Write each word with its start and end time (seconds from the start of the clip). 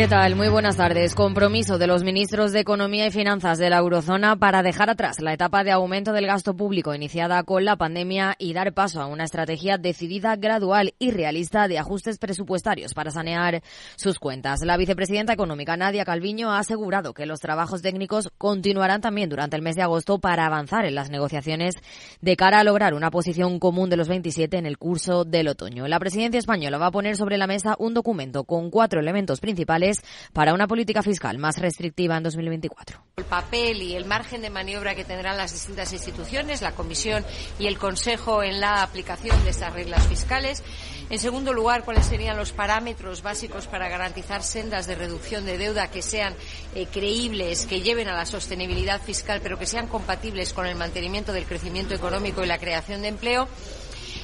¿Qué 0.00 0.08
tal? 0.08 0.34
Muy 0.34 0.48
buenas 0.48 0.78
tardes. 0.78 1.14
Compromiso 1.14 1.76
de 1.76 1.86
los 1.86 2.04
ministros 2.04 2.52
de 2.52 2.60
Economía 2.60 3.06
y 3.06 3.10
Finanzas 3.10 3.58
de 3.58 3.68
la 3.68 3.76
Eurozona 3.76 4.34
para 4.34 4.62
dejar 4.62 4.88
atrás 4.88 5.20
la 5.20 5.34
etapa 5.34 5.62
de 5.62 5.72
aumento 5.72 6.14
del 6.14 6.26
gasto 6.26 6.56
público 6.56 6.94
iniciada 6.94 7.42
con 7.42 7.66
la 7.66 7.76
pandemia 7.76 8.34
y 8.38 8.54
dar 8.54 8.72
paso 8.72 9.02
a 9.02 9.06
una 9.06 9.24
estrategia 9.24 9.76
decidida, 9.76 10.36
gradual 10.36 10.94
y 10.98 11.10
realista 11.10 11.68
de 11.68 11.78
ajustes 11.78 12.16
presupuestarios 12.16 12.94
para 12.94 13.10
sanear 13.10 13.62
sus 13.96 14.18
cuentas. 14.18 14.62
La 14.64 14.78
vicepresidenta 14.78 15.34
económica 15.34 15.76
Nadia 15.76 16.06
Calviño 16.06 16.50
ha 16.50 16.60
asegurado 16.60 17.12
que 17.12 17.26
los 17.26 17.40
trabajos 17.40 17.82
técnicos 17.82 18.30
continuarán 18.38 19.02
también 19.02 19.28
durante 19.28 19.56
el 19.56 19.62
mes 19.62 19.76
de 19.76 19.82
agosto 19.82 20.18
para 20.18 20.46
avanzar 20.46 20.86
en 20.86 20.94
las 20.94 21.10
negociaciones 21.10 21.74
de 22.22 22.36
cara 22.36 22.60
a 22.60 22.64
lograr 22.64 22.94
una 22.94 23.10
posición 23.10 23.58
común 23.58 23.90
de 23.90 23.98
los 23.98 24.08
27 24.08 24.56
en 24.56 24.64
el 24.64 24.78
curso 24.78 25.26
del 25.26 25.48
otoño. 25.48 25.88
La 25.88 26.00
presidencia 26.00 26.38
española 26.38 26.78
va 26.78 26.86
a 26.86 26.90
poner 26.90 27.18
sobre 27.18 27.36
la 27.36 27.46
mesa 27.46 27.76
un 27.78 27.92
documento 27.92 28.44
con 28.44 28.70
cuatro 28.70 28.98
elementos 28.98 29.40
principales 29.40 29.89
para 30.32 30.54
una 30.54 30.66
política 30.66 31.02
fiscal 31.02 31.38
más 31.38 31.58
restrictiva 31.58 32.16
en 32.16 32.22
2024. 32.22 33.02
El 33.16 33.24
papel 33.24 33.82
y 33.82 33.94
el 33.94 34.04
margen 34.04 34.42
de 34.42 34.50
maniobra 34.50 34.94
que 34.94 35.04
tendrán 35.04 35.36
las 35.36 35.52
distintas 35.52 35.92
instituciones, 35.92 36.62
la 36.62 36.72
Comisión 36.72 37.24
y 37.58 37.66
el 37.66 37.78
Consejo 37.78 38.42
en 38.42 38.60
la 38.60 38.82
aplicación 38.82 39.42
de 39.44 39.50
esas 39.50 39.72
reglas 39.72 40.06
fiscales. 40.06 40.62
En 41.10 41.18
segundo 41.18 41.52
lugar, 41.52 41.84
cuáles 41.84 42.06
serían 42.06 42.36
los 42.36 42.52
parámetros 42.52 43.22
básicos 43.22 43.66
para 43.66 43.88
garantizar 43.88 44.42
sendas 44.42 44.86
de 44.86 44.94
reducción 44.94 45.44
de 45.44 45.58
deuda 45.58 45.90
que 45.90 46.02
sean 46.02 46.34
eh, 46.74 46.86
creíbles, 46.86 47.66
que 47.66 47.80
lleven 47.80 48.08
a 48.08 48.14
la 48.14 48.26
sostenibilidad 48.26 49.00
fiscal, 49.02 49.40
pero 49.42 49.58
que 49.58 49.66
sean 49.66 49.88
compatibles 49.88 50.52
con 50.52 50.66
el 50.66 50.76
mantenimiento 50.76 51.32
del 51.32 51.46
crecimiento 51.46 51.94
económico 51.94 52.44
y 52.44 52.46
la 52.46 52.58
creación 52.58 53.02
de 53.02 53.08
empleo. 53.08 53.48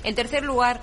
En 0.04 0.14
tercer 0.14 0.44
lugar, 0.44 0.80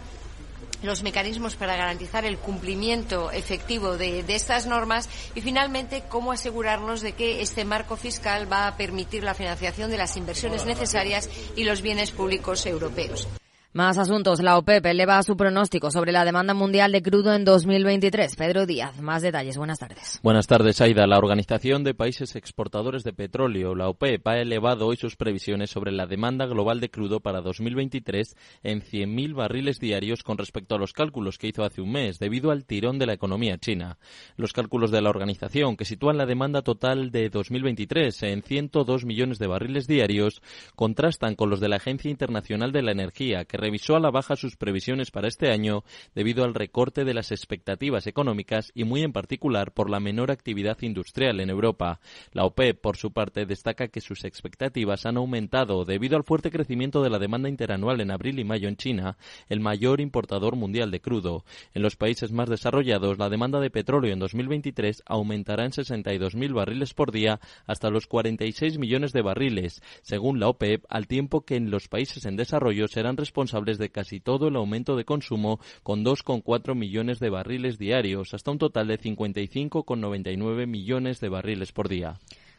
los 0.84 1.04
mecanismos 1.04 1.56
para 1.56 1.76
garantizar 1.76 2.26
el 2.26 2.38
cumplimiento 2.38 3.32
efectivo 3.32 3.98
de, 3.98 4.24
de, 4.24 4.36
estas 4.36 4.68
normas 4.68 5.10
y, 5.36 5.42
finalmente, 5.42 6.04
cómo 6.08 6.32
asegurarnos 6.32 7.02
de 7.02 7.14
que 7.14 7.42
este 7.42 7.66
marco 7.66 7.98
fiscal 7.98 8.52
va 8.52 8.68
a 8.68 8.78
permitir 8.78 9.24
la 9.24 9.34
financiación 9.34 9.90
de 9.90 9.98
las 9.98 10.18
inversiones 10.18 10.66
necesarias 10.66 11.30
y 11.56 11.64
los 11.64 11.82
bienes 11.82 12.12
públicos 12.12 12.66
europeos. 12.66 13.28
Más 13.76 13.98
asuntos. 13.98 14.40
La 14.40 14.60
OPEP 14.60 14.86
eleva 14.86 15.24
su 15.24 15.36
pronóstico 15.36 15.90
sobre 15.90 16.12
la 16.12 16.24
demanda 16.24 16.54
mundial 16.54 16.92
de 16.92 17.02
crudo 17.02 17.34
en 17.34 17.44
2023. 17.44 18.36
Pedro 18.36 18.68
Díaz, 18.68 19.02
más 19.02 19.24
detalles. 19.24 19.58
Buenas 19.58 19.80
tardes. 19.80 20.20
Buenas 20.22 20.46
tardes, 20.46 20.80
Aida. 20.80 21.08
La 21.08 21.18
Organización 21.18 21.84
de 21.84 21.96
Países 21.96 22.36
Exportadores 22.36 23.04
de 23.04 23.14
Petróleo, 23.14 23.74
la 23.74 23.90
OPEP, 23.90 24.28
ha 24.28 24.38
elevado 24.38 24.86
hoy 24.86 24.96
sus 24.98 25.16
previsiones 25.16 25.72
sobre 25.72 25.92
la 25.92 26.06
demanda 26.06 26.46
global 26.46 26.82
de 26.82 26.92
crudo 26.92 27.20
para 27.20 27.42
2023 27.42 28.36
en 28.62 28.84
100.000 28.84 29.34
barriles 29.34 29.80
diarios 29.80 30.22
con 30.22 30.38
respecto 30.38 30.76
a 30.76 30.78
los 30.78 30.94
cálculos 30.94 31.40
que 31.40 31.48
hizo 31.48 31.64
hace 31.64 31.82
un 31.82 31.94
mes, 31.94 32.20
debido 32.20 32.52
al 32.52 32.66
tirón 32.66 33.00
de 33.00 33.08
la 33.08 33.14
economía 33.14 33.58
china. 33.58 33.98
Los 34.36 34.54
cálculos 34.54 34.92
de 34.92 35.02
la 35.02 35.10
organización, 35.10 35.78
que 35.78 35.86
sitúan 35.86 36.20
la 36.20 36.28
demanda 36.28 36.62
total 36.62 37.10
de 37.10 37.32
2023 37.32 38.22
en 38.22 38.44
102 38.44 39.04
millones 39.04 39.40
de 39.40 39.48
barriles 39.48 39.88
diarios, 39.88 40.44
contrastan 40.76 41.34
con 41.34 41.50
los 41.50 41.60
de 41.60 41.70
la 41.70 41.78
Agencia 41.78 42.12
Internacional 42.12 42.72
de 42.72 42.84
la 42.84 42.92
Energía, 42.92 43.46
que 43.46 43.63
revisó 43.64 43.96
a 43.96 44.02
la 44.02 44.12
baja 44.12 44.36
sus 44.36 44.58
previsiones 44.58 45.10
para 45.10 45.30
este 45.30 45.50
año 45.50 45.86
debido 46.14 46.44
al 46.44 46.54
recorte 46.54 47.06
de 47.06 47.14
las 47.14 47.32
expectativas 47.32 48.08
económicas 48.08 48.74
y 48.76 48.84
muy 48.84 49.04
en 49.04 49.14
particular 49.14 49.72
por 49.72 49.90
la 49.90 50.02
menor 50.02 50.32
actividad 50.32 50.78
industrial 50.82 51.40
en 51.40 51.50
Europa. 51.50 52.02
La 52.34 52.44
OPEP, 52.44 52.82
por 52.82 52.98
su 52.98 53.14
parte, 53.14 53.46
destaca 53.46 53.88
que 53.88 54.02
sus 54.02 54.26
expectativas 54.26 55.06
han 55.06 55.16
aumentado 55.16 55.86
debido 55.86 56.18
al 56.18 56.26
fuerte 56.26 56.52
crecimiento 56.52 57.02
de 57.02 57.10
la 57.10 57.20
demanda 57.20 57.48
interanual 57.48 58.02
en 58.02 58.12
abril 58.12 58.38
y 58.38 58.44
mayo 58.44 58.68
en 58.68 58.76
China, 58.76 59.16
el 59.48 59.62
mayor 59.62 60.02
importador 60.02 60.58
mundial 60.58 60.92
de 60.92 61.00
crudo. 61.00 61.46
En 61.74 61.84
los 61.84 61.96
países 61.96 62.34
más 62.34 62.50
desarrollados, 62.50 63.18
la 63.18 63.30
demanda 63.30 63.62
de 63.62 63.70
petróleo 63.70 64.12
en 64.12 64.20
2023 64.20 65.04
aumentará 65.06 65.64
en 65.64 65.72
62.000 65.72 66.54
barriles 66.54 66.94
por 66.94 67.14
día 67.14 67.40
hasta 67.66 67.90
los 67.90 68.08
46 68.08 68.78
millones 68.78 69.14
de 69.14 69.22
barriles, 69.22 69.82
según 70.02 70.42
la 70.42 70.50
OPEP, 70.50 70.84
al 70.90 71.08
tiempo 71.08 71.46
que 71.46 71.56
en 71.56 71.72
los 71.72 71.88
países 71.88 72.26
en 72.26 72.36
desarrollo 72.36 72.90
serán 72.90 73.16
responsables 73.16 73.53
de 73.54 73.92
casi 73.92 74.20
todo 74.20 74.48
el 74.48 74.56
aumento 74.56 74.96
de 74.96 75.06
consumo, 75.06 75.60
con 75.84 76.04
2,4 76.04 76.74
millones 76.74 77.20
de 77.20 77.30
barriles 77.30 77.78
diarios, 77.78 78.34
hasta 78.34 78.50
un 78.50 78.58
total 78.58 78.88
de 78.88 79.00
55,99 79.00 80.66
millones 80.66 81.20
de 81.20 81.30
barriles 81.30 81.72
por 81.72 81.88
día. 81.88 82.16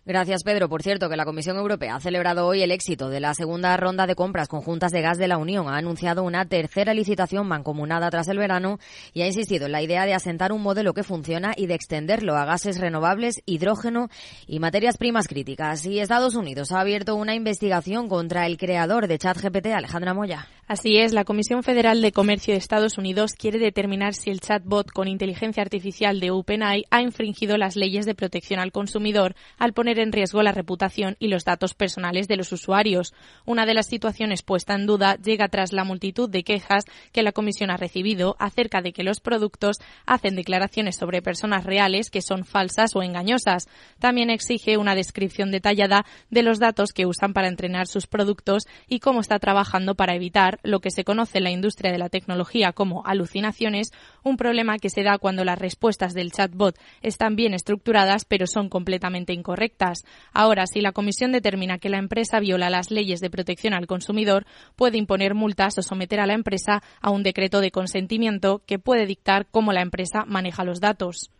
Gracias, 0.07 0.43
Pedro. 0.45 0.69
Por 0.69 0.83
cierto, 0.83 1.09
que 1.09 1.17
la 1.17 1.25
Comisión 1.25 1.57
Europea 1.57 1.95
ha 1.95 2.01
celebrado 2.01 2.47
hoy 2.47 2.63
el 2.63 2.73
éxito 2.73 3.09
de 3.09 3.21
la 3.21 3.33
segunda 3.33 3.75
ronda 3.79 4.07
de 4.07 4.15
compras 4.15 4.49
conjuntas 4.49 4.93
de 4.93 5.01
gas 5.01 5.17
de 5.17 5.29
la 5.29 5.39
Unión. 5.39 5.67
Ha 5.67 5.79
anunciado 5.79 6.25
una 6.25 6.45
tercera 6.45 6.93
licitación 6.93 7.49
mancomunada 7.49 8.11
tras 8.11 8.29
el 8.29 8.37
verano 8.37 8.79
y 9.15 9.23
ha 9.23 9.27
insistido 9.27 9.65
en 9.65 9.73
la 9.73 9.81
idea 9.81 10.05
de 10.05 10.13
asentar 10.13 10.53
un 10.53 10.61
modelo 10.61 10.93
que 10.93 11.05
funciona 11.05 11.55
y 11.57 11.69
de 11.69 11.75
extenderlo 11.75 12.37
a 12.37 12.45
gases 12.45 12.81
renovables, 12.81 13.41
hidrógeno 13.47 14.11
y 14.47 14.59
materias 14.59 14.99
primas 14.99 15.27
críticas. 15.27 15.87
Y 15.87 16.01
Estados 16.01 16.35
Unidos 16.35 16.73
ha 16.73 16.81
abierto 16.81 17.15
una 17.15 17.35
investigación 17.35 18.07
contra 18.11 18.45
el 18.45 18.59
creador 18.59 19.09
de 19.09 19.17
ChatGPT, 19.17 19.69
Alejandra 19.69 20.13
Moya. 20.13 20.49
Así 20.67 20.97
es, 20.97 21.13
la 21.13 21.25
Comisión 21.25 21.63
Federal 21.63 22.01
de 22.01 22.13
Comercio 22.13 22.53
de 22.53 22.59
Estados 22.59 22.97
Unidos 22.97 23.35
quiere 23.35 23.59
determinar 23.59 24.15
si 24.15 24.31
el 24.31 24.41
chatbot 24.41 24.91
con 24.91 25.09
inteligencia 25.09 25.63
artificial 25.63 26.21
de 26.21 26.31
OpenAI 26.31 26.85
ha 26.91 27.03
infringido 27.03 27.59
las 27.59 27.77
leyes 27.77 28.07
de 28.07 28.15
protección 28.15 28.61
al 28.61 28.73
consumidor 28.73 29.35
al 29.59 29.75
poner 29.75 29.94
en 29.99 30.13
riesgo 30.13 30.43
la 30.43 30.53
reputación 30.53 31.17
y 31.19 31.29
los 31.29 31.45
datos 31.45 31.75
personales 31.75 32.29
de 32.29 32.37
los 32.37 32.53
usuarios. 32.53 33.13
Una 33.45 33.67
de 33.67 33.75
las 33.75 33.87
situaciones 33.87 34.43
puesta 34.43 34.75
en 34.75 34.87
duda 34.87 35.17
llega 35.17 35.49
tras 35.49 35.73
la 35.73 35.85
multitud 35.85 36.29
de 36.29 36.45
quejas 36.45 36.85
que 37.13 37.23
la 37.23 37.33
Comisión 37.33 37.71
ha 37.71 37.77
recibido 37.77 38.37
acerca 38.39 38.83
de 38.83 38.93
que 38.93 39.03
los 39.03 39.21
productos 39.21 39.79
hacen 40.07 40.37
declaraciones 40.37 40.97
sobre 40.97 41.23
personas 41.23 41.65
reales 41.65 42.11
que 42.11 42.23
son 42.23 42.45
falsas 42.45 42.95
o 42.95 43.03
engañosas. 43.03 43.69
También 43.99 44.31
exige 44.31 44.77
una 44.79 44.95
descripción 44.95 45.51
detallada 45.51 46.05
de 46.31 46.43
los 46.43 46.59
datos 46.59 46.93
que 46.93 47.07
usan 47.07 47.33
para 47.33 47.49
entrenar 47.49 47.87
sus 47.87 48.07
productos 48.07 48.65
y 48.89 49.01
cómo 49.01 49.21
está 49.21 49.39
trabajando 49.39 49.95
para 49.95 50.15
evitar 50.15 50.59
lo 50.63 50.81
que 50.81 50.91
se 50.91 51.05
conoce 51.05 51.39
en 51.39 51.45
la 51.45 51.51
industria 51.51 51.93
de 51.93 51.99
la 51.99 52.09
tecnología 52.09 52.73
como 52.73 53.05
alucinaciones, 53.07 53.91
un 54.23 54.37
problema 54.37 54.79
que 54.79 54.91
se 54.91 55.03
da 55.03 55.19
cuando 55.19 55.45
las 55.45 55.59
respuestas 55.59 56.15
del 56.15 56.33
chatbot 56.33 56.79
están 57.03 57.37
bien 57.37 57.55
estructuradas 57.55 58.25
pero 58.25 58.47
son 58.47 58.69
completamente 58.69 59.33
incorrectas. 59.33 59.84
Ahora, 60.33 60.67
si 60.67 60.81
la 60.81 60.93
Comisión 60.93 61.33
determina 61.33 61.79
que 61.79 61.89
la 61.89 61.99
empresa 61.99 62.41
viola 62.41 62.71
las 62.71 62.91
leyes 62.91 63.21
de 63.21 63.31
protección 63.31 63.75
al 63.75 63.87
consumidor, 63.87 64.47
puede 64.77 64.99
imponer 64.99 65.35
multas 65.35 65.79
o 65.79 65.83
someter 65.83 66.21
a 66.21 66.27
la 66.27 66.35
empresa 66.35 66.83
a 67.01 67.11
un 67.11 67.23
decreto 67.23 67.61
de 67.61 67.71
consentimiento 67.71 68.63
que 68.67 68.79
puede 68.79 69.07
dictar 69.07 69.47
cómo 69.51 69.73
la 69.73 69.83
empresa 69.83 70.25
maneja 70.27 70.65
los 70.65 70.81
datos. 70.81 71.31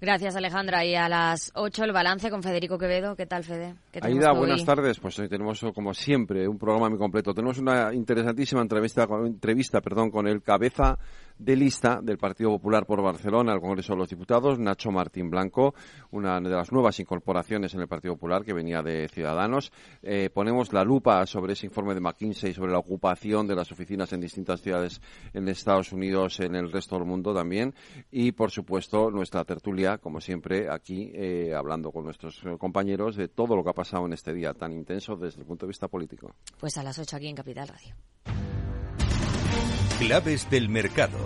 Gracias, 0.00 0.36
Alejandra. 0.36 0.84
Y 0.84 0.94
a 0.94 1.08
las 1.08 1.50
8 1.54 1.84
el 1.84 1.92
balance 1.92 2.30
con 2.30 2.42
Federico 2.42 2.76
Quevedo. 2.76 3.16
¿Qué 3.16 3.26
tal, 3.26 3.42
Fede? 3.42 3.74
Aida, 4.02 4.32
buenas 4.32 4.64
tardes. 4.64 4.98
Pues 4.98 5.18
hoy 5.18 5.28
tenemos, 5.28 5.64
como 5.74 5.94
siempre, 5.94 6.46
un 6.46 6.58
programa 6.58 6.90
muy 6.90 6.98
completo. 6.98 7.32
Tenemos 7.32 7.58
una 7.58 7.94
interesantísima 7.94 8.60
entrevista, 8.60 9.06
entrevista 9.24 9.80
perdón, 9.80 10.10
con 10.10 10.26
el 10.26 10.42
cabeza 10.42 10.98
de 11.44 11.56
lista 11.56 12.00
del 12.02 12.16
Partido 12.16 12.50
Popular 12.50 12.86
por 12.86 13.02
Barcelona 13.02 13.52
al 13.52 13.60
Congreso 13.60 13.92
de 13.92 13.98
los 13.98 14.08
Diputados, 14.08 14.58
Nacho 14.58 14.90
Martín 14.90 15.28
Blanco, 15.28 15.74
una 16.10 16.40
de 16.40 16.48
las 16.48 16.72
nuevas 16.72 16.98
incorporaciones 17.00 17.74
en 17.74 17.82
el 17.82 17.88
Partido 17.88 18.14
Popular 18.14 18.44
que 18.44 18.54
venía 18.54 18.80
de 18.80 19.08
Ciudadanos. 19.08 19.70
Eh, 20.02 20.30
ponemos 20.32 20.72
la 20.72 20.84
lupa 20.84 21.26
sobre 21.26 21.52
ese 21.52 21.66
informe 21.66 21.94
de 21.94 22.00
McKinsey 22.00 22.54
sobre 22.54 22.72
la 22.72 22.78
ocupación 22.78 23.46
de 23.46 23.54
las 23.54 23.70
oficinas 23.70 24.10
en 24.14 24.22
distintas 24.22 24.62
ciudades 24.62 25.02
en 25.34 25.46
Estados 25.48 25.92
Unidos, 25.92 26.40
en 26.40 26.54
el 26.54 26.72
resto 26.72 26.96
del 26.96 27.04
mundo 27.04 27.34
también. 27.34 27.74
Y, 28.10 28.32
por 28.32 28.50
supuesto, 28.50 29.10
nuestra 29.10 29.44
tertulia, 29.44 29.98
como 29.98 30.22
siempre, 30.22 30.70
aquí 30.70 31.10
eh, 31.14 31.52
hablando 31.54 31.92
con 31.92 32.04
nuestros 32.04 32.42
compañeros 32.58 33.16
de 33.16 33.28
todo 33.28 33.54
lo 33.54 33.62
que 33.62 33.70
ha 33.70 33.74
pasado 33.74 34.06
en 34.06 34.14
este 34.14 34.32
día 34.32 34.54
tan 34.54 34.72
intenso 34.72 35.14
desde 35.16 35.40
el 35.40 35.46
punto 35.46 35.66
de 35.66 35.68
vista 35.68 35.88
político. 35.88 36.34
Pues 36.58 36.78
a 36.78 36.82
las 36.82 36.98
8 36.98 37.16
aquí 37.16 37.28
en 37.28 37.36
Capital 37.36 37.68
Radio. 37.68 37.94
Claves 39.98 40.50
del 40.50 40.68
mercado. 40.68 41.18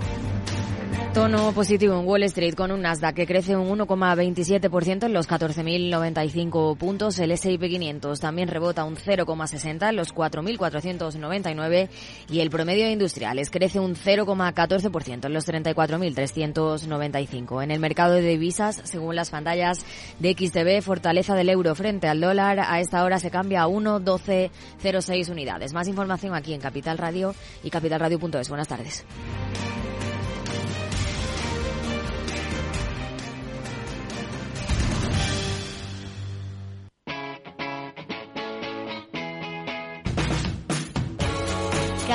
Tono 1.14 1.52
positivo 1.52 1.98
en 1.98 2.06
Wall 2.06 2.24
Street 2.24 2.54
con 2.54 2.70
un 2.70 2.82
Nasdaq 2.82 3.16
que 3.16 3.26
crece 3.26 3.56
un 3.56 3.78
1,27% 3.78 5.06
en 5.06 5.12
los 5.12 5.28
14.095 5.28 6.76
puntos. 6.76 7.18
El 7.18 7.32
S&P 7.32 7.68
500 7.68 8.20
también 8.20 8.48
rebota 8.48 8.84
un 8.84 8.96
0,60 8.96 9.88
en 9.88 9.96
los 9.96 10.14
4.499 10.14 11.88
y 12.30 12.40
el 12.40 12.50
promedio 12.50 12.84
de 12.84 12.92
industriales 12.92 13.50
crece 13.50 13.80
un 13.80 13.96
0,14% 13.96 15.26
en 15.26 15.32
los 15.32 15.48
34.395. 15.48 17.64
En 17.64 17.70
el 17.70 17.80
mercado 17.80 18.12
de 18.14 18.22
divisas, 18.22 18.82
según 18.84 19.16
las 19.16 19.30
pantallas 19.30 19.84
de 20.20 20.34
XTB, 20.34 20.82
fortaleza 20.82 21.34
del 21.34 21.48
euro 21.48 21.74
frente 21.74 22.06
al 22.06 22.20
dólar 22.20 22.60
a 22.60 22.80
esta 22.80 23.02
hora 23.02 23.18
se 23.18 23.30
cambia 23.30 23.62
a 23.62 23.66
1,1206 23.66 25.30
unidades. 25.30 25.72
Más 25.72 25.88
información 25.88 26.34
aquí 26.34 26.52
en 26.54 26.60
Capital 26.60 26.98
Radio 26.98 27.34
y 27.64 27.70
capitalradio.es. 27.70 28.48
Buenas 28.48 28.68
tardes. 28.68 29.04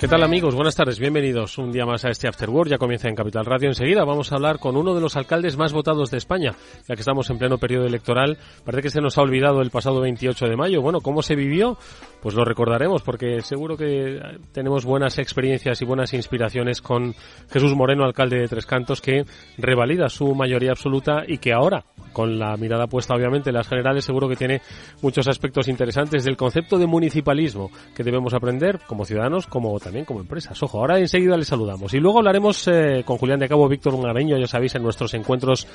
¿Qué 0.00 0.08
tal 0.08 0.22
amigos? 0.22 0.54
Buenas 0.54 0.74
tardes, 0.74 0.98
bienvenidos 0.98 1.58
un 1.58 1.72
día 1.72 1.84
más 1.84 2.06
a 2.06 2.08
este 2.08 2.26
After 2.26 2.48
Work. 2.48 2.70
Ya 2.70 2.78
comienza 2.78 3.10
en 3.10 3.14
Capital 3.14 3.44
Radio. 3.44 3.68
Enseguida 3.68 4.02
vamos 4.02 4.32
a 4.32 4.36
hablar 4.36 4.58
con 4.58 4.78
uno 4.78 4.94
de 4.94 5.00
los 5.02 5.14
alcaldes 5.14 5.58
más 5.58 5.74
votados 5.74 6.10
de 6.10 6.16
España, 6.16 6.54
ya 6.88 6.94
que 6.94 7.02
estamos 7.02 7.28
en 7.28 7.36
pleno 7.36 7.58
periodo 7.58 7.84
electoral. 7.84 8.38
Parece 8.64 8.80
que 8.80 8.88
se 8.88 9.02
nos 9.02 9.18
ha 9.18 9.20
olvidado 9.20 9.60
el 9.60 9.68
pasado 9.68 10.00
28 10.00 10.46
de 10.46 10.56
mayo. 10.56 10.80
Bueno, 10.80 11.02
¿cómo 11.02 11.20
se 11.20 11.36
vivió? 11.36 11.76
Pues 12.22 12.34
lo 12.34 12.46
recordaremos 12.46 13.02
porque 13.02 13.42
seguro 13.42 13.76
que 13.76 14.18
tenemos 14.52 14.86
buenas 14.86 15.18
experiencias 15.18 15.82
y 15.82 15.84
buenas 15.84 16.14
inspiraciones 16.14 16.80
con 16.80 17.14
Jesús 17.50 17.74
Moreno, 17.76 18.06
alcalde 18.06 18.38
de 18.38 18.48
Tres 18.48 18.64
Cantos, 18.64 19.02
que 19.02 19.26
revalida 19.58 20.08
su 20.08 20.34
mayoría 20.34 20.70
absoluta 20.70 21.24
y 21.28 21.36
que 21.36 21.52
ahora, 21.52 21.84
con 22.12 22.38
la 22.38 22.56
mirada 22.56 22.86
puesta 22.86 23.14
obviamente 23.14 23.50
en 23.50 23.56
las 23.56 23.68
generales, 23.68 24.04
seguro 24.04 24.28
que 24.28 24.36
tiene 24.36 24.60
muchos 25.02 25.28
aspectos 25.28 25.68
interesantes 25.68 26.24
del 26.24 26.36
concepto 26.36 26.78
de 26.78 26.86
municipalismo 26.86 27.70
que 27.94 28.04
debemos 28.04 28.34
aprender 28.34 28.80
como 28.86 29.04
ciudadanos, 29.04 29.46
como 29.46 29.78
también 29.78 30.04
como 30.04 30.20
empresas. 30.20 30.62
Ojo, 30.62 30.78
ahora 30.78 30.98
enseguida 30.98 31.36
les 31.36 31.48
saludamos. 31.48 31.94
Y 31.94 31.98
luego 31.98 32.18
hablaremos 32.18 32.66
eh, 32.68 33.02
con 33.04 33.18
Julián 33.18 33.40
de 33.40 33.48
Cabo, 33.48 33.68
Víctor 33.68 33.94
Ungareño, 33.94 34.38
ya 34.38 34.46
sabéis, 34.46 34.74
en 34.74 34.82
nuestros 34.82 35.14
encuentros 35.14 35.66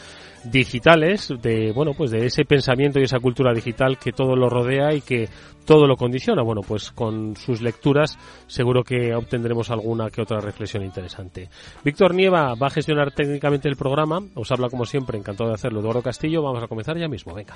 digitales, 0.43 1.33
de, 1.41 1.71
bueno, 1.73 1.93
pues 1.97 2.11
de 2.11 2.25
ese 2.25 2.45
pensamiento 2.45 2.99
y 2.99 3.03
esa 3.03 3.19
cultura 3.19 3.53
digital 3.53 3.97
que 3.97 4.11
todo 4.11 4.35
lo 4.35 4.49
rodea 4.49 4.93
y 4.93 5.01
que 5.01 5.27
todo 5.65 5.87
lo 5.87 5.97
condiciona. 5.97 6.41
Bueno, 6.41 6.61
pues 6.61 6.91
con 6.91 7.35
sus 7.35 7.61
lecturas 7.61 8.17
seguro 8.47 8.83
que 8.83 9.13
obtendremos 9.13 9.69
alguna 9.71 10.09
que 10.09 10.21
otra 10.21 10.39
reflexión 10.39 10.83
interesante. 10.83 11.49
Víctor 11.83 12.13
Nieva 12.13 12.55
va 12.55 12.67
a 12.67 12.71
gestionar 12.71 13.11
técnicamente 13.11 13.67
el 13.67 13.75
programa. 13.75 14.21
Os 14.35 14.51
habla 14.51 14.69
como 14.69 14.85
siempre, 14.85 15.17
encantado 15.17 15.49
de 15.49 15.55
hacerlo, 15.55 15.79
Eduardo 15.79 16.01
Castillo. 16.01 16.41
Vamos 16.41 16.63
a 16.63 16.67
comenzar 16.67 16.97
ya 16.97 17.07
mismo. 17.07 17.33
Venga. 17.33 17.55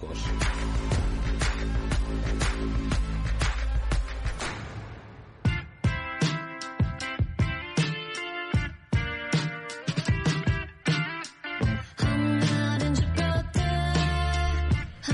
riesgos. 0.00 0.87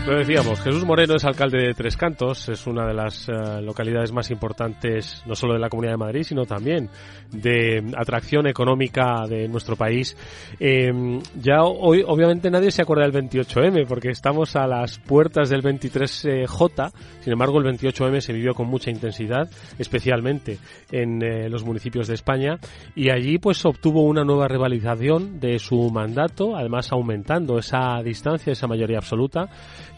Lo 0.06 0.18
decíamos, 0.18 0.60
Jesús 0.60 0.84
Moreno 0.84 1.14
es 1.14 1.24
alcalde 1.24 1.66
de 1.66 1.72
Tres 1.72 1.96
Cantos, 1.96 2.50
es 2.50 2.66
una 2.66 2.86
de 2.86 2.92
las 2.92 3.26
uh, 3.26 3.62
localidades 3.62 4.12
más 4.12 4.30
importantes 4.30 5.22
no 5.24 5.34
solo 5.34 5.54
de 5.54 5.60
la 5.60 5.70
Comunidad 5.70 5.94
de 5.94 5.98
Madrid, 5.98 6.22
sino 6.24 6.44
también 6.44 6.90
de 7.32 7.82
atracción 7.96 8.46
económica 8.46 9.24
de 9.26 9.48
nuestro 9.48 9.76
país. 9.76 10.14
Eh, 10.60 10.92
ya 11.40 11.62
hoy, 11.62 12.04
obviamente, 12.06 12.50
nadie 12.50 12.70
se 12.70 12.82
acuerda 12.82 13.08
del 13.08 13.14
28M, 13.14 13.86
porque 13.88 14.10
estamos 14.10 14.56
a 14.56 14.66
las 14.66 14.98
puertas 14.98 15.48
del 15.48 15.62
23J, 15.62 16.92
sin 17.20 17.32
embargo, 17.32 17.58
el 17.58 17.64
28M 17.64 18.20
se 18.20 18.34
vivió 18.34 18.52
con 18.52 18.67
mucha 18.67 18.90
intensidad, 18.90 19.48
especialmente 19.79 20.58
en 20.93 21.22
eh, 21.22 21.48
los 21.48 21.64
municipios 21.64 22.08
de 22.08 22.14
España, 22.14 22.58
y 22.94 23.08
allí 23.08 23.38
pues 23.38 23.64
obtuvo 23.64 24.02
una 24.02 24.22
nueva 24.22 24.48
revalidación 24.48 25.40
de 25.40 25.58
su 25.58 25.90
mandato, 25.90 26.55
además 26.55 26.93
aumentando 26.93 27.58
esa 27.58 28.02
distancia, 28.05 28.52
esa 28.52 28.67
mayoría 28.67 28.98
absoluta, 28.98 29.48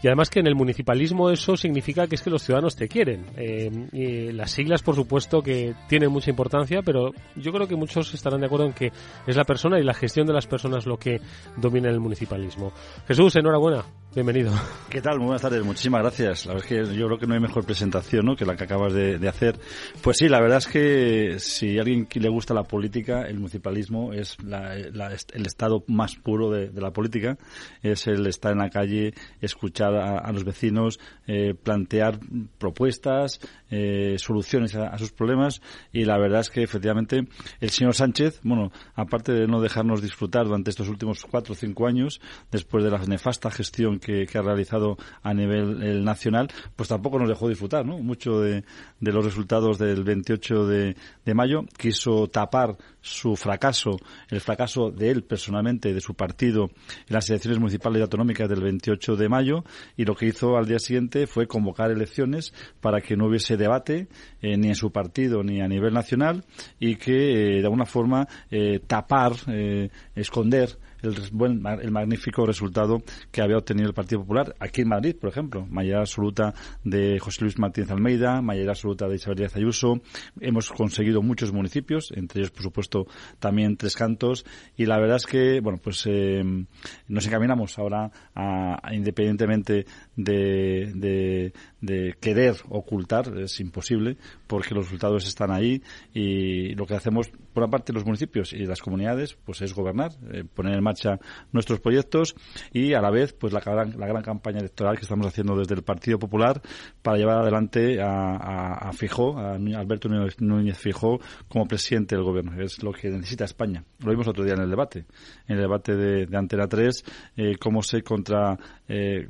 y 0.01 0.07
además 0.07 0.29
que 0.29 0.39
en 0.39 0.47
el 0.47 0.55
municipalismo 0.55 1.29
eso 1.29 1.57
significa 1.57 2.07
que 2.07 2.15
es 2.15 2.21
que 2.21 2.29
los 2.29 2.43
ciudadanos 2.43 2.75
te 2.75 2.87
quieren. 2.87 3.25
Eh, 3.35 3.69
y 3.91 4.31
las 4.31 4.51
siglas, 4.51 4.83
por 4.83 4.95
supuesto, 4.95 5.41
que 5.41 5.73
tienen 5.87 6.11
mucha 6.11 6.29
importancia, 6.29 6.81
pero 6.83 7.11
yo 7.35 7.51
creo 7.51 7.67
que 7.67 7.75
muchos 7.75 8.13
estarán 8.13 8.41
de 8.41 8.45
acuerdo 8.45 8.65
en 8.65 8.73
que 8.73 8.91
es 9.25 9.35
la 9.35 9.43
persona 9.43 9.79
y 9.79 9.83
la 9.83 9.93
gestión 9.93 10.27
de 10.27 10.33
las 10.33 10.45
personas 10.45 10.85
lo 10.85 10.97
que 10.97 11.19
domina 11.55 11.89
el 11.89 11.99
municipalismo. 11.99 12.71
Jesús, 13.07 13.35
enhorabuena. 13.35 13.83
Bienvenido. 14.15 14.51
¿Qué 14.89 15.01
tal? 15.01 15.17
Muy 15.17 15.27
buenas 15.27 15.41
tardes. 15.41 15.63
Muchísimas 15.63 16.01
gracias. 16.01 16.45
La 16.45 16.53
verdad 16.53 16.71
es 16.71 16.87
que 16.87 16.95
yo 16.95 17.05
creo 17.05 17.19
que 17.19 17.27
no 17.27 17.35
hay 17.35 17.39
mejor 17.39 17.65
presentación 17.65 18.25
¿no? 18.25 18.35
que 18.35 18.45
la 18.45 18.55
que 18.55 18.63
acabas 18.63 18.93
de, 18.93 19.19
de, 19.19 19.27
hacer. 19.27 19.59
Pues 20.01 20.17
sí, 20.17 20.27
la 20.27 20.39
verdad 20.39 20.57
es 20.57 20.67
que 20.67 21.35
si 21.39 21.77
a 21.77 21.81
alguien 21.81 22.07
le 22.11 22.29
gusta 22.29 22.53
la 22.53 22.63
política, 22.63 23.23
el 23.23 23.35
municipalismo 23.35 24.13
es 24.13 24.41
la, 24.43 24.75
la, 24.91 25.11
el 25.33 25.45
estado 25.45 25.83
más 25.87 26.15
puro 26.15 26.49
de, 26.49 26.69
de, 26.69 26.81
la 26.81 26.91
política. 26.91 27.37
Es 27.83 28.07
el 28.07 28.25
estar 28.25 28.53
en 28.53 28.59
la 28.59 28.69
calle, 28.69 29.13
escuchar 29.39 29.86
a, 29.95 30.31
los 30.31 30.43
vecinos, 30.43 30.99
eh, 31.27 31.53
plantear 31.53 32.19
propuestas, 32.57 33.39
eh, 33.69 34.15
soluciones 34.17 34.75
a, 34.75 34.97
sus 34.97 35.11
problemas. 35.11 35.61
Y 35.91 36.05
la 36.05 36.17
verdad 36.17 36.41
es 36.41 36.49
que 36.49 36.63
efectivamente 36.63 37.27
el 37.59 37.69
señor 37.69 37.95
Sánchez, 37.95 38.39
bueno, 38.43 38.71
aparte 38.95 39.33
de 39.33 39.47
no 39.47 39.61
dejarnos 39.61 40.01
disfrutar 40.01 40.45
durante 40.45 40.69
estos 40.69 40.89
últimos 40.89 41.25
cuatro 41.29 41.53
o 41.53 41.55
cinco 41.55 41.87
años, 41.87 42.21
después 42.51 42.83
de 42.83 42.91
la 42.91 42.97
nefasta 43.05 43.51
gestión 43.51 43.99
que, 43.99 44.27
ha 44.37 44.41
realizado 44.41 44.97
a 45.23 45.33
nivel 45.33 45.81
el 45.81 46.03
nacional, 46.03 46.49
pues 46.75 46.89
tampoco 46.89 47.17
nos 47.17 47.27
dejó 47.27 47.49
disfrutar, 47.49 47.85
¿no? 47.85 47.97
Mucho 47.97 48.39
de, 48.39 48.63
de 48.99 49.11
los 49.11 49.25
resultados 49.25 49.79
del 49.79 50.03
28 50.03 50.67
de, 50.67 50.95
de, 51.25 51.33
mayo. 51.33 51.65
Quiso 51.77 52.27
tapar 52.27 52.77
su 53.01 53.35
fracaso, 53.35 53.97
el 54.29 54.41
fracaso 54.41 54.91
de 54.91 55.11
él 55.11 55.23
personalmente, 55.23 55.93
de 55.93 56.01
su 56.01 56.13
partido, 56.13 56.69
en 56.87 57.13
las 57.13 57.29
elecciones 57.29 57.59
municipales 57.59 57.99
y 57.99 58.01
autonómicas 58.03 58.49
del 58.49 58.61
28 58.61 59.15
de 59.15 59.29
mayo, 59.29 59.63
y 59.95 60.05
lo 60.05 60.15
que 60.15 60.27
hizo 60.27 60.57
al 60.57 60.67
día 60.67 60.79
siguiente 60.79 61.27
fue 61.27 61.47
convocar 61.47 61.91
elecciones 61.91 62.53
para 62.81 63.01
que 63.01 63.15
no 63.15 63.27
hubiese 63.27 63.57
debate 63.57 64.07
eh, 64.41 64.57
ni 64.57 64.69
en 64.69 64.75
su 64.75 64.91
partido 64.91 65.43
ni 65.43 65.61
a 65.61 65.67
nivel 65.67 65.93
nacional 65.93 66.43
y 66.79 66.95
que 66.95 67.57
eh, 67.57 67.59
de 67.59 67.63
alguna 67.63 67.85
forma 67.85 68.27
eh, 68.49 68.79
tapar, 68.85 69.33
esconder 70.15 70.77
el, 71.01 71.15
buen, 71.31 71.65
el 71.65 71.91
magnífico 71.91 72.45
resultado 72.45 73.01
que 73.31 73.41
había 73.41 73.57
obtenido 73.57 73.87
el 73.87 73.93
Partido 73.93 74.21
Popular 74.21 74.55
aquí 74.59 74.81
en 74.81 74.89
Madrid, 74.89 75.15
por 75.19 75.29
ejemplo. 75.29 75.65
Mayoría 75.69 75.99
absoluta 75.99 76.53
de 76.83 77.19
José 77.19 77.41
Luis 77.41 77.57
Martínez 77.59 77.91
Almeida, 77.91 78.41
mayoría 78.41 78.71
absoluta 78.71 79.07
de 79.07 79.15
Isabel 79.15 79.37
Díaz 79.37 79.55
Ayuso. 79.55 80.01
Hemos 80.39 80.69
conseguido 80.69 81.21
muchos 81.21 81.51
municipios, 81.51 82.11
entre 82.15 82.41
ellos, 82.41 82.51
por 82.51 82.63
supuesto, 82.63 83.07
también 83.39 83.77
Tres 83.77 83.95
Cantos. 83.95 84.45
Y 84.75 84.85
la 84.85 84.99
verdad 84.99 85.17
es 85.17 85.25
que, 85.25 85.59
bueno, 85.61 85.79
pues 85.81 86.03
eh, 86.05 86.43
nos 87.07 87.27
encaminamos 87.27 87.77
ahora 87.77 88.11
a, 88.35 88.93
independientemente 88.93 89.85
de, 90.15 90.91
de, 90.95 91.53
querer 92.19 92.55
ocultar, 92.69 93.37
es 93.37 93.59
imposible, 93.59 94.17
porque 94.47 94.73
los 94.73 94.85
resultados 94.85 95.27
están 95.27 95.51
ahí 95.51 95.81
y 96.13 96.73
lo 96.75 96.85
que 96.85 96.95
hacemos, 96.95 97.29
por 97.53 97.63
una 97.63 97.71
parte, 97.71 97.93
los 97.93 98.05
municipios 98.05 98.53
y 98.53 98.65
las 98.65 98.81
comunidades, 98.81 99.37
pues 99.45 99.61
es 99.61 99.73
gobernar, 99.73 100.11
eh, 100.31 100.43
poner 100.43 100.75
en 100.75 100.83
marcha 100.83 101.19
nuestros 101.51 101.79
proyectos 101.79 102.35
y 102.73 102.93
a 102.93 103.01
la 103.01 103.11
vez, 103.11 103.33
pues 103.33 103.53
la 103.53 103.59
gran, 103.59 103.97
la 103.97 104.07
gran 104.07 104.23
campaña 104.23 104.59
electoral 104.59 104.95
que 104.95 105.03
estamos 105.03 105.27
haciendo 105.27 105.55
desde 105.55 105.75
el 105.75 105.83
Partido 105.83 106.17
Popular 106.19 106.61
para 107.01 107.17
llevar 107.17 107.39
adelante 107.39 108.01
a, 108.01 108.35
a, 108.35 108.89
a 108.89 108.93
Fijó, 108.93 109.37
a 109.37 109.55
Alberto 109.55 110.09
Núñez 110.39 110.77
Fijó, 110.77 111.19
como 111.47 111.67
presidente 111.67 112.15
del 112.15 112.23
gobierno. 112.23 112.59
Es 112.61 112.81
lo 112.83 112.91
que 112.91 113.09
necesita 113.09 113.45
España. 113.45 113.83
Lo 114.03 114.11
vimos 114.11 114.27
otro 114.27 114.43
día 114.43 114.53
en 114.53 114.61
el 114.61 114.69
debate, 114.69 115.05
en 115.47 115.55
el 115.55 115.61
debate 115.61 115.95
de, 115.95 116.25
de 116.25 116.37
Antena 116.37 116.67
3, 116.67 117.03
eh, 117.37 117.55
cómo 117.59 117.81
se 117.81 118.01
contra. 118.01 118.57
Eh, 118.87 119.27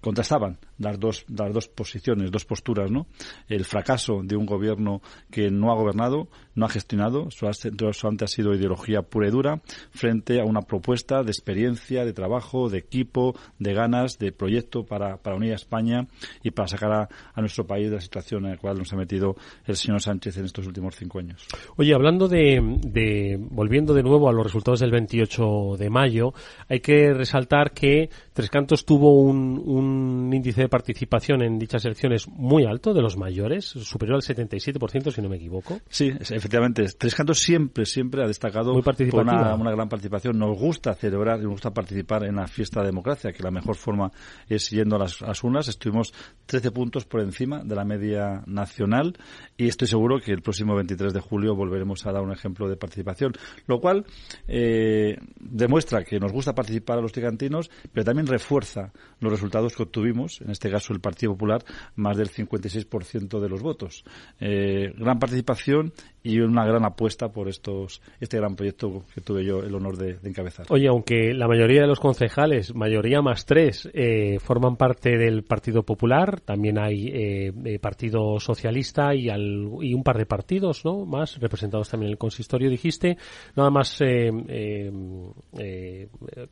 contrastaban 0.00 0.58
las 0.78 0.98
dos, 0.98 1.24
las 1.28 1.52
dos 1.52 1.68
posiciones, 1.68 2.30
dos 2.30 2.44
posturas, 2.44 2.90
¿no? 2.90 3.06
El 3.48 3.64
fracaso 3.64 4.20
de 4.22 4.36
un 4.36 4.46
gobierno 4.46 5.02
que 5.30 5.50
no 5.50 5.70
ha 5.70 5.74
gobernado, 5.74 6.28
no 6.60 6.66
ha 6.66 6.68
gestionado, 6.68 7.28
solamente 7.30 8.24
ha 8.24 8.28
sido 8.28 8.54
ideología 8.54 9.00
pura 9.00 9.28
y 9.28 9.30
dura, 9.30 9.62
frente 9.92 10.40
a 10.40 10.44
una 10.44 10.60
propuesta 10.60 11.22
de 11.22 11.30
experiencia, 11.30 12.04
de 12.04 12.12
trabajo, 12.12 12.68
de 12.68 12.78
equipo, 12.78 13.34
de 13.58 13.72
ganas, 13.72 14.18
de 14.18 14.30
proyecto 14.30 14.84
para, 14.84 15.16
para 15.16 15.36
unir 15.36 15.52
a 15.52 15.56
España 15.56 16.06
y 16.42 16.50
para 16.50 16.68
sacar 16.68 17.08
a, 17.34 17.40
nuestro 17.40 17.66
país 17.66 17.88
de 17.88 17.96
la 17.96 18.02
situación 18.02 18.44
en 18.44 18.52
la 18.52 18.56
cual 18.58 18.76
nos 18.76 18.92
ha 18.92 18.96
metido 18.96 19.36
el 19.64 19.76
señor 19.76 20.02
Sánchez 20.02 20.36
en 20.36 20.44
estos 20.44 20.66
últimos 20.66 20.94
cinco 20.96 21.18
años. 21.18 21.46
Oye, 21.76 21.94
hablando 21.94 22.28
de, 22.28 22.60
de 22.82 23.38
volviendo 23.40 23.94
de 23.94 24.02
nuevo 24.02 24.28
a 24.28 24.32
los 24.32 24.44
resultados 24.44 24.80
del 24.80 24.90
28 24.90 25.76
de 25.78 25.88
mayo, 25.88 26.34
hay 26.68 26.80
que 26.80 27.14
resaltar 27.14 27.72
que 27.72 28.10
Tres 28.34 28.50
Cantos 28.50 28.84
tuvo 28.84 29.22
un, 29.22 29.62
un 29.64 30.30
índice 30.34 30.60
de 30.60 30.68
participación 30.68 31.40
en 31.40 31.58
dichas 31.58 31.86
elecciones 31.86 32.28
muy 32.28 32.66
alto, 32.66 32.92
de 32.92 33.00
los 33.00 33.16
mayores, 33.16 33.64
superior 33.64 34.16
al 34.16 34.22
77%, 34.22 35.10
si 35.10 35.22
no 35.22 35.30
me 35.30 35.36
equivoco. 35.36 35.80
Sí, 35.88 36.08
efectivamente. 36.08 36.49
Tres 36.98 37.14
Cantos 37.14 37.38
siempre, 37.38 37.86
siempre 37.86 38.22
ha 38.22 38.26
destacado 38.26 38.72
por 38.82 39.22
una, 39.22 39.54
una, 39.54 39.70
gran 39.70 39.88
participación. 39.88 40.38
Nos 40.38 40.58
gusta 40.58 40.94
celebrar 40.94 41.38
y 41.38 41.42
nos 41.44 41.52
gusta 41.52 41.72
participar 41.72 42.24
en 42.24 42.36
la 42.36 42.46
fiesta 42.46 42.80
de 42.80 42.86
democracia, 42.86 43.32
que 43.32 43.42
la 43.42 43.50
mejor 43.50 43.76
forma 43.76 44.10
es 44.48 44.70
yendo 44.70 44.96
a 44.96 44.98
las, 44.98 45.22
a 45.22 45.28
las 45.28 45.44
urnas. 45.44 45.68
Estuvimos 45.68 46.12
13 46.46 46.72
puntos 46.72 47.04
por 47.04 47.20
encima 47.20 47.62
de 47.62 47.74
la 47.74 47.84
media 47.84 48.42
nacional 48.46 49.16
y 49.56 49.68
estoy 49.68 49.88
seguro 49.88 50.18
que 50.18 50.32
el 50.32 50.42
próximo 50.42 50.74
23 50.74 51.12
de 51.12 51.20
julio 51.20 51.54
volveremos 51.54 52.04
a 52.06 52.12
dar 52.12 52.22
un 52.22 52.32
ejemplo 52.32 52.68
de 52.68 52.76
participación, 52.76 53.32
lo 53.66 53.80
cual 53.80 54.04
eh, 54.48 55.16
demuestra 55.38 56.04
que 56.04 56.18
nos 56.18 56.32
gusta 56.32 56.54
participar 56.54 56.98
a 56.98 57.00
los 57.02 57.12
ticantinos, 57.12 57.70
pero 57.92 58.04
también 58.04 58.26
refuerza 58.26 58.92
los 59.20 59.32
resultados 59.32 59.76
que 59.76 59.84
obtuvimos, 59.84 60.40
en 60.40 60.50
este 60.50 60.70
caso 60.70 60.92
el 60.92 61.00
Partido 61.00 61.32
Popular, 61.32 61.64
más 61.94 62.16
del 62.16 62.30
56% 62.30 63.40
de 63.40 63.48
los 63.48 63.62
votos. 63.62 64.04
Eh, 64.40 64.92
gran 64.96 65.18
participación 65.18 65.92
y 66.22 66.40
una 66.40 66.64
gran 66.66 66.84
apuesta 66.84 67.28
por 67.28 67.48
estos 67.48 68.02
este 68.20 68.36
gran 68.36 68.54
proyecto 68.54 69.04
que 69.14 69.20
tuve 69.20 69.44
yo 69.44 69.60
el 69.60 69.74
honor 69.74 69.96
de, 69.96 70.18
encabezar. 70.22 70.66
Oye, 70.68 70.88
aunque 70.88 71.32
la 71.32 71.48
mayoría 71.48 71.82
de 71.82 71.86
los 71.86 72.00
concejales, 72.00 72.74
mayoría 72.74 73.22
más 73.22 73.46
tres, 73.46 73.88
eh, 73.94 74.38
forman 74.38 74.76
parte 74.76 75.16
del 75.16 75.44
Partido 75.44 75.82
Popular, 75.82 76.40
también 76.40 76.78
hay 76.78 77.10
eh, 77.12 77.78
Partido 77.80 78.38
Socialista 78.38 79.14
y, 79.14 79.30
al, 79.30 79.70
y 79.80 79.94
un 79.94 80.02
par 80.02 80.18
de 80.18 80.26
partidos 80.26 80.84
¿no? 80.84 81.06
más 81.06 81.38
representados 81.38 81.88
también 81.88 82.08
en 82.08 82.12
el 82.12 82.18
consistorio, 82.18 82.68
dijiste, 82.68 83.16
nada 83.56 83.70
más 83.70 83.98
eh, 84.00 84.90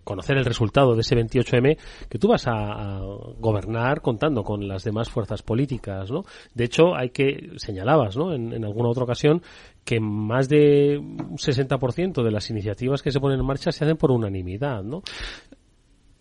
conocer 0.05 0.39
el 0.39 0.45
resultado 0.45 0.95
de 0.95 1.01
ese 1.03 1.17
28M, 1.17 1.77
que 2.09 2.19
tú 2.19 2.29
vas 2.29 2.47
a, 2.47 2.53
a, 2.53 3.01
gobernar 3.39 4.01
contando 4.01 4.43
con 4.43 4.67
las 4.67 4.85
demás 4.85 5.11
fuerzas 5.11 5.43
políticas, 5.43 6.11
¿no? 6.11 6.25
De 6.55 6.65
hecho, 6.65 6.95
hay 6.95 7.11
que, 7.11 7.51
señalabas, 7.57 8.17
¿no? 8.17 8.33
En, 8.33 8.53
en 8.53 8.65
alguna 8.65 8.89
otra 8.89 9.05
ocasión, 9.05 9.43
que 9.85 10.01
más 10.01 10.49
de 10.49 10.99
un 10.99 11.39
60% 11.39 12.23
de 12.23 12.31
las 12.31 12.51
iniciativas 12.51 13.03
que 13.03 13.11
se 13.11 13.21
ponen 13.21 13.41
en 13.41 13.47
marcha 13.47 13.73
se 13.73 13.85
hacen 13.85 13.97
por 13.97 14.11
unanimidad, 14.11 14.83
¿no? 14.83 15.03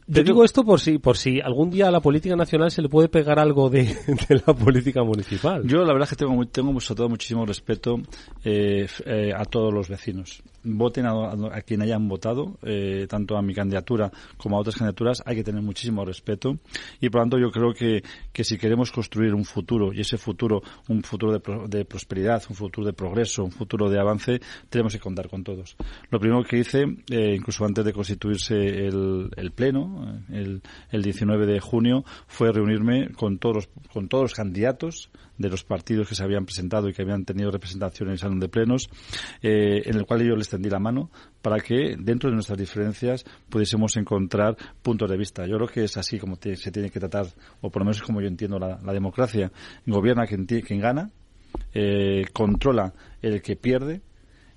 Yo 0.10 0.24
digo 0.24 0.46
esto 0.46 0.64
por 0.64 0.80
si, 0.80 1.00
por 1.00 1.18
si 1.18 1.42
algún 1.42 1.70
día 1.70 1.90
a 1.90 1.92
la 1.92 2.00
política 2.00 2.38
nacional 2.38 2.72
se 2.72 2.82
le 2.82 2.88
puede 2.88 3.10
pegar 3.10 3.40
algo 3.40 3.70
de, 3.70 3.94
la 4.48 4.54
política 4.54 5.04
municipal. 5.04 5.68
Yo 5.68 5.84
la 5.84 5.92
verdad 5.92 6.04
es 6.04 6.10
que 6.12 6.26
tengo, 6.26 6.46
tengo 6.48 6.80
sobre 6.80 6.98
todo 6.98 7.10
muchísimo 7.10 7.46
respeto 7.46 8.00
eh, 8.46 8.88
eh, 9.06 9.34
a 9.36 9.44
todos 9.44 9.74
los 9.74 9.90
vecinos 9.90 10.42
voten 10.64 11.06
a, 11.06 11.62
quien 11.66 11.82
hayan 11.82 12.08
votado, 12.08 12.58
eh, 12.64 13.08
tanto 13.10 13.38
a 13.38 13.42
mi 13.42 13.54
candidatura 13.54 14.12
como 14.38 14.58
a 14.58 14.60
otras 14.60 14.76
candidaturas, 14.76 15.22
hay 15.26 15.36
que 15.36 15.44
tener 15.44 15.62
muchísimo 15.62 16.06
respeto 16.06 16.58
y 17.00 17.10
por 17.10 17.20
lo 17.20 17.24
tanto 17.24 17.40
yo 17.40 17.52
creo 17.52 17.74
que, 17.74 18.04
que 18.32 18.44
si 18.44 18.58
queremos 18.58 18.92
construir 18.92 19.34
un 19.34 19.46
futuro 19.46 19.94
y 19.94 20.02
ese 20.02 20.18
futuro, 20.18 20.62
un 20.90 21.04
futuro 21.04 21.40
de, 21.68 21.86
prosperidad, 21.86 22.44
un 22.50 22.56
futuro 22.56 22.86
de 22.86 22.94
progreso, 22.94 23.44
un 23.44 23.52
futuro 23.52 23.90
de 23.90 24.00
avance, 24.00 24.40
tenemos 24.70 24.94
que 24.94 25.00
contar 25.00 25.30
con 25.30 25.44
todos. 25.44 25.76
Lo 26.10 26.20
primero 26.20 26.44
que 26.44 26.58
hice, 26.58 26.84
eh, 27.10 27.36
incluso 27.36 27.66
antes 27.66 27.86
de 27.86 27.94
constituirse 27.94 28.56
el, 28.56 29.30
el 29.36 29.52
Pleno, 29.52 30.24
eh, 30.30 30.42
el, 30.42 30.62
el 30.92 31.02
19 31.02 31.46
de 31.46 31.60
junio, 31.60 32.04
fue 32.28 32.52
reunirme 32.52 33.10
con 33.10 33.38
todos 33.40 33.70
con 33.92 34.08
todos 34.08 34.24
los 34.24 34.34
candidatos 34.34 35.10
de 35.38 35.50
los 35.50 35.64
partidos 35.64 36.08
que 36.08 36.16
se 36.16 36.24
habían 36.24 36.46
presentado 36.46 36.90
y 36.90 36.94
que 36.94 37.02
habían 37.02 37.26
tenido 37.26 37.52
representación 37.52 38.10
en 38.10 38.14
el 38.14 38.20
salón 38.20 38.40
de 38.40 38.50
plenos, 38.50 38.90
eh, 39.42 39.82
en 39.86 39.96
el 39.96 40.06
cual 40.06 40.24
yo 40.24 40.36
les 40.36 40.50
tendí 40.50 40.70
la 40.70 40.80
mano 40.80 41.10
para 41.42 41.60
que 41.60 41.96
dentro 41.98 42.30
de 42.30 42.36
nuestras 42.36 42.58
diferencias 42.58 43.26
pudiésemos 43.50 43.96
encontrar 43.98 44.58
puntos 44.82 45.10
de 45.10 45.18
vista. 45.18 45.46
Yo 45.46 45.58
creo 45.58 45.68
que 45.68 45.84
es 45.84 45.98
así 45.98 46.20
como 46.20 46.38
se 46.42 46.72
tiene 46.72 46.90
que 46.90 47.00
tratar, 47.00 47.28
o 47.62 47.70
por 47.70 47.82
lo 47.82 47.86
menos 47.86 47.98
es 47.98 48.04
como 48.04 48.22
yo 48.22 48.28
entiendo 48.28 48.60
la, 48.60 48.78
democracia. 48.94 49.52
Gobierna 49.86 50.26
quien, 50.26 50.46
quien 50.46 50.80
gana, 50.80 51.12
eh, 51.74 52.26
controla 52.34 52.94
el 53.22 53.42
que 53.42 53.56
pierde 53.56 54.02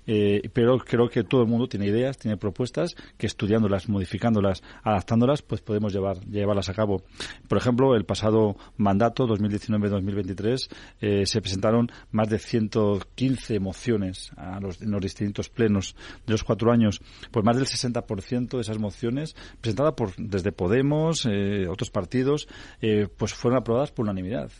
eh, 0.07 0.49
pero 0.53 0.77
creo 0.77 1.09
que 1.09 1.23
todo 1.23 1.41
el 1.41 1.47
mundo 1.47 1.67
tiene 1.67 1.87
ideas, 1.87 2.17
tiene 2.17 2.37
propuestas 2.37 2.95
que 3.17 3.27
estudiándolas, 3.27 3.89
modificándolas, 3.89 4.63
adaptándolas, 4.83 5.41
pues 5.41 5.61
podemos 5.61 5.93
llevar, 5.93 6.19
llevarlas 6.25 6.69
a 6.69 6.73
cabo. 6.73 7.03
Por 7.47 7.57
ejemplo, 7.57 7.95
el 7.95 8.05
pasado 8.05 8.55
mandato, 8.77 9.27
2019-2023, 9.27 10.69
eh, 11.01 11.25
se 11.25 11.41
presentaron 11.41 11.91
más 12.11 12.29
de 12.29 12.39
115 12.39 13.59
mociones 13.59 14.31
a 14.37 14.59
los, 14.59 14.81
en 14.81 14.91
los 14.91 15.01
distintos 15.01 15.49
plenos 15.49 15.95
de 16.25 16.33
los 16.33 16.43
cuatro 16.43 16.71
años. 16.71 17.01
Pues 17.31 17.45
más 17.45 17.57
del 17.57 17.65
60% 17.65 18.49
de 18.49 18.61
esas 18.61 18.79
mociones, 18.79 19.35
presentadas 19.59 19.93
por, 19.93 20.15
desde 20.17 20.51
Podemos, 20.51 21.25
eh, 21.25 21.67
otros 21.67 21.89
partidos, 21.89 22.47
eh, 22.81 23.07
pues 23.17 23.33
fueron 23.33 23.59
aprobadas 23.59 23.91
por 23.91 24.03
unanimidad. 24.03 24.51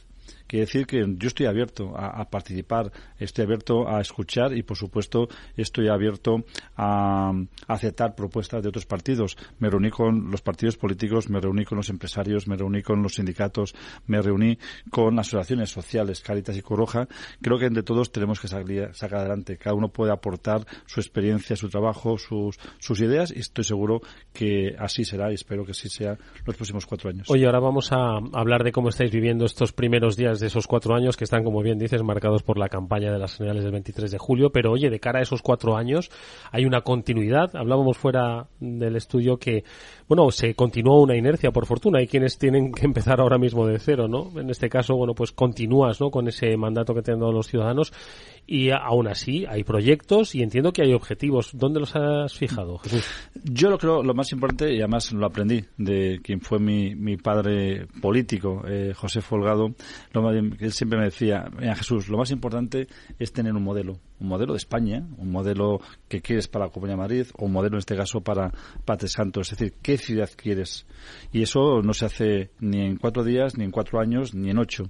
Quiere 0.52 0.66
decir 0.66 0.86
que 0.86 1.06
yo 1.18 1.28
estoy 1.30 1.46
abierto 1.46 1.94
a, 1.96 2.30
participar, 2.30 2.92
estoy 3.18 3.46
abierto 3.46 3.88
a 3.88 4.02
escuchar 4.02 4.52
y, 4.52 4.64
por 4.64 4.76
supuesto, 4.76 5.30
estoy 5.56 5.88
abierto 5.88 6.44
a, 6.76 7.32
aceptar 7.70 8.16
propuestas 8.16 8.62
de 8.62 8.68
otros 8.68 8.86
partidos. 8.86 9.38
Me 9.60 9.70
reuní 9.70 9.92
con 9.92 10.30
los 10.30 10.42
partidos 10.42 10.76
políticos, 10.76 11.30
me 11.30 11.40
reuní 11.40 11.64
con 11.64 11.78
los 11.78 11.90
empresarios, 11.90 12.50
me 12.50 12.58
reuní 12.58 12.82
con 12.82 13.02
los 13.02 13.14
sindicatos, 13.14 13.74
me 14.08 14.22
reuní 14.22 14.58
con 14.90 15.18
asociaciones 15.18 15.70
sociales, 15.70 16.20
Caritas 16.20 16.58
y 16.58 16.62
Coroja. 16.62 17.08
Creo 17.42 17.58
que 17.58 17.68
entre 17.68 17.84
todos 17.84 18.12
tenemos 18.12 18.42
que 18.42 18.50
sacar 18.50 19.20
adelante. 19.20 19.56
Cada 19.56 19.74
uno 19.74 19.88
puede 19.88 20.12
aportar 20.12 20.66
su 20.86 21.00
experiencia, 21.00 21.56
su 21.56 21.70
trabajo, 21.70 22.18
sus, 22.18 22.60
sus 22.78 23.00
ideas 23.00 23.32
y 23.34 23.40
estoy 23.40 23.64
seguro 23.64 24.02
que 24.34 24.76
así 24.78 25.06
será 25.06 25.32
y 25.32 25.36
espero 25.36 25.64
que 25.64 25.72
así 25.72 25.88
sea 25.88 26.18
los 26.46 26.58
próximos 26.58 26.86
cuatro 26.86 27.10
años. 27.10 27.30
Oye, 27.30 27.46
ahora 27.46 27.62
vamos 27.62 27.94
a 27.94 28.18
hablar 28.34 28.66
de 28.66 28.74
cómo 28.74 28.90
estáis 28.90 29.12
viviendo 29.12 29.46
estos 29.46 29.72
primeros 29.72 30.18
días 30.18 30.41
de 30.42 30.48
esos 30.48 30.68
cuatro 30.68 30.94
años 30.94 31.16
que 31.16 31.24
están, 31.24 31.46
como 31.46 31.62
bien 31.62 31.80
dices, 31.80 32.04
marcados 32.04 32.44
por 32.44 32.58
la 32.58 32.68
campaña 32.68 33.12
de 33.12 33.18
las 33.18 33.36
generales 33.38 33.64
del 33.64 33.72
23 33.72 34.12
de 34.12 34.18
julio. 34.18 34.52
Pero 34.52 34.72
oye, 34.72 34.90
de 34.90 35.00
cara 35.00 35.20
a 35.20 35.22
esos 35.22 35.42
cuatro 35.42 35.78
años 35.78 36.12
hay 36.52 36.66
una 36.66 36.82
continuidad. 36.82 37.56
Hablábamos 37.56 37.98
fuera 37.98 38.48
del 38.60 38.98
estudio 38.98 39.38
que, 39.38 39.64
bueno, 40.10 40.30
se 40.32 40.54
continuó 40.56 41.02
una 41.02 41.16
inercia, 41.16 41.52
por 41.52 41.66
fortuna. 41.66 42.00
Hay 42.00 42.08
quienes 42.08 42.38
tienen 42.38 42.74
que 42.74 42.86
empezar 42.86 43.22
ahora 43.22 43.38
mismo 43.38 43.66
de 43.66 43.80
cero, 43.80 44.10
¿no? 44.10 44.38
En 44.38 44.50
este 44.50 44.68
caso, 44.68 44.96
bueno, 44.96 45.14
pues 45.14 45.32
continúas, 45.32 46.02
¿no? 46.02 46.12
Con 46.12 46.28
ese 46.28 46.58
mandato 46.58 46.94
que 46.94 47.02
te 47.02 47.14
han 47.14 47.20
dado 47.20 47.32
los 47.32 47.48
ciudadanos 47.48 47.94
y 48.48 48.72
aún 48.72 49.08
así 49.08 49.46
hay 49.48 49.64
proyectos 49.64 50.36
y 50.36 50.42
entiendo 50.42 50.74
que 50.74 50.84
hay 50.84 50.94
objetivos. 50.94 51.52
¿Dónde 51.54 51.80
los 51.80 51.96
has 51.96 52.34
fijado, 52.34 52.78
Jesús? 52.80 53.06
Yo 53.44 53.70
lo 53.70 53.78
creo 53.78 54.04
lo 54.04 54.14
más 54.14 54.32
importante, 54.32 54.74
y 54.74 54.80
además 54.80 55.12
lo 55.12 55.26
aprendí 55.26 55.64
de 55.78 56.20
quien 56.24 56.42
fue 56.42 56.60
mi, 56.60 56.96
mi 56.96 57.18
padre 57.18 57.88
político, 58.02 58.64
eh, 58.68 58.94
José 58.96 59.22
Folgado, 59.22 59.74
lo 60.14 60.32
él 60.32 60.72
siempre 60.72 60.98
me 60.98 61.06
decía, 61.06 61.50
Jesús, 61.76 62.08
lo 62.10 62.18
más 62.18 62.32
importante 62.32 62.88
es 63.20 63.34
tener 63.34 63.54
un 63.54 63.64
modelo 63.64 64.00
un 64.22 64.28
modelo 64.28 64.54
de 64.54 64.58
España, 64.58 65.04
un 65.18 65.32
modelo 65.32 65.82
que 66.08 66.22
quieres 66.22 66.48
para 66.48 66.66
la 66.66 66.72
Comunidad 66.72 66.96
de 66.96 67.02
Madrid 67.02 67.26
o 67.38 67.46
un 67.46 67.52
modelo 67.52 67.76
en 67.76 67.80
este 67.80 67.96
caso 67.96 68.22
para, 68.22 68.52
Tres 68.98 69.16
Cantos. 69.16 69.52
Es 69.52 69.58
decir, 69.58 69.74
¿qué 69.82 69.98
ciudad 69.98 70.30
quieres? 70.36 70.86
Y 71.32 71.42
eso 71.42 71.82
no 71.82 71.94
se 71.94 72.06
hace 72.06 72.52
ni 72.60 72.82
en 72.82 72.98
cuatro 72.98 73.24
días, 73.24 73.58
ni 73.58 73.64
en 73.64 73.72
cuatro 73.72 74.00
años, 74.00 74.36
ni 74.36 74.50
en 74.52 74.60
ocho. 74.60 74.84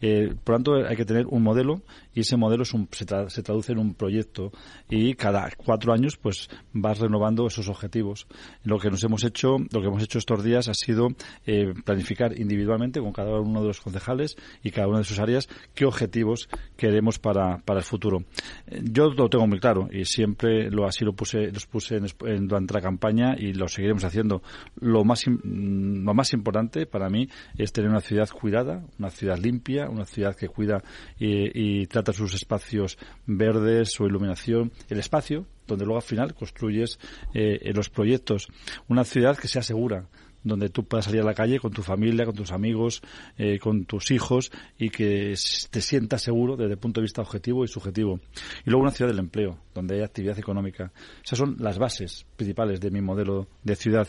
Eh, 0.00 0.34
por 0.42 0.54
lo 0.54 0.58
tanto, 0.58 0.74
hay 0.88 0.96
que 0.96 1.04
tener 1.04 1.26
un 1.26 1.42
modelo 1.42 1.82
y 2.14 2.20
ese 2.20 2.36
modelo 2.36 2.62
es 2.62 2.72
un, 2.72 2.88
se, 2.92 3.04
se, 3.28 3.42
traduce 3.42 3.72
en 3.72 3.78
un 3.78 3.94
proyecto 3.94 4.50
y 4.88 5.14
cada 5.14 5.50
cuatro 5.56 5.92
años 5.92 6.16
pues 6.16 6.48
vas 6.72 6.98
renovando 6.98 7.46
esos 7.46 7.68
objetivos. 7.68 8.26
Lo 8.64 8.78
que 8.78 8.90
nos 8.90 9.04
hemos 9.04 9.24
hecho, 9.24 9.56
lo 9.58 9.80
que 9.80 9.88
hemos 9.88 10.02
hecho 10.02 10.18
estos 10.18 10.42
días 10.42 10.68
ha 10.68 10.74
sido 10.74 11.08
eh, 11.44 11.74
planificar 11.84 12.38
individualmente 12.38 13.00
con 13.00 13.12
cada 13.12 13.38
uno 13.40 13.60
de 13.60 13.68
los 13.68 13.80
concejales 13.80 14.36
y 14.62 14.70
cada 14.70 14.88
una 14.88 14.98
de 14.98 15.04
sus 15.04 15.18
áreas 15.18 15.48
qué 15.74 15.84
objetivos 15.84 16.48
queremos 16.76 17.18
para 17.18 17.62
el 17.66 17.82
futuro. 17.82 18.24
Yo 18.70 19.10
lo 19.10 19.28
tengo 19.28 19.46
muy 19.46 19.58
claro 19.58 19.88
y 19.90 20.04
siempre 20.04 20.70
lo 20.70 20.86
así 20.86 21.04
lo 21.04 21.12
puse, 21.12 21.50
los 21.50 21.66
puse 21.66 21.96
en, 21.96 22.46
durante 22.46 22.74
la 22.74 22.80
campaña 22.80 23.34
y 23.36 23.52
lo 23.52 23.68
seguiremos 23.68 24.04
haciendo. 24.04 24.42
Lo 24.80 25.04
más, 25.04 25.24
lo 25.26 26.14
más 26.14 26.32
importante 26.32 26.86
para 26.86 27.08
mí 27.08 27.28
es 27.56 27.72
tener 27.72 27.90
una 27.90 28.00
ciudad 28.00 28.28
cuidada, 28.28 28.84
una 28.98 29.10
ciudad 29.10 29.38
limpia, 29.38 29.88
una 29.88 30.04
ciudad 30.04 30.36
que 30.36 30.48
cuida 30.48 30.82
y, 31.18 31.80
y 31.80 31.86
trata 31.86 32.12
sus 32.12 32.34
espacios 32.34 32.98
verdes, 33.26 33.92
su 33.92 34.06
iluminación, 34.06 34.72
el 34.88 34.98
espacio 34.98 35.46
donde 35.70 35.84
luego 35.84 35.98
al 35.98 36.06
final 36.06 36.34
construyes 36.34 36.98
eh, 37.32 37.72
los 37.74 37.88
proyectos. 37.88 38.48
Una 38.88 39.04
ciudad 39.04 39.38
que 39.38 39.48
sea 39.48 39.62
segura, 39.62 40.06
donde 40.42 40.68
tú 40.68 40.84
puedas 40.84 41.06
salir 41.06 41.20
a 41.20 41.24
la 41.24 41.34
calle 41.34 41.58
con 41.58 41.72
tu 41.72 41.82
familia, 41.82 42.24
con 42.24 42.34
tus 42.34 42.52
amigos, 42.52 43.02
eh, 43.36 43.58
con 43.58 43.84
tus 43.84 44.10
hijos 44.10 44.50
y 44.78 44.90
que 44.90 45.34
te 45.70 45.80
sientas 45.80 46.22
seguro 46.22 46.56
desde 46.56 46.72
el 46.72 46.78
punto 46.78 47.00
de 47.00 47.04
vista 47.04 47.22
objetivo 47.22 47.64
y 47.64 47.68
subjetivo. 47.68 48.20
Y 48.64 48.70
luego 48.70 48.82
una 48.82 48.90
ciudad 48.90 49.10
del 49.10 49.20
empleo, 49.20 49.58
donde 49.74 49.96
hay 49.96 50.02
actividad 50.02 50.38
económica. 50.38 50.92
Esas 51.24 51.38
son 51.38 51.56
las 51.58 51.78
bases 51.78 52.26
principales 52.36 52.80
de 52.80 52.90
mi 52.90 53.00
modelo 53.00 53.48
de 53.62 53.76
ciudad. 53.76 54.08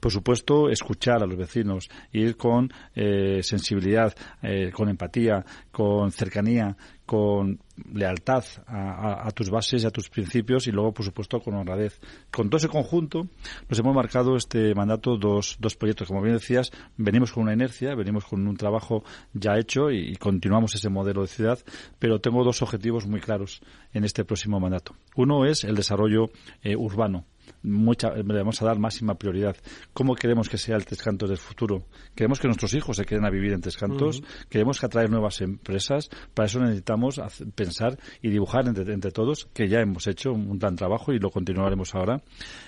Por 0.00 0.12
supuesto, 0.12 0.68
escuchar 0.68 1.22
a 1.22 1.26
los 1.26 1.36
vecinos, 1.36 1.88
ir 2.12 2.36
con 2.36 2.70
eh, 2.94 3.42
sensibilidad, 3.42 4.14
eh, 4.42 4.70
con 4.72 4.88
empatía, 4.88 5.44
con 5.70 6.10
cercanía, 6.12 6.76
con 7.06 7.60
lealtad 7.92 8.44
a, 8.66 9.30
tus 9.32 9.50
bases 9.50 9.82
y 9.82 9.86
a 9.86 9.90
tus 9.90 10.08
principios 10.08 10.66
y 10.66 10.72
luego, 10.72 10.92
por 10.92 11.04
supuesto, 11.04 11.40
con 11.40 11.54
honradez. 11.54 12.00
Con 12.30 12.48
todo 12.48 12.58
ese 12.58 12.68
conjunto 12.68 13.26
nos 13.68 13.78
hemos 13.78 13.94
marcado 13.94 14.36
este 14.36 14.74
mandato 14.74 15.16
dos, 15.16 15.56
dos 15.58 15.76
proyectos. 15.76 16.08
Como 16.08 16.22
bien 16.22 16.36
decías, 16.36 16.70
venimos 16.96 17.32
con 17.32 17.42
una 17.42 17.52
inercia, 17.52 17.94
venimos 17.94 18.24
con 18.24 18.46
un 18.46 18.56
trabajo 18.56 19.04
ya 19.32 19.58
hecho 19.58 19.90
y, 19.90 20.16
continuamos 20.16 20.74
ese 20.74 20.88
modelo 20.88 21.22
de 21.22 21.28
ciudad, 21.28 21.58
pero 21.98 22.20
tengo 22.20 22.44
dos 22.44 22.62
objetivos 22.62 23.06
muy 23.06 23.20
claros 23.20 23.60
en 23.92 24.04
este 24.04 24.24
próximo 24.24 24.60
mandato. 24.60 24.94
Uno 25.16 25.44
es 25.44 25.64
el 25.64 25.74
desarrollo 25.74 26.30
eh, 26.62 26.76
urbano 26.76 27.26
mucha, 27.62 28.10
le 28.10 28.38
vamos 28.38 28.60
a 28.62 28.66
dar 28.66 28.78
máxima 28.78 29.14
prioridad. 29.14 29.56
¿Cómo 29.92 30.14
queremos 30.14 30.48
que 30.48 30.58
sea 30.58 30.76
el 30.76 30.84
Tres 30.84 31.02
Cantos 31.02 31.28
del 31.28 31.38
futuro? 31.38 31.84
¿Queremos 32.14 32.40
que 32.40 32.48
nuestros 32.48 32.74
hijos 32.74 32.96
se 32.96 33.04
queden 33.04 33.24
a 33.24 33.30
vivir 33.30 33.52
en 33.52 33.60
Tres 33.60 33.76
Cantos? 33.76 34.22
¿Queremos 34.48 34.80
que 34.80 34.86
atraer 34.86 35.10
nuevas 35.10 35.40
empresas? 35.40 36.08
Para 36.34 36.46
eso 36.46 36.60
necesitamos 36.60 37.20
pensar 37.54 37.98
y 38.22 38.30
dibujar 38.30 38.66
entre, 38.66 39.10
todos, 39.10 39.48
que 39.52 39.68
ya 39.68 39.80
hemos 39.80 40.06
hecho 40.06 40.32
un 40.32 40.58
gran 40.58 40.76
trabajo 40.76 41.12
y 41.12 41.18
lo 41.18 41.30
continuaremos 41.30 41.94
ahora. 41.94 42.22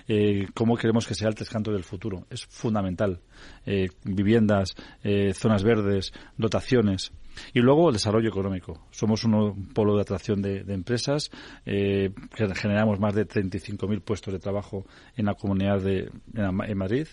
Eh, 0.09 0.47
¿Cómo 0.55 0.77
queremos 0.77 1.07
que 1.07 1.15
sea 1.15 1.29
el 1.29 1.35
Tres 1.35 1.51
Cantos 1.51 1.75
del 1.75 1.85
futuro? 1.85 2.27
Es 2.31 2.45
fundamental. 2.47 3.21
Eh, 3.65 3.89
viviendas, 4.05 4.75
eh, 5.03 5.33
zonas 5.35 5.63
verdes, 5.63 6.13
dotaciones. 6.37 7.13
Y 7.53 7.61
luego 7.61 7.89
el 7.89 7.95
desarrollo 7.95 8.29
económico. 8.29 8.87
Somos 8.91 9.25
un 9.25 9.69
polo 9.75 9.95
de 9.95 10.03
atracción 10.03 10.43
de, 10.43 10.65
empresas, 10.69 11.31
eh, 11.65 12.11
generamos 12.55 13.01
más 13.01 13.15
de 13.15 13.27
35.000 13.27 14.03
puestos 14.03 14.33
de 14.33 14.39
trabajo 14.39 14.85
en 15.17 15.27
la 15.27 15.35
comunidad 15.35 15.81
de 15.81 16.11
en, 16.35 16.79
Madrid 16.79 17.07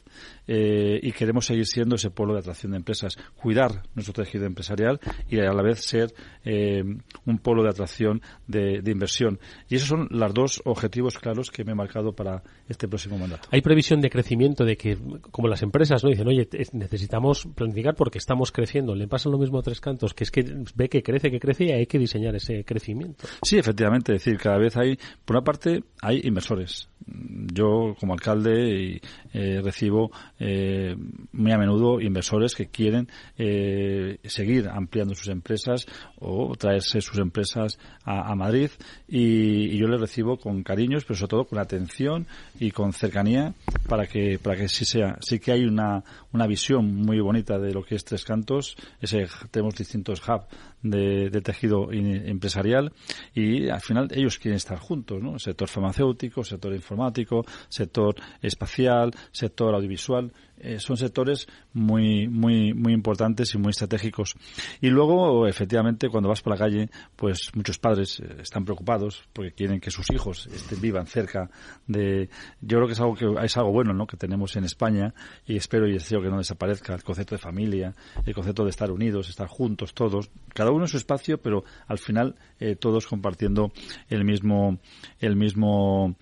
eh, 0.47 0.99
y 1.01 1.11
queremos 1.11 1.45
seguir 1.45 1.65
siendo 1.65 1.95
ese 1.95 2.11
polo 2.11 2.33
de 2.33 2.39
atracción 2.39 2.71
de 2.71 2.77
empresas, 2.77 3.17
cuidar 3.35 3.83
nuestro 3.95 4.13
tejido 4.13 4.45
empresarial 4.45 4.99
y 5.29 5.39
a 5.39 5.53
la 5.53 5.63
vez 5.63 5.81
ser 5.81 6.13
eh, 6.43 6.83
un 7.25 7.37
polo 7.39 7.63
de 7.63 7.69
atracción 7.69 8.21
de, 8.47 8.81
inversión. 8.85 9.39
Y 9.69 9.75
esos 9.75 9.89
son 9.89 10.07
los 10.11 10.33
dos 10.33 10.61
objetivos 10.65 11.17
claros 11.17 11.49
que 11.49 11.63
me 11.63 11.71
he 11.71 11.75
marcado 11.75 12.13
para 12.13 12.43
este 12.67 12.87
próximo 12.87 13.17
mandato. 13.17 13.47
¿Hay 13.51 13.61
previsión 13.61 14.01
de 14.01 14.09
crecimiento 14.09 14.65
de 14.65 14.77
que, 14.77 14.97
como 15.31 15.47
las 15.47 15.63
empresas, 15.63 16.03
no 16.03 16.09
dicen, 16.09 16.27
oye, 16.27 16.47
necesitamos 16.73 17.47
planificar 17.55 17.95
porque 17.95 18.17
estamos 18.17 18.51
creciendo? 18.51 18.95
¿Le 18.95 19.07
pasa 19.07 19.29
lo 19.29 19.37
mismo 19.37 19.59
a 19.59 19.63
Tres 19.63 19.81
Cantos? 19.81 20.12
Que 20.13 20.23
es 20.23 20.31
que 20.31 20.43
ve 20.75 20.89
que 20.89 21.03
crece, 21.03 21.31
que 21.31 21.39
crece 21.39 21.65
y 21.65 21.71
hay 21.71 21.85
que 21.85 21.99
diseñar 21.99 22.35
ese 22.35 22.63
crecimiento. 22.63 23.27
Sí, 23.41 23.57
efectivamente, 23.57 24.15
es 24.15 24.23
decir, 24.23 24.39
cada 24.39 24.57
vez 24.57 24.75
hay, 24.77 24.97
por 25.25 25.35
una 25.35 25.43
parte, 25.43 25.83
hay 26.01 26.21
inversores. 26.23 26.89
Yo, 27.05 27.95
como 27.99 28.13
alcalde, 28.13 29.01
eh, 29.33 29.61
recibo 29.63 30.11
eh, 30.39 30.95
muy 31.31 31.51
a 31.51 31.57
menudo 31.57 31.99
inversores 31.99 32.55
que 32.55 32.67
quieren 32.67 33.07
eh, 33.37 34.19
seguir 34.25 34.69
ampliando 34.69 35.15
sus 35.15 35.27
empresas 35.29 35.87
o 36.19 36.55
traerse 36.55 37.01
sus 37.01 37.17
empresas 37.17 37.79
a, 38.05 38.35
Madrid 38.35 38.69
y, 39.07 39.77
yo 39.77 39.87
les 39.87 39.99
recibo 39.99 40.37
con 40.37 40.63
cariños, 40.63 41.03
pero 41.05 41.17
sobre 41.17 41.29
todo 41.29 41.45
con 41.45 41.59
atención 41.59 42.27
y 42.59 42.71
con 42.71 42.93
cercanía 42.93 43.53
para 43.87 44.05
que 44.05 44.39
para 44.41 44.55
que 44.55 44.67
sí 44.67 44.85
sea. 44.85 45.17
Sí 45.21 45.39
que 45.39 45.51
hay 45.51 45.65
una, 45.65 46.03
una 46.31 46.47
visión 46.47 46.95
muy 46.95 47.19
bonita 47.19 47.57
de 47.57 47.73
lo 47.73 47.83
que 47.83 47.95
es 47.95 48.05
Tres 48.05 48.23
Cantos. 48.23 48.75
Ese, 49.01 49.27
tenemos 49.51 49.75
distintos 49.75 50.21
hubs 50.27 50.45
de, 50.83 51.41
tejido 51.41 51.91
empresarial 51.91 52.93
y 53.33 53.69
al 53.69 53.81
final 53.81 54.09
ellos 54.11 54.37
quieren 54.37 54.57
estar 54.57 54.77
juntos, 54.77 55.21
¿no? 55.21 55.39
Sector 55.39 55.67
farmacéutico, 55.67 56.43
sector 56.43 56.73
informático, 56.73 57.45
sector 57.69 58.15
espacial, 58.41 59.11
sector 59.31 59.73
audiovisual. 59.73 60.31
Eh, 60.63 60.79
son 60.79 60.95
sectores 60.95 61.45
muy, 61.73 62.29
muy, 62.29 62.73
muy 62.73 62.93
importantes 62.93 63.53
y 63.53 63.57
muy 63.57 63.71
estratégicos. 63.71 64.35
Y 64.79 64.89
luego, 64.89 65.45
efectivamente, 65.45 66.07
cuando 66.07 66.29
vas 66.29 66.41
por 66.41 66.53
la 66.53 66.57
calle, 66.57 66.89
pues 67.17 67.51
muchos 67.53 67.77
padres 67.79 68.21
eh, 68.21 68.37
están 68.39 68.63
preocupados 68.63 69.23
porque 69.33 69.51
quieren 69.51 69.81
que 69.81 69.91
sus 69.91 70.09
hijos 70.11 70.47
estén, 70.47 70.79
vivan 70.79 71.05
cerca 71.05 71.49
de. 71.85 72.29
Yo 72.61 72.77
creo 72.77 72.87
que 72.87 72.93
es 72.93 72.99
algo 73.01 73.15
que 73.15 73.25
es 73.43 73.57
algo 73.57 73.71
bueno, 73.73 73.93
¿no? 73.93 74.07
Que 74.07 74.15
tenemos 74.15 74.55
en 74.55 74.63
España 74.63 75.13
y 75.45 75.57
espero 75.57 75.85
y 75.85 75.91
deseo 75.91 76.21
que 76.21 76.29
no 76.29 76.37
desaparezca 76.37 76.93
el 76.93 77.03
concepto 77.03 77.35
de 77.35 77.39
familia, 77.39 77.93
el 78.25 78.33
concepto 78.33 78.63
de 78.63 78.69
estar 78.69 78.89
unidos, 78.89 79.27
estar 79.29 79.47
juntos 79.47 79.93
todos, 79.93 80.31
cada 80.53 80.71
uno 80.71 80.85
en 80.85 80.87
su 80.87 80.95
espacio, 80.95 81.41
pero 81.41 81.65
al 81.87 81.97
final 81.97 82.35
eh, 82.61 82.77
todos 82.77 83.05
compartiendo 83.05 83.73
el 84.09 84.23
mismo, 84.23 84.79
el 85.19 85.35
mismo 85.35 86.15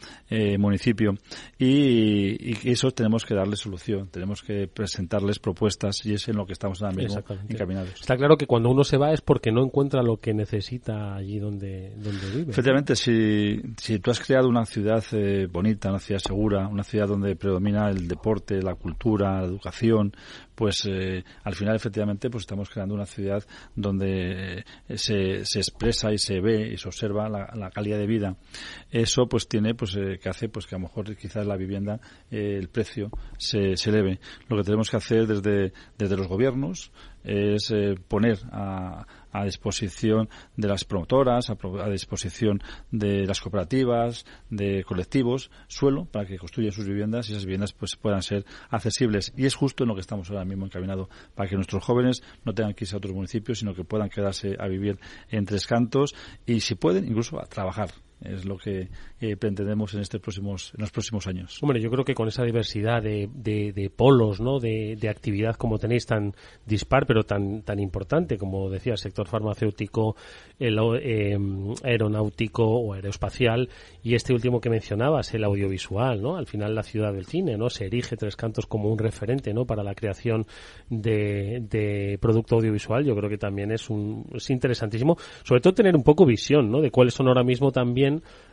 municipio. 0.58 1.13
Y, 1.60 2.51
y 2.51 2.71
eso 2.71 2.91
tenemos 2.91 3.25
que 3.25 3.36
darle 3.36 3.56
solución. 3.56 4.08
Tenemos 4.08 4.31
que 4.39 4.67
presentarles 4.67 5.39
propuestas 5.39 6.06
y 6.06 6.13
es 6.13 6.28
en 6.30 6.38
lo 6.38 6.46
que 6.46 6.54
estamos 6.54 6.82
ahora 6.82 6.96
mismo 6.96 7.22
encaminados. 7.50 8.00
Está 8.00 8.15
claro 8.15 8.38
que 8.38 8.48
cuando 8.48 8.70
uno 8.70 8.84
se 8.84 8.98
va 8.98 9.12
es 9.12 9.22
porque 9.22 9.52
no 9.52 9.63
encuentra 9.63 10.02
lo 10.02 10.17
que 10.17 10.34
necesita 10.34 11.15
allí 11.15 11.39
donde, 11.39 11.94
donde 11.98 12.30
vive. 12.34 12.52
Efectivamente, 12.52 12.96
si, 12.96 13.62
si 13.78 14.00
tú 14.00 14.12
has 14.12 14.20
creado 14.20 14.48
una 14.48 14.65
ciudad 14.65 15.04
eh, 15.12 15.48
bonita, 15.52 15.89
una 15.89 16.00
ciudad 16.00 16.20
segura, 16.20 16.67
una 16.67 16.84
ciudad 16.84 17.08
donde 17.08 17.36
predomina 17.36 17.89
el 17.89 18.08
deporte, 18.08 18.62
la 18.62 18.76
cultura, 18.76 19.41
la 19.41 19.48
educación, 19.48 20.13
pues 20.62 20.88
eh, 20.88 21.24
al 21.43 21.56
final 21.56 21.76
efectivamente 21.76 22.30
pues 22.30 22.43
estamos 22.43 22.69
creando 22.69 22.93
una 22.93 23.08
ciudad 23.08 23.43
donde 23.76 24.60
eh, 24.60 24.63
se, 24.95 25.43
se, 25.43 25.58
expresa 25.58 26.13
y 26.13 26.19
se 26.19 26.39
ve 26.39 26.74
y 26.74 26.78
se 26.78 26.88
observa 26.88 27.28
la, 27.28 27.71
calidad 27.71 27.97
de 27.97 28.06
vida. 28.06 28.38
Eso 28.91 29.26
pues 29.26 29.47
tiene 29.47 29.74
pues 29.74 29.97
que 30.21 30.30
hace 30.30 30.50
pues 30.50 30.67
que 30.67 30.76
a 30.76 30.78
lo 30.78 30.84
mejor 30.84 31.15
quizás 31.17 31.47
la 31.47 31.58
vivienda 31.58 32.00
el 32.30 32.69
precio 32.69 33.10
se, 33.39 33.76
se 33.76 33.89
eleve. 33.89 34.19
Lo 34.50 34.58
que 34.58 34.63
tenemos 34.63 34.91
que 34.91 34.97
hacer 34.97 35.26
desde, 35.26 35.74
desde 35.97 36.15
los 36.15 36.28
gobiernos 36.28 36.91
es 37.24 37.71
eh, 37.71 37.95
poner 38.08 38.39
a, 38.52 39.06
a, 39.32 39.44
disposición 39.44 40.30
de 40.56 40.67
las 40.67 40.84
promotoras, 40.86 41.50
a, 41.50 41.89
disposición 41.89 42.62
de 42.91 43.26
las 43.26 43.41
cooperativas, 43.41 44.26
de 44.50 44.84
colectivos, 44.84 45.52
suelo 45.67 46.06
para 46.06 46.26
que 46.26 46.38
construyan 46.38 46.72
sus 46.72 46.88
viviendas 46.88 47.30
y 47.30 47.34
esas 47.34 47.46
viviendas 47.46 47.74
pues 47.74 47.96
puedan 47.96 48.22
ser 48.22 48.46
accesibles. 48.70 49.34
Y 49.36 49.46
es 49.46 49.56
justo 49.56 49.84
en 49.84 49.89
lo 49.89 49.96
que 49.96 50.02
estamos 50.02 50.30
ahora 50.30 50.46
mismo 50.46 50.65
encaminados, 50.65 51.10
para 51.36 51.50
que 51.50 51.56
nuestros 51.56 51.84
jóvenes 51.84 52.24
no 52.46 52.54
tengan 52.54 52.74
que 52.74 52.86
irse 52.86 52.96
a 52.96 52.98
otros 52.98 53.13
municipios, 53.13 53.60
sino 53.60 53.74
que 53.74 53.84
puedan 53.84 54.10
quedarse 54.10 54.56
a 54.60 54.67
vivir 54.67 55.00
en 55.30 55.46
Tres 55.46 55.67
Cantos 55.67 56.15
y 56.46 56.62
si 56.62 56.76
pueden 56.76 57.06
incluso 57.06 57.39
a 57.39 57.46
trabajar 57.46 57.91
es 58.21 58.45
lo 58.45 58.57
que 58.57 58.89
eh, 59.19 59.36
pretendemos 59.36 59.93
en, 59.93 60.01
este 60.01 60.19
próximos, 60.19 60.73
en 60.75 60.81
los 60.81 60.91
próximos 60.91 61.27
años. 61.27 61.62
Hombre, 61.62 61.81
yo 61.81 61.89
creo 61.89 62.05
que 62.05 62.13
con 62.13 62.27
esa 62.27 62.43
diversidad 62.43 63.01
de, 63.01 63.29
de, 63.34 63.89
polos, 63.89 64.39
¿no? 64.39 64.60
De, 64.60 64.95
de, 64.99 65.10
actividad 65.10 65.55
como 65.55 65.79
tenéis 65.79 66.05
tan 66.05 66.34
dispar, 66.65 67.05
pero 67.05 67.23
tan, 67.23 67.63
tan 67.63 67.79
importante, 67.79 68.38
como 68.38 68.69
decía, 68.69 68.93
el 68.93 68.99
sector 68.99 69.27
farmacéutico, 69.27 70.15
el 70.60 70.77
eh, 71.01 71.38
aeronáutico 71.84 72.63
o 72.63 72.93
aeroespacial, 72.93 73.69
y 74.03 74.15
este 74.15 74.34
último 74.34 74.62
que 74.62 74.69
mencionabas, 74.69 75.34
el 75.34 75.43
audiovisual, 75.43 76.21
¿no? 76.21 76.38
Al 76.38 76.45
final 76.45 76.75
la 76.75 76.84
ciudad 76.84 77.13
del 77.13 77.25
cine, 77.25 77.57
¿no? 77.57 77.69
Se 77.69 77.86
erige 77.86 78.17
Tres 78.17 78.36
Cantos 78.36 78.65
como 78.67 78.89
un 78.89 78.99
referente, 78.99 79.53
¿no? 79.53 79.65
Para 79.65 79.84
la 79.84 79.95
creación 79.95 80.45
de, 80.89 81.63
de 81.69 82.17
producto 82.21 82.55
audiovisual. 82.55 83.03
Yo 83.03 83.15
creo 83.15 83.29
que 83.29 83.38
también 83.38 83.71
es, 83.71 83.89
un, 83.89 84.27
es 84.34 84.49
interesantísimo, 84.49 85.17
sobre 85.43 85.62
todo 85.62 85.73
tener 85.73 85.95
un 85.95 86.03
poco 86.03 86.25
visión, 86.25 86.69
¿no? 86.69 86.81
De 86.81 86.91
cuáles 86.91 87.13
son 87.13 87.27
ahora 87.27 87.43
mismo 87.43 87.71
también 87.71 88.11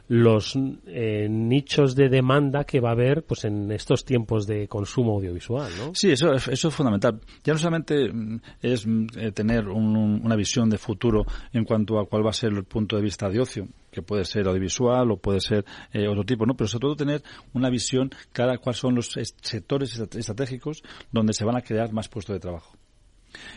los 0.09 0.59
eh, 0.87 1.29
nichos 1.29 1.95
de 1.95 2.09
demanda 2.09 2.65
que 2.65 2.81
va 2.81 2.91
a 2.91 2.93
haber 2.93 3.25
pues 3.25 3.45
en 3.45 3.71
estos 3.71 4.05
tiempos 4.05 4.47
de 4.47 4.67
consumo 4.67 5.15
audiovisual, 5.15 5.71
¿no? 5.79 5.95
Sí, 5.95 6.11
eso, 6.11 6.33
eso 6.33 6.69
es 6.69 6.75
fundamental. 6.75 7.21
Ya 7.45 7.53
no 7.53 7.59
solamente 7.59 8.11
mm, 8.11 8.41
es 8.63 8.87
mm, 8.87 9.07
eh, 9.17 9.33
tener 9.33 9.69
una 9.69 10.35
visión 10.35 10.71
de 10.71 10.79
futuro 10.79 11.27
en 11.53 11.65
cuanto 11.65 12.01
a 12.01 12.07
cuál 12.07 12.25
va 12.25 12.31
a 12.31 12.33
ser 12.33 12.53
el 12.53 12.65
punto 12.65 12.97
de 12.97 13.03
vista 13.03 13.29
de 13.29 13.41
ocio, 13.41 13.69
que 13.91 14.01
puede 14.01 14.25
ser 14.25 14.49
audiovisual 14.49 15.11
o 15.11 15.19
puede 15.19 15.41
ser 15.41 15.65
eh, 15.93 16.09
otro 16.09 16.25
tipo, 16.25 16.47
¿no? 16.47 16.55
Pero 16.55 16.69
sobre 16.69 16.83
todo 16.83 16.97
tener 16.97 17.23
una 17.53 17.69
visión 17.69 18.11
clara 18.33 18.57
cuáles 18.57 18.81
son 18.81 18.95
los 18.95 19.11
sectores 19.43 19.99
estratégicos 19.99 20.83
donde 21.13 21.35
se 21.35 21.45
van 21.45 21.57
a 21.57 21.61
crear 21.61 21.93
más 21.93 22.09
puestos 22.09 22.35
de 22.35 22.41
trabajo. 22.41 22.79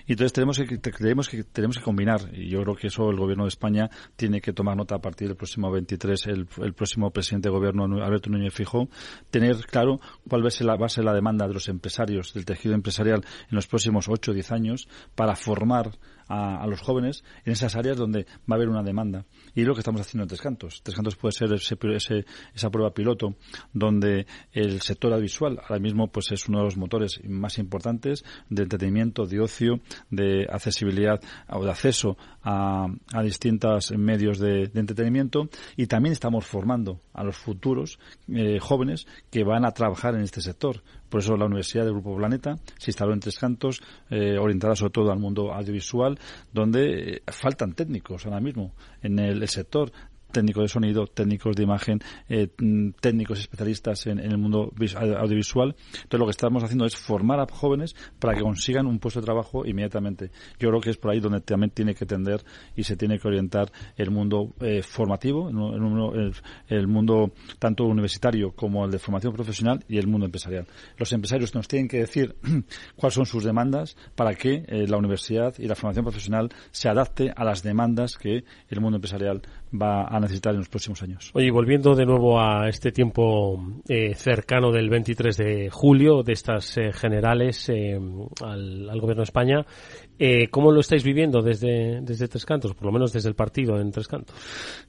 Y 0.05 0.13
entonces 0.13 0.33
tenemos 0.33 0.57
que, 0.57 0.77
tenemos 0.77 1.29
que, 1.29 1.43
tenemos 1.43 1.77
que 1.77 1.83
combinar, 1.83 2.21
y 2.33 2.49
yo 2.49 2.61
creo 2.63 2.75
que 2.75 2.87
eso 2.87 3.09
el 3.09 3.17
Gobierno 3.17 3.43
de 3.45 3.49
España 3.49 3.89
tiene 4.15 4.41
que 4.41 4.53
tomar 4.53 4.75
nota 4.77 4.95
a 4.95 4.99
partir 4.99 5.27
del 5.27 5.37
próximo 5.37 5.71
23, 5.71 6.27
el, 6.27 6.47
el 6.61 6.73
próximo 6.73 7.11
presidente 7.11 7.49
de 7.49 7.53
Gobierno, 7.53 7.85
Alberto 8.03 8.29
Núñez 8.29 8.53
Fijó, 8.53 8.89
tener 9.29 9.55
claro 9.65 9.99
cuál 10.27 10.43
va 10.43 10.47
a, 10.47 10.51
ser 10.51 10.67
la, 10.67 10.75
va 10.75 10.85
a 10.85 10.89
ser 10.89 11.03
la 11.03 11.13
demanda 11.13 11.47
de 11.47 11.53
los 11.53 11.69
empresarios, 11.69 12.33
del 12.33 12.45
tejido 12.45 12.75
empresarial 12.75 13.23
en 13.49 13.55
los 13.55 13.67
próximos 13.67 14.07
8 14.09 14.31
o 14.31 14.33
10 14.33 14.51
años 14.51 14.87
para 15.15 15.35
formar 15.35 15.91
a, 16.31 16.65
los 16.67 16.81
jóvenes 16.81 17.23
en 17.45 17.53
esas 17.53 17.75
áreas 17.75 17.97
donde 17.97 18.25
va 18.49 18.53
a 18.53 18.55
haber 18.55 18.69
una 18.69 18.83
demanda. 18.83 19.25
Y 19.53 19.61
es 19.61 19.67
lo 19.67 19.73
que 19.73 19.81
estamos 19.81 20.01
haciendo 20.01 20.23
en 20.23 20.29
Tres 20.29 20.41
Cantos. 20.41 20.81
Tres 20.83 20.95
Cantos 20.95 21.15
puede 21.15 21.33
ser 21.33 21.51
ese, 21.53 22.25
esa 22.53 22.69
prueba 22.69 22.93
piloto 22.93 23.35
donde 23.73 24.25
el 24.53 24.81
sector 24.81 25.11
audiovisual 25.11 25.59
ahora 25.61 25.79
mismo 25.79 26.07
pues 26.07 26.31
es 26.31 26.47
uno 26.47 26.59
de 26.59 26.65
los 26.65 26.77
motores 26.77 27.19
más 27.27 27.57
importantes 27.57 28.23
de 28.49 28.63
entretenimiento, 28.63 29.25
de 29.25 29.41
ocio, 29.41 29.81
de 30.09 30.47
accesibilidad 30.49 31.21
o 31.49 31.63
de 31.63 31.71
acceso 31.71 32.17
a, 32.43 32.87
a 33.13 33.23
distintos 33.23 33.91
medios 33.91 34.39
de, 34.39 34.71
entretenimiento 34.73 35.49
y 35.75 35.87
también 35.87 36.13
estamos 36.13 36.45
formando 36.45 37.01
a 37.13 37.23
los 37.23 37.37
futuros 37.37 37.99
eh, 38.27 38.59
jóvenes 38.59 39.07
que 39.29 39.43
van 39.43 39.65
a 39.65 39.71
trabajar 39.71 40.15
en 40.15 40.21
este 40.21 40.41
sector. 40.41 40.81
Por 41.11 41.19
eso 41.19 41.35
la 41.35 41.45
Universidad 41.45 41.83
del 41.83 41.91
Grupo 41.91 42.15
Planeta 42.15 42.55
se 42.77 42.89
instaló 42.89 43.11
en 43.11 43.19
Tres 43.19 43.37
Cantos, 43.37 43.81
eh, 44.09 44.37
orientada 44.39 44.77
sobre 44.77 44.93
todo 44.93 45.11
al 45.11 45.19
mundo 45.19 45.53
audiovisual, 45.53 46.17
donde 46.53 47.15
eh, 47.15 47.21
faltan 47.27 47.73
técnicos 47.73 48.25
ahora 48.25 48.39
mismo 48.39 48.73
en 49.01 49.19
el 49.19 49.45
sector 49.49 49.91
técnicos 50.31 50.63
de 50.63 50.67
sonido, 50.69 51.07
técnicos 51.07 51.55
de 51.55 51.63
imagen, 51.63 51.99
eh, 52.29 52.49
mm, 52.57 52.91
técnicos 52.99 53.39
especialistas 53.39 54.07
en, 54.07 54.19
el 54.19 54.37
mundo 54.37 54.71
audiovisual. 55.17 55.75
Entonces 55.93 56.19
lo 56.19 56.25
que 56.25 56.31
estamos 56.31 56.63
haciendo 56.63 56.85
es 56.85 56.95
formar 56.95 57.39
a 57.39 57.45
jóvenes 57.51 57.95
para 58.19 58.33
que 58.33 58.41
consigan 58.41 58.85
un 58.85 58.99
puesto 58.99 59.19
de 59.19 59.25
trabajo 59.25 59.65
inmediatamente. 59.65 60.31
Yo 60.59 60.69
creo 60.69 60.81
que 60.81 60.91
es 60.91 60.97
por 60.97 61.11
ahí 61.11 61.19
donde 61.19 61.41
también 61.41 61.71
tiene 61.71 61.93
que 61.93 62.05
tender 62.05 62.43
y 62.75 62.83
se 62.83 62.95
tiene 62.95 63.19
que 63.19 63.27
orientar 63.27 63.71
el 63.97 64.11
mundo 64.11 64.53
eh, 64.59 64.81
formativo, 64.81 65.49
el, 65.49 66.87
mundo 66.87 67.31
tanto 67.59 67.85
universitario 67.85 68.51
como 68.51 68.85
el 68.85 68.91
de 68.91 68.99
formación 68.99 69.33
profesional 69.33 69.83
y 69.87 69.97
el 69.97 70.07
mundo 70.07 70.25
empresarial. 70.25 70.67
Los 70.97 71.11
empresarios 71.13 71.53
nos 71.55 71.67
tienen 71.67 71.87
que 71.87 71.99
decir 71.99 72.35
cuáles 72.95 73.13
son 73.13 73.25
sus 73.25 73.43
demandas 73.43 73.95
para 74.15 74.35
que 74.35 74.63
eh, 74.67 74.87
la 74.87 74.97
universidad 74.97 75.53
y 75.57 75.67
la 75.67 75.75
formación 75.75 76.05
profesional 76.05 76.49
se 76.71 76.89
adapte 76.89 77.31
a 77.35 77.43
las 77.43 77.63
demandas 77.63 78.17
que 78.17 78.43
el 78.69 78.81
mundo 78.81 78.97
empresarial 78.97 79.41
va 79.73 80.05
a 80.05 80.19
necesitar 80.19 80.53
en 80.53 80.59
los 80.59 80.69
próximos 80.69 81.01
años. 81.01 81.31
Oye, 81.33 81.51
volviendo 81.51 81.95
de 81.95 82.05
nuevo 82.05 82.39
a 82.39 82.67
este 82.67 82.91
tiempo 82.91 83.63
eh, 83.87 84.13
cercano 84.15 84.71
del 84.71 84.89
23 84.89 85.37
de 85.37 85.69
julio, 85.69 86.23
de 86.23 86.33
estas 86.33 86.77
eh, 86.77 86.91
generales 86.91 87.69
eh, 87.69 87.99
al, 88.43 88.89
al, 88.89 89.01
Gobierno 89.01 89.21
de 89.21 89.25
España, 89.25 89.65
eh, 90.23 90.49
¿Cómo 90.51 90.71
lo 90.71 90.81
estáis 90.81 91.03
viviendo 91.03 91.41
desde, 91.41 91.99
desde 92.01 92.27
Tres 92.27 92.45
Cantos, 92.45 92.75
por 92.75 92.85
lo 92.85 92.91
menos 92.91 93.11
desde 93.11 93.27
el 93.27 93.33
partido 93.33 93.81
en 93.81 93.91
Tres 93.91 94.07
Cantos? 94.07 94.35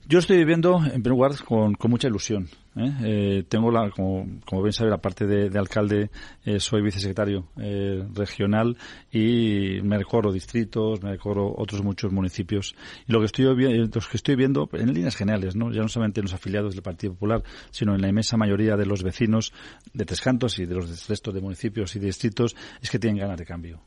Yo 0.07 0.18
estoy 0.18 0.37
viviendo, 0.37 0.77
en 0.77 1.03
primer 1.03 1.12
lugar, 1.12 1.33
con, 1.42 1.73
con 1.73 1.90
mucha 1.90 2.09
ilusión. 2.09 2.51
¿eh? 2.77 2.92
Eh, 3.03 3.45
tengo, 3.49 3.71
la, 3.71 3.88
como, 3.88 4.27
como 4.45 4.62
bien 4.62 4.75
sabe, 4.75 4.90
la 4.90 4.99
parte 4.99 5.27
de, 5.27 5.49
de 5.49 5.59
alcalde, 5.59 6.11
eh, 6.45 6.61
soy 6.61 6.83
vicesecretario 6.83 7.47
eh, 7.57 8.07
regional 8.12 8.77
y 9.11 9.81
me 9.83 9.97
recorro 9.97 10.31
distritos, 10.31 11.03
me 11.03 11.12
recorro 11.12 11.55
otros 11.57 11.83
muchos 11.83 12.12
municipios. 12.12 12.75
Y 13.09 13.12
lo 13.12 13.21
que 13.21 13.25
estoy, 13.25 13.45
los 13.47 14.09
que 14.09 14.18
estoy 14.18 14.37
viendo, 14.37 14.68
en 14.75 14.92
líneas 14.92 15.16
generales, 15.16 15.57
¿no? 15.57 15.73
ya 15.73 15.81
no 15.81 15.88
solamente 15.88 16.21
en 16.21 16.25
los 16.25 16.35
afiliados 16.35 16.75
del 16.75 16.83
Partido 16.83 17.14
Popular, 17.14 17.42
sino 17.71 17.95
en 17.95 18.03
la 18.03 18.09
inmensa 18.09 18.37
mayoría 18.37 18.77
de 18.77 18.85
los 18.85 19.03
vecinos 19.03 19.55
de 19.95 20.05
Tres 20.05 20.21
Cantos 20.21 20.59
y 20.59 20.66
de 20.66 20.75
los 20.75 21.09
restos 21.09 21.33
de 21.33 21.40
municipios 21.40 21.97
y 21.97 22.01
distritos, 22.01 22.55
es 22.83 22.90
que 22.90 22.99
tienen 22.99 23.18
ganas 23.18 23.38
de 23.38 23.47
cambio 23.47 23.81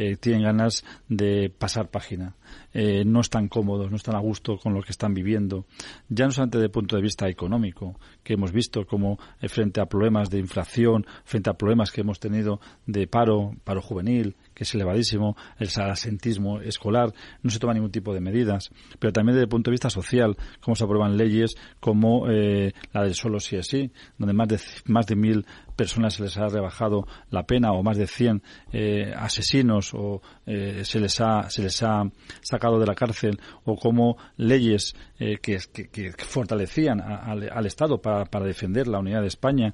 eh, 0.00 0.16
tienen 0.16 0.44
ganas 0.44 0.84
de 1.08 1.50
pasar 1.50 1.90
página. 1.90 2.36
Eh, 2.72 3.02
no 3.04 3.20
están 3.20 3.48
cómodos, 3.48 3.90
no 3.90 3.96
están 3.96 4.14
a 4.14 4.20
gusto 4.20 4.56
con 4.56 4.72
lo 4.72 4.80
que 4.80 4.92
están 4.92 5.12
viviendo. 5.12 5.66
Ya 6.08 6.24
no 6.24 6.30
solamente 6.30 6.58
desde 6.58 6.66
el 6.66 6.70
punto 6.70 6.94
de 6.94 7.02
vista 7.02 7.28
económico, 7.28 7.98
que 8.22 8.34
hemos 8.34 8.52
visto 8.52 8.86
como 8.86 9.18
eh, 9.40 9.48
frente 9.48 9.80
a 9.80 9.86
problemas 9.86 10.30
de 10.30 10.38
inflación, 10.38 11.04
frente 11.24 11.50
a 11.50 11.54
problemas 11.54 11.90
que 11.90 12.02
hemos 12.02 12.20
tenido 12.20 12.60
de 12.86 13.08
paro, 13.08 13.56
paro 13.64 13.82
juvenil, 13.82 14.36
que 14.58 14.64
es 14.64 14.74
elevadísimo, 14.74 15.36
el 15.60 15.68
salasentismo 15.68 16.60
escolar, 16.60 17.14
no 17.42 17.50
se 17.50 17.60
toma 17.60 17.74
ningún 17.74 17.92
tipo 17.92 18.12
de 18.12 18.20
medidas, 18.20 18.70
pero 18.98 19.12
también 19.12 19.36
desde 19.36 19.44
el 19.44 19.48
punto 19.48 19.70
de 19.70 19.74
vista 19.74 19.88
social, 19.88 20.36
cómo 20.60 20.74
se 20.74 20.82
aprueban 20.82 21.16
leyes 21.16 21.54
como 21.78 22.28
eh, 22.28 22.72
la 22.92 23.04
del 23.04 23.14
solo 23.14 23.38
sí 23.38 23.54
es 23.54 23.68
sí, 23.68 23.92
donde 24.18 24.34
más 24.34 24.48
de, 24.48 24.60
más 24.86 25.06
de 25.06 25.14
mil 25.14 25.46
personas 25.76 26.14
se 26.14 26.24
les 26.24 26.36
ha 26.36 26.48
rebajado 26.48 27.06
la 27.30 27.44
pena 27.44 27.70
o 27.70 27.84
más 27.84 27.96
de 27.96 28.08
100 28.08 28.42
eh, 28.72 29.14
asesinos 29.16 29.94
o 29.94 30.22
eh, 30.44 30.80
se 30.84 30.98
les 30.98 31.20
ha 31.20 31.48
se 31.48 31.62
les 31.62 31.80
ha 31.84 32.02
sacado 32.40 32.80
de 32.80 32.86
la 32.86 32.96
cárcel 32.96 33.38
o 33.64 33.76
como 33.76 34.16
leyes 34.36 34.96
que, 35.18 35.36
que, 35.38 36.12
fortalecían 36.18 37.00
al, 37.00 37.66
Estado 37.66 38.00
para, 38.00 38.24
para, 38.24 38.44
defender 38.44 38.88
la 38.88 38.98
unidad 38.98 39.20
de 39.20 39.28
España 39.28 39.72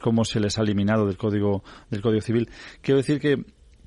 cómo 0.00 0.24
se 0.24 0.40
les 0.40 0.58
ha 0.58 0.62
eliminado 0.62 1.06
del 1.06 1.16
código 1.16 1.62
del 1.90 2.02
código 2.02 2.20
civil. 2.20 2.50
Quiero 2.82 2.98
decir 2.98 3.20
que 3.20 3.44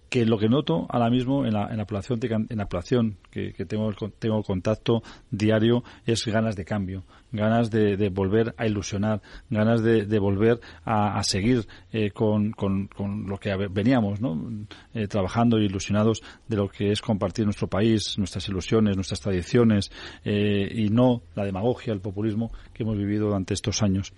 que 0.10 0.26
lo 0.26 0.38
que 0.38 0.50
noto 0.50 0.88
ahora 0.90 1.10
mismo 1.10 1.46
en 1.46 1.54
la, 1.54 1.68
en 1.68 1.78
la 1.78 1.86
población, 1.86 2.20
en 2.50 2.58
la 2.58 2.66
población 2.68 3.18
que, 3.32 3.54
que 3.54 3.66
tengo, 3.66 3.94
tengo 4.18 4.44
contacto 4.44 5.04
diario 5.30 5.84
es 6.06 6.26
ganas 6.26 6.56
de 6.56 6.66
cambio, 6.66 7.04
ganas 7.32 7.70
de, 7.70 8.10
volver 8.10 8.56
a 8.58 8.66
ilusionar, 8.66 9.22
ganas 9.50 9.84
de, 9.84 10.06
de 10.06 10.20
volver 10.20 10.60
a, 10.84 11.22
seguir 11.24 11.68
eh, 11.92 12.12
con, 12.12 12.52
con, 12.52 12.88
con, 12.88 13.28
lo 13.28 13.38
que 13.38 13.56
veníamos, 13.70 14.20
¿no? 14.20 14.66
Eh, 14.94 15.08
trabajando 15.08 15.60
y 15.60 15.66
ilusionados 15.66 16.24
de 16.48 16.58
lo 16.58 16.70
que 16.70 16.92
es 16.92 17.02
compartir 17.02 17.46
nuestro 17.46 17.68
país, 17.68 18.18
nuestras 18.18 18.48
ilusiones, 18.50 18.96
nuestras 18.96 19.22
tradiciones 19.22 19.92
eh, 20.26 20.70
y 20.74 20.90
no 20.90 21.22
la 21.36 21.46
demagogia, 21.46 21.94
el 21.94 22.02
populismo 22.02 22.52
que 22.74 22.84
hemos 22.84 22.98
vivido 22.98 23.28
durante 23.28 23.54
estos 23.54 23.84
años. 23.84 24.14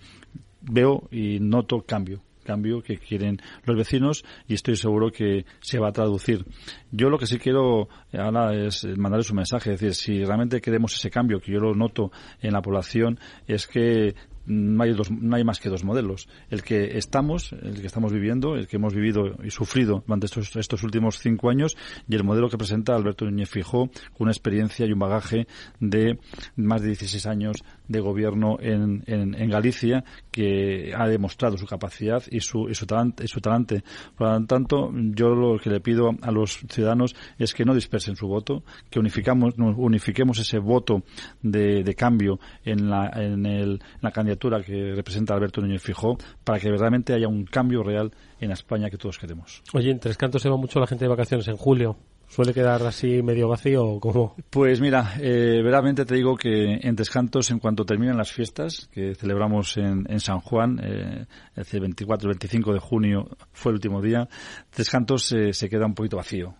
Veo 0.62 1.08
y 1.10 1.40
noto 1.40 1.82
cambio, 1.82 2.22
cambio 2.42 2.82
que 2.82 2.98
quieren 2.98 3.40
los 3.64 3.76
vecinos 3.76 4.24
y 4.48 4.54
estoy 4.54 4.76
seguro 4.76 5.10
que 5.10 5.44
se 5.60 5.78
va 5.78 5.88
a 5.88 5.92
traducir. 5.92 6.44
Yo 6.90 7.08
lo 7.08 7.18
que 7.18 7.26
sí 7.26 7.38
quiero 7.38 7.88
ahora 8.12 8.54
es 8.54 8.84
mandarles 8.96 9.30
un 9.30 9.36
mensaje, 9.36 9.72
es 9.72 9.80
decir, 9.80 9.94
si 9.94 10.24
realmente 10.24 10.60
queremos 10.60 10.94
ese 10.94 11.10
cambio, 11.10 11.40
que 11.40 11.52
yo 11.52 11.60
lo 11.60 11.74
noto 11.74 12.12
en 12.40 12.52
la 12.52 12.62
población, 12.62 13.18
es 13.46 13.66
que 13.66 14.14
no 14.46 14.82
hay, 14.82 14.92
dos, 14.92 15.10
no 15.10 15.36
hay 15.36 15.44
más 15.44 15.60
que 15.60 15.68
dos 15.68 15.84
modelos. 15.84 16.28
El 16.50 16.62
que 16.62 16.98
estamos, 16.98 17.52
el 17.52 17.80
que 17.80 17.86
estamos 17.86 18.12
viviendo, 18.12 18.56
el 18.56 18.66
que 18.66 18.76
hemos 18.76 18.94
vivido 18.94 19.36
y 19.42 19.50
sufrido 19.50 20.02
durante 20.06 20.26
estos, 20.26 20.56
estos 20.56 20.82
últimos 20.82 21.18
cinco 21.18 21.50
años 21.50 21.76
y 22.08 22.14
el 22.14 22.24
modelo 22.24 22.48
que 22.48 22.58
presenta 22.58 22.94
Alberto 22.94 23.24
Núñez 23.24 23.50
Fijó 23.50 23.88
con 24.12 24.22
una 24.22 24.32
experiencia 24.32 24.86
y 24.86 24.92
un 24.92 24.98
bagaje 24.98 25.46
de 25.80 26.18
más 26.56 26.82
de 26.82 26.88
16 26.88 27.26
años 27.26 27.56
de 27.88 28.00
gobierno 28.00 28.56
en, 28.60 29.04
en, 29.06 29.50
Galicia 29.50 30.02
que 30.30 30.92
ha 30.96 31.06
demostrado 31.06 31.58
su 31.58 31.66
capacidad 31.66 32.22
y 32.30 32.40
su, 32.40 32.68
y 32.68 32.74
su, 32.74 32.86
talante, 32.86 33.24
y 33.24 33.28
su 33.28 33.40
talante. 33.40 33.84
Por 34.16 34.28
lo 34.28 34.46
tanto, 34.46 34.90
yo 34.94 35.34
lo 35.34 35.58
que 35.58 35.68
le 35.68 35.80
pido 35.80 36.10
a 36.22 36.30
los 36.30 36.60
ciudadanos 36.68 37.14
es 37.38 37.52
que 37.52 37.64
no 37.64 37.74
dispersen 37.74 38.16
su 38.16 38.28
voto, 38.28 38.64
que 38.88 38.98
unificamos, 38.98 39.54
unifiquemos 39.58 40.38
ese 40.38 40.58
voto 40.58 41.02
de, 41.42 41.82
de 41.82 41.94
cambio 41.94 42.40
en 42.64 42.88
la, 42.88 43.10
en, 43.14 43.44
el, 43.44 43.72
en 43.72 43.80
la 44.00 44.10
candidatura 44.32 44.62
que 44.62 44.94
representa 44.94 45.34
Alberto 45.34 45.60
Núñez 45.60 45.82
Fijó 45.82 46.16
para 46.44 46.58
que 46.58 46.68
verdaderamente 46.68 47.14
haya 47.14 47.28
un 47.28 47.44
cambio 47.44 47.82
real 47.82 48.10
en 48.40 48.50
España 48.50 48.88
que 48.90 48.96
todos 48.96 49.18
queremos. 49.18 49.62
Oye, 49.74 49.90
en 49.90 49.98
Tres 49.98 50.16
Cantos 50.16 50.42
se 50.42 50.48
va 50.48 50.56
mucho 50.56 50.80
la 50.80 50.86
gente 50.86 51.04
de 51.04 51.08
vacaciones 51.08 51.46
en 51.48 51.56
julio. 51.56 51.96
¿Suele 52.28 52.54
quedar 52.54 52.82
así 52.86 53.22
medio 53.22 53.46
vacío 53.46 53.84
o 53.84 54.00
cómo? 54.00 54.34
Pues 54.48 54.80
mira, 54.80 55.16
eh, 55.20 55.60
verdaderamente 55.62 56.06
te 56.06 56.14
digo 56.14 56.34
que 56.34 56.78
en 56.80 56.96
Descantos, 56.96 57.50
en 57.50 57.58
cuanto 57.58 57.84
terminan 57.84 58.16
las 58.16 58.32
fiestas 58.32 58.88
que 58.90 59.14
celebramos 59.14 59.76
en, 59.76 60.06
en 60.08 60.18
San 60.18 60.40
Juan, 60.40 60.80
eh, 60.82 61.26
el 61.54 61.80
24 61.80 62.30
y 62.30 62.32
25 62.32 62.72
de 62.72 62.78
junio 62.78 63.28
fue 63.52 63.72
el 63.72 63.74
último 63.74 64.00
día, 64.00 64.26
Descantos 64.74 65.30
eh, 65.32 65.52
se 65.52 65.68
queda 65.68 65.84
un 65.84 65.94
poquito 65.94 66.16
vacío 66.16 66.54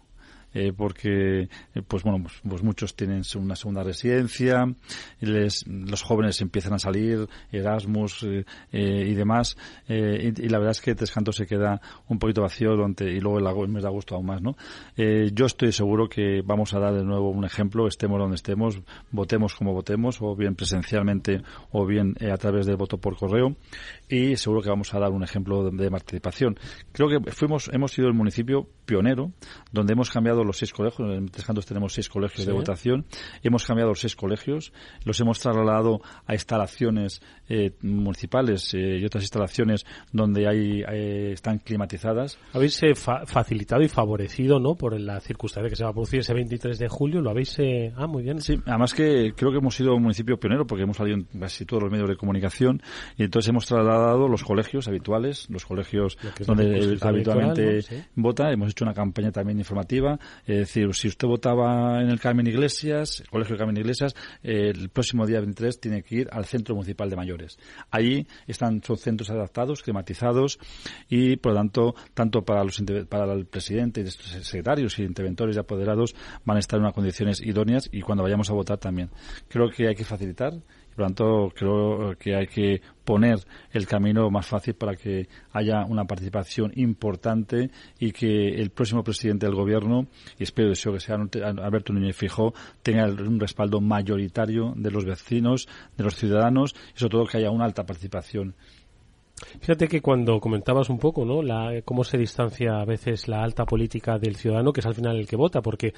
eh, 0.55 0.73
porque 0.77 1.43
eh, 1.43 1.83
pues 1.87 2.03
bueno 2.03 2.23
pues, 2.23 2.41
pues, 2.49 2.62
muchos 2.62 2.95
tienen 2.95 3.23
una 3.37 3.57
segunda 3.57 3.83
residencia 3.83 4.67
les, 5.21 5.67
los 5.67 6.03
jóvenes 6.03 6.41
empiezan 6.41 6.75
a 6.75 6.79
salir 6.79 7.29
Erasmus 7.51 8.23
eh, 8.25 8.45
eh 8.73 9.07
y 9.09 9.15
demás 9.15 9.57
eh, 9.88 10.33
y, 10.37 10.47
y, 10.47 10.49
la 10.49 10.59
verdad 10.59 10.73
es 10.73 10.81
que 10.81 10.95
Trescanto 10.95 11.33
se 11.33 11.47
queda 11.47 11.81
un 12.09 12.19
poquito 12.19 12.43
vacío 12.43 12.71
durante 12.71 13.11
y 13.11 13.21
luego 13.21 13.38
el, 13.38 13.47
el 13.47 13.69
mes 13.69 13.83
de 13.83 13.88
agosto 13.88 14.15
aún 14.15 14.27
más 14.27 14.43
no 14.43 14.57
yo 14.97 15.47
estoy 15.47 15.73
seguro 15.73 16.09
que 16.09 16.43
vamos 16.45 16.75
a 16.75 16.79
dar 16.79 16.95
de 16.95 17.05
nuevo 17.05 17.31
un 17.31 17.45
ejemplo 17.45 17.87
estemos 17.87 18.19
donde 18.19 18.37
estemos 18.37 18.81
votemos 19.11 19.55
como 19.55 19.73
votemos 19.73 20.21
o 20.21 20.37
bien 20.37 20.55
presencialmente 20.55 21.43
o 21.71 21.87
bien 21.87 22.15
a 22.31 22.37
través 22.37 22.67
del 22.67 22.77
voto 22.77 22.99
por 22.99 23.17
correo 23.17 23.57
y 24.09 24.37
seguro 24.37 24.62
que 24.62 24.69
vamos 24.69 24.93
a 24.95 24.99
dar 24.99 25.11
un 25.11 25.23
ejemplo 25.23 25.71
de 25.71 25.91
participación. 25.91 26.59
Creo 26.93 27.09
que 27.09 27.31
fuimos 27.31 27.71
hemos 27.73 27.93
sido 27.93 28.09
el 28.09 28.15
municipio 28.15 28.69
pionero 28.85 29.33
donde 29.73 29.92
hemos 29.95 30.11
cambiado 30.11 30.45
los 30.45 30.59
seis 30.59 30.73
colegios, 30.73 31.11
en 31.11 31.29
Tres 31.29 31.47
Cantos 31.47 31.66
tenemos 31.66 31.92
seis 31.92 32.09
colegios 32.09 32.42
sí. 32.42 32.47
de 32.47 32.53
votación, 32.53 33.07
hemos 33.42 33.64
cambiado 33.64 33.90
los 33.90 34.01
seis 34.01 34.16
colegios, 34.16 34.73
los 35.05 35.21
hemos 35.21 35.40
trasladado 35.40 36.01
a 36.27 36.35
instalaciones 36.35 37.23
eh, 37.49 37.73
municipales 37.83 38.73
eh, 38.75 38.99
y 39.01 39.05
otras 39.05 39.25
instalaciones 39.25 39.85
donde 40.12 40.49
hay 40.49 40.83
eh, 40.83 41.33
están 41.33 41.59
climatizadas. 41.59 42.38
Habéis 42.53 42.81
fa 42.95 43.27
facilitado 43.27 43.83
y 43.83 43.88
favorecido, 43.88 44.59
¿no? 44.59 44.75
Por 44.75 44.99
la 45.01 45.21
circunstancia 45.21 45.71
que 45.71 45.77
se 45.77 45.85
va 45.85 45.90
a 45.90 45.92
producir 45.92 46.21
ese 46.21 46.35
23 46.35 46.79
de 46.79 46.88
julio, 46.88 47.21
lo 47.21 47.31
habéis, 47.31 47.57
ah, 47.97 48.07
muy 48.07 48.23
bien. 48.23 48.40
Sí, 48.40 48.59
además 48.66 48.95
que 48.95 49.33
creo 49.37 49.51
que 49.51 49.59
hemos 49.59 49.75
sido 49.75 49.95
un 49.95 50.03
municipio 50.03 50.38
pionero 50.38 50.66
porque 50.66 50.85
hemos 50.85 50.97
salido 50.97 51.18
en 51.18 51.40
casi 51.40 51.64
todos 51.64 51.83
los 51.83 51.92
medios 51.92 52.09
de 52.09 52.16
comunicación 52.16 52.83
y 53.16 53.25
entonces 53.25 53.49
hemos 53.49 53.66
trasladado 53.66 54.29
los 54.29 54.45
colegios 54.45 54.88
habituales, 54.88 55.49
los 55.51 55.64
colegios 55.64 56.18
donde 56.47 56.99
habitualmente 57.01 57.77
¿no? 57.77 57.83
sí. 57.83 58.03
vota, 58.16 58.51
hemos 58.51 58.71
hecho 58.71 58.82
una 58.83 58.95
campaña 58.95 59.33
también 59.33 59.59
informativa, 59.59 60.18
es 60.47 60.59
decir, 60.59 60.95
si 60.95 61.09
usted 61.09 61.27
votaba 61.29 62.01
en 62.03 62.09
el 62.09 62.21
Carmen 62.21 62.47
Iglesias, 62.47 63.21
el 63.21 63.29
Colegio 63.29 63.57
Carmen 63.57 63.77
Iglesias, 63.77 64.14
eh, 64.42 64.73
el 64.75 64.88
próximo 64.90 65.27
día 65.27 65.40
23 65.40 65.81
tiene 65.81 66.03
que 66.03 66.16
ir 66.16 66.29
al 66.33 66.45
Centro 66.45 66.75
Municipal 66.75 67.09
de 67.11 67.16
Mayores. 67.16 67.59
Allí 67.90 68.27
están, 68.47 68.83
son 68.83 68.97
centros 68.97 69.31
adaptados, 69.31 69.83
climatizados 69.83 70.59
y, 71.09 71.37
por 71.37 71.53
lo 71.53 71.59
tanto, 71.59 71.95
tanto 72.14 72.42
para, 72.42 72.64
los, 72.64 72.83
para 73.09 73.33
el 73.33 73.47
presidente 73.47 74.01
y 74.01 74.05
los 74.05 74.14
secretarios 74.14 74.99
y 74.99 75.03
interventores 75.03 75.57
y 75.57 75.59
apoderados 75.59 76.14
van 76.45 76.57
a 76.57 76.61
estar 76.61 76.79
en 76.79 76.85
unas 76.85 76.95
condiciones 76.95 77.40
idóneas 77.40 77.88
y 77.92 78.01
cuando 78.03 78.23
vayamos 78.23 78.51
a 78.51 78.55
votar 78.55 78.79
también. 78.79 79.11
Creo 79.49 79.71
que 79.71 79.88
hay 79.88 79.95
que 79.95 80.05
facilitar 80.05 80.55
por 80.94 81.00
lo 81.00 81.07
tanto, 81.07 81.52
creo 81.55 82.14
que 82.18 82.35
hay 82.37 82.46
que 82.46 82.81
poner 83.05 83.38
el 83.72 83.87
camino 83.87 84.31
más 84.31 84.46
fácil 84.46 84.74
para 84.74 84.94
que 84.94 85.28
haya 85.52 85.85
una 85.85 86.05
participación 86.05 86.72
importante 86.76 87.70
y 87.98 88.12
que 88.12 88.48
el 88.48 88.70
próximo 88.70 89.02
presidente 89.02 89.46
del 89.46 89.55
gobierno, 89.55 90.07
y 90.38 90.42
espero 90.42 90.68
deseo 90.68 90.92
que 90.92 91.00
sea 91.00 91.16
Alberto 91.16 91.92
Núñez 91.92 92.16
Fijó, 92.16 92.55
tenga 92.83 93.07
un 93.07 93.40
respaldo 93.40 93.81
mayoritario 93.81 94.74
de 94.76 94.90
los 94.90 95.05
vecinos, 95.05 95.68
de 95.96 96.05
los 96.05 96.16
ciudadanos 96.16 96.74
y 96.94 96.98
sobre 96.98 97.12
todo 97.12 97.26
que 97.26 97.38
haya 97.38 97.50
una 97.50 97.64
alta 97.64 97.85
participación. 97.85 98.55
Fíjate 99.61 99.88
que 99.88 100.00
cuando 100.00 100.38
comentabas 100.40 100.88
un 100.88 100.98
poco, 100.98 101.24
¿no? 101.24 101.42
La, 101.42 101.83
cómo 101.85 102.05
se 102.05 102.18
distancia 102.18 102.81
a 102.81 102.85
veces 102.85 103.28
la 103.28 103.42
alta 103.42 103.64
política 103.64 104.18
del 104.18 104.37
ciudadano, 104.37 104.72
que 104.72 104.81
es 104.81 104.87
al 104.87 104.94
final 104.94 105.16
el 105.16 105.26
que 105.26 105.37
vota, 105.37 105.62
porque 105.62 105.94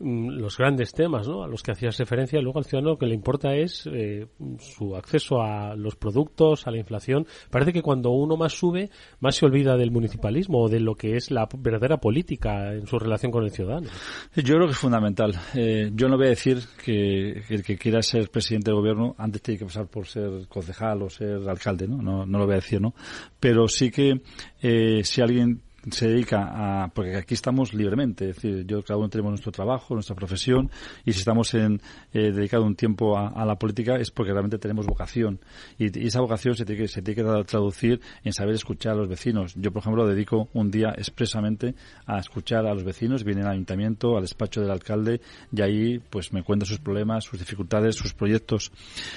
los 0.00 0.56
grandes 0.56 0.92
temas 0.92 1.28
¿no? 1.28 1.44
a 1.44 1.48
los 1.48 1.62
que 1.62 1.72
hacías 1.72 1.98
referencia, 1.98 2.40
luego 2.40 2.58
al 2.58 2.64
ciudadano 2.64 2.92
lo 2.92 2.98
que 2.98 3.06
le 3.06 3.14
importa 3.14 3.54
es 3.54 3.86
eh, 3.92 4.26
su 4.58 4.96
acceso 4.96 5.42
a 5.42 5.76
los 5.76 5.96
productos, 5.96 6.66
a 6.66 6.70
la 6.70 6.78
inflación. 6.78 7.26
Parece 7.50 7.72
que 7.72 7.82
cuando 7.82 8.10
uno 8.10 8.36
más 8.36 8.52
sube, 8.52 8.90
más 9.20 9.36
se 9.36 9.46
olvida 9.46 9.76
del 9.76 9.90
municipalismo 9.90 10.62
o 10.62 10.68
de 10.68 10.80
lo 10.80 10.94
que 10.94 11.16
es 11.16 11.30
la 11.30 11.48
verdadera 11.56 11.98
política 11.98 12.72
en 12.72 12.86
su 12.86 12.98
relación 12.98 13.30
con 13.30 13.44
el 13.44 13.50
ciudadano. 13.50 13.88
Yo 14.34 14.54
creo 14.54 14.66
que 14.66 14.72
es 14.72 14.78
fundamental. 14.78 15.34
Eh, 15.54 15.90
yo 15.94 16.08
no 16.08 16.16
voy 16.16 16.26
a 16.26 16.30
decir 16.30 16.58
que, 16.82 17.42
que, 17.46 17.54
el 17.54 17.62
que 17.62 17.76
quiera 17.76 18.02
ser 18.02 18.30
presidente 18.30 18.70
del 18.70 18.80
gobierno 18.80 19.14
antes 19.18 19.42
tiene 19.42 19.58
que 19.58 19.66
pasar 19.66 19.86
por 19.86 20.06
ser 20.06 20.48
concejal 20.48 21.02
o 21.02 21.10
ser 21.10 21.48
alcalde, 21.48 21.86
¿no? 21.86 21.98
No, 22.00 22.24
no 22.24 22.38
lo 22.38 22.46
voy 22.46 22.54
a 22.54 22.56
decir, 22.56 22.80
¿no? 22.80 22.94
Pero 23.38 23.68
sí 23.68 23.90
que 23.90 24.20
eh, 24.62 25.02
si 25.04 25.20
alguien 25.20 25.62
se 25.90 26.08
dedica 26.08 26.84
a, 26.84 26.88
porque 26.88 27.16
aquí 27.16 27.34
estamos 27.34 27.72
libremente, 27.72 28.30
es 28.30 28.36
decir, 28.36 28.66
yo 28.66 28.82
cada 28.82 28.98
uno 28.98 29.08
tenemos 29.08 29.30
nuestro 29.30 29.52
trabajo, 29.52 29.94
nuestra 29.94 30.14
profesión, 30.14 30.70
y 31.04 31.12
si 31.12 31.20
estamos 31.20 31.54
en, 31.54 31.80
eh, 32.12 32.32
dedicado 32.32 32.64
un 32.64 32.76
tiempo 32.76 33.16
a, 33.16 33.44
la 33.44 33.56
política 33.56 33.96
es 33.96 34.10
porque 34.10 34.32
realmente 34.32 34.58
tenemos 34.58 34.86
vocación. 34.86 35.40
Y, 35.78 36.06
esa 36.06 36.20
vocación 36.20 36.54
se 36.54 36.64
tiene, 36.64 36.82
que, 36.82 36.88
se 36.88 37.02
tiene 37.02 37.22
que 37.22 37.44
traducir 37.44 38.00
en 38.24 38.32
saber 38.32 38.54
escuchar 38.54 38.92
a 38.92 38.96
los 38.96 39.08
vecinos. 39.08 39.54
Yo, 39.56 39.72
por 39.72 39.80
ejemplo, 39.80 40.06
dedico 40.06 40.48
un 40.52 40.70
día 40.70 40.90
expresamente 40.96 41.74
a 42.06 42.18
escuchar 42.18 42.66
a 42.66 42.74
los 42.74 42.84
vecinos, 42.84 43.24
viene 43.24 43.42
al 43.42 43.52
ayuntamiento, 43.52 44.16
al 44.16 44.22
despacho 44.22 44.60
del 44.60 44.70
alcalde, 44.70 45.20
y 45.52 45.62
ahí 45.62 45.98
pues 46.10 46.32
me 46.32 46.42
cuenta 46.42 46.66
sus 46.66 46.78
problemas, 46.78 47.24
sus 47.24 47.38
dificultades, 47.38 47.96
sus 47.96 48.12
proyectos. 48.12 48.70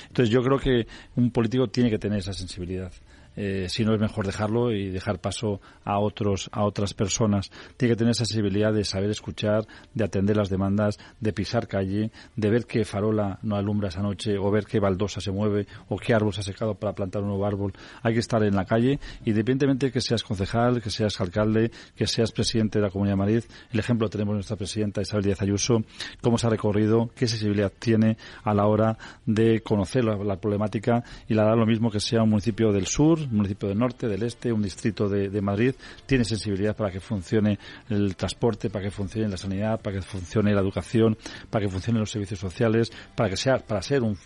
Entonces 0.08 0.30
yo 0.30 0.42
creo 0.42 0.58
que 0.58 0.88
un 1.16 1.32
político 1.32 1.68
tiene 1.68 1.90
que 1.90 2.00
tener 2.00 2.20
esa 2.20 2.34
sensibilidad 2.34 2.92
eh, 3.36 3.68
si 3.70 3.84
no 3.84 3.94
es 3.94 4.00
mejor 4.00 4.26
dejarlo 4.26 4.72
y 4.72 4.90
dejar 4.90 5.20
paso 5.20 5.60
a 5.84 6.00
otros 6.00 6.50
a 6.52 6.64
otras 6.64 6.94
personas. 6.94 7.52
Tiene 7.78 7.94
que 7.94 7.98
tener 7.98 8.12
esa 8.12 8.26
sensibilidad 8.26 8.74
de 8.74 8.84
saber 8.84 9.10
escuchar 9.10 9.66
de 9.94 10.04
atender 10.04 10.38
las 10.38 10.50
demandas 10.50 11.00
de 11.20 11.34
pisar 11.34 11.68
calle 11.68 12.12
de 12.36 12.50
ver 12.50 12.66
qué 12.66 12.86
farola 12.86 13.40
no 13.42 13.56
alumbra 13.56 13.90
esa 13.90 14.02
noche 14.02 14.38
o 14.38 14.52
ver 14.52 14.66
qué 14.66 14.80
baldosa 14.80 15.22
se 15.22 15.32
mueve 15.32 15.68
o 15.90 15.98
qué 15.98 16.14
árbol 16.14 16.34
se 16.34 16.42
ha 16.42 16.44
secado 16.44 16.76
para 16.76 16.94
plantar 16.94 17.22
un 17.24 17.30
nuevo 17.30 17.46
árbol. 17.46 17.74
Hay 18.02 18.14
que 18.14 18.20
estar 18.20 18.44
en 18.44 18.56
la 18.56 18.66
calle 18.66 19.00
independientemente 19.26 19.92
que 19.92 20.02
seas 20.02 20.24
concejal 20.24 20.82
que 20.82 20.90
seas 20.90 21.20
alcalde 21.20 21.72
que 21.96 22.08
seas 22.08 22.32
presidente 22.32 22.80
de 22.80 22.86
la 22.86 22.92
Comunidad 22.92 23.14
de 23.14 23.20
Madrid. 23.20 23.44
El 23.72 23.80
ejemplo 23.80 24.10
tenemos 24.10 24.36
nuestra 24.36 24.56
presidenta 24.56 25.02
Isabel 25.02 25.26
Díaz 25.26 25.42
Ayuso 25.42 25.84
cómo 26.22 26.38
se 26.38 26.48
ha 26.48 26.50
recorrido 26.50 27.10
qué 27.16 27.28
sensibilidad 27.28 27.72
tiene 27.78 28.18
a 28.44 28.54
la 28.54 28.66
hora 28.68 28.98
de 29.26 29.62
conocer 29.62 30.04
la, 30.04 30.16
la 30.18 30.38
problemática 30.38 31.04
y 31.28 31.34
la 31.34 31.44
da 31.44 31.56
lo 31.56 31.66
mismo 31.66 31.90
que 31.90 32.00
sea 32.00 32.24
un 32.24 32.30
municipio 32.30 32.72
del 32.72 32.88
sur 32.88 33.23
un 33.26 33.38
municipio 33.38 33.70
del 33.70 33.78
norte, 33.78 34.08
del 34.08 34.24
este, 34.24 34.52
un 34.52 34.62
distrito 34.62 35.10
de, 35.10 35.42
Madrid, 35.42 35.76
tiene 36.06 36.24
sensibilidad 36.24 36.76
para 36.76 36.92
que 36.92 37.00
funcione 37.00 37.60
el 37.90 38.16
transporte, 38.16 38.70
para 38.70 38.86
que 38.86 38.92
funcione 38.92 39.28
la 39.28 39.38
sanidad, 39.38 39.82
para 39.82 39.98
que 39.98 40.02
funcione 40.02 40.54
la 40.54 40.62
educación, 40.62 41.18
para 41.50 41.66
que 41.66 41.72
funcionen 41.72 42.00
los 42.00 42.12
servicios 42.12 42.40
sociales, 42.40 42.92
para 43.16 43.30
que 43.30 43.38
sea, 43.38 43.58
para 43.58 43.82
ser 43.82 44.02
un, 44.02 44.18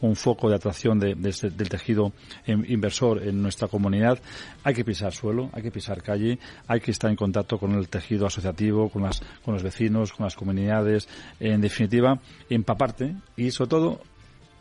un, 0.00 0.16
foco 0.16 0.48
de 0.48 0.56
atracción 0.56 0.98
de, 0.98 1.16
este, 1.24 1.50
del 1.50 1.68
tejido 1.68 2.12
inversor 2.46 3.22
en 3.22 3.42
nuestra 3.42 3.68
comunidad. 3.68 4.18
Hay 4.64 4.74
que 4.74 4.84
pisar 4.84 5.12
suelo, 5.12 5.50
hay 5.52 5.62
que 5.62 5.70
pisar 5.70 6.02
calle, 6.02 6.38
hay 6.66 6.80
que 6.80 6.90
estar 6.90 7.10
en 7.10 7.16
contacto 7.16 7.58
con 7.58 7.72
el 7.72 7.88
tejido 7.88 8.26
asociativo, 8.26 8.88
con 8.88 9.02
las, 9.02 9.20
con 9.44 9.54
los 9.54 9.62
vecinos, 9.62 10.12
con 10.12 10.24
las 10.24 10.36
comunidades, 10.36 11.08
en 11.38 11.60
definitiva, 11.60 12.20
empaparte 12.48 13.14
y 13.36 13.50
sobre 13.50 13.70
todo 13.70 14.00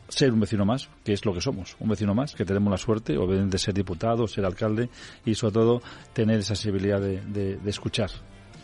ser 0.09 0.33
un 0.33 0.39
vecino 0.39 0.65
más, 0.65 0.89
que 1.03 1.13
es 1.13 1.25
lo 1.25 1.33
que 1.33 1.41
somos, 1.41 1.75
un 1.79 1.89
vecino 1.89 2.13
más, 2.13 2.35
que 2.35 2.45
tenemos 2.45 2.71
la 2.71 2.77
suerte, 2.77 3.17
o 3.17 3.27
de 3.27 3.57
ser 3.57 3.73
diputado, 3.73 4.27
ser 4.27 4.45
alcalde, 4.45 4.89
y 5.25 5.35
sobre 5.35 5.53
todo 5.53 5.81
tener 6.13 6.39
esa 6.39 6.55
sensibilidad 6.55 6.99
de, 6.99 7.21
de, 7.21 7.57
de 7.57 7.69
escuchar. 7.69 8.09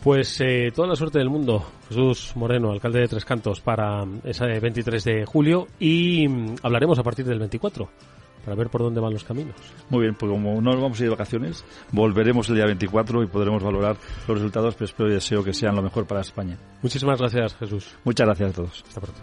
Pues 0.04 0.40
eh, 0.42 0.72
toda 0.74 0.88
la 0.88 0.96
suerte 0.96 1.18
del 1.18 1.32
mundo, 1.32 1.66
Jesús 1.90 2.34
Moreno, 2.36 2.72
alcalde 2.72 3.00
de 3.00 3.08
Tres 3.08 3.26
Cantos, 3.26 3.60
para 3.60 4.06
ese 4.24 4.46
23 4.60 5.04
de 5.04 5.26
julio, 5.26 5.68
y 5.80 6.28
mm, 6.28 6.58
hablaremos 6.62 7.00
a 7.00 7.04
partir 7.04 7.26
del 7.26 7.40
24 7.40 7.90
para 8.46 8.56
ver 8.56 8.70
por 8.70 8.82
dónde 8.82 9.02
van 9.02 9.14
los 9.14 9.24
caminos. 9.24 9.56
Muy 9.90 10.04
bien, 10.04 10.14
pues 10.14 10.32
como 10.32 10.62
no 10.62 10.72
nos 10.72 10.80
vamos 10.80 11.00
a 11.00 11.04
ir 11.04 11.10
de 11.10 11.16
vacaciones, 11.16 11.66
volveremos 11.92 12.48
el 12.50 12.56
día 12.56 12.66
24 12.66 13.24
y 13.24 13.26
podremos 13.26 13.64
valorar 13.64 13.98
los 14.28 14.38
resultados, 14.38 14.76
pero 14.76 14.86
espero 14.86 15.10
y 15.10 15.14
deseo 15.14 15.44
que 15.44 15.54
sean 15.54 15.76
lo 15.76 15.82
mejor 15.82 16.06
para 16.06 16.22
España. 16.22 16.56
Muchísimas 16.84 17.20
gracias, 17.20 17.56
Jesús. 17.56 17.96
Muchas 18.04 18.28
gracias 18.28 18.52
a 18.52 18.54
todos. 18.54 18.84
Hasta 18.88 19.02
pronto. 19.02 19.22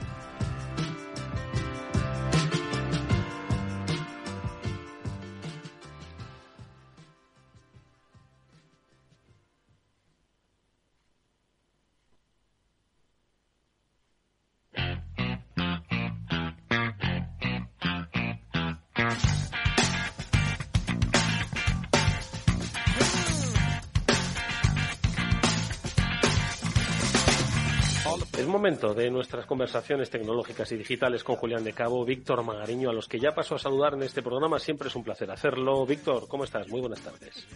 Conversaciones 29.63 30.11
tecnológicas 30.11 30.73
y 30.73 30.77
digitales 30.77 31.23
con 31.23 31.37
Julián 31.37 31.63
de 31.63 31.73
Cabo, 31.73 32.05
Víctor 32.05 32.43
Magariño, 32.43 32.91
a 32.91 32.93
los 32.93 33.07
que 33.07 33.21
ya 33.21 33.31
paso 33.31 33.55
a 33.55 33.61
saludar 33.61 33.95
en 33.95 34.03
este 34.03 34.21
programa. 34.21 34.59
Siempre 34.59 34.89
es 34.89 34.97
un 34.97 35.05
placer 35.05 35.31
hacerlo. 35.31 35.87
Víctor, 35.87 36.27
¿cómo 36.27 36.43
estás? 36.43 36.69
Muy 36.69 36.81
buenas 36.81 37.01
tardes. 37.01 37.47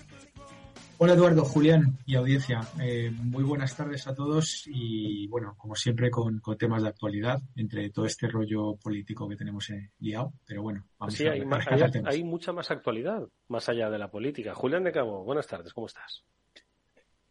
Hola 0.99 1.15
Eduardo, 1.15 1.45
Julián 1.45 1.99
y 2.07 2.15
audiencia. 2.15 2.61
Eh, 2.81 3.11
muy 3.11 3.43
buenas 3.43 3.77
tardes 3.77 4.07
a 4.07 4.15
todos 4.15 4.63
y 4.67 5.27
bueno, 5.27 5.57
como 5.59 5.75
siempre 5.75 6.09
con, 6.13 6.41
temas 6.57 6.85
de 6.85 6.91
actualidad 6.91 7.43
entre 7.57 7.91
todo 7.91 8.07
este 8.07 8.29
rollo 8.29 8.77
político 8.77 9.29
que 9.29 9.35
tenemos 9.35 9.69
eh, 9.71 9.91
liado. 9.99 10.33
Pero 10.47 10.63
bueno, 10.63 10.87
vamos 11.01 11.15
sí, 11.15 11.27
a 11.27 11.33
hay, 11.33 11.41
hay, 11.41 12.03
hay, 12.05 12.23
mucha 12.23 12.53
más 12.53 12.71
actualidad 12.71 13.27
más 13.49 13.69
allá 13.69 13.91
de 13.91 13.99
la 13.99 14.13
política. 14.13 14.55
Julián 14.55 14.85
de 14.85 14.93
Cabo, 14.93 15.25
buenas 15.25 15.49
tardes, 15.49 15.75
¿cómo 15.75 15.89
estás? 15.89 16.23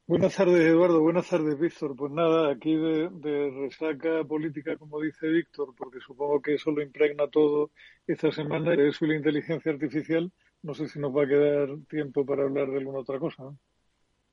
Buenas 0.08 0.36
tardes 0.36 0.64
Eduardo, 0.64 1.02
buenas 1.02 1.28
tardes 1.28 1.60
Víctor. 1.60 1.96
Pues 1.96 2.12
nada, 2.12 2.52
aquí 2.52 2.76
de, 2.76 3.10
resaca 3.50 4.24
política 4.24 4.78
como 4.78 5.02
dice 5.02 5.28
Víctor, 5.28 5.74
porque 5.76 6.00
supongo 6.00 6.42
que 6.44 6.54
eso 6.54 6.70
lo 6.70 6.84
impregna 6.84 7.28
todo 7.28 7.72
esta 8.06 8.32
semana, 8.32 8.76
eso 8.76 9.06
y 9.06 9.08
la 9.08 9.16
inteligencia 9.16 9.72
artificial 9.72 10.32
no 10.62 10.76
sé 10.76 10.88
si 10.88 11.00
nos 11.00 11.16
va 11.16 11.24
a 11.24 11.28
quedar 11.28 11.70
tiempo 11.90 12.24
para 12.24 12.44
hablar 12.44 12.70
de 12.70 12.78
alguna 12.78 13.00
otra 13.00 13.18
cosa. 13.18 13.46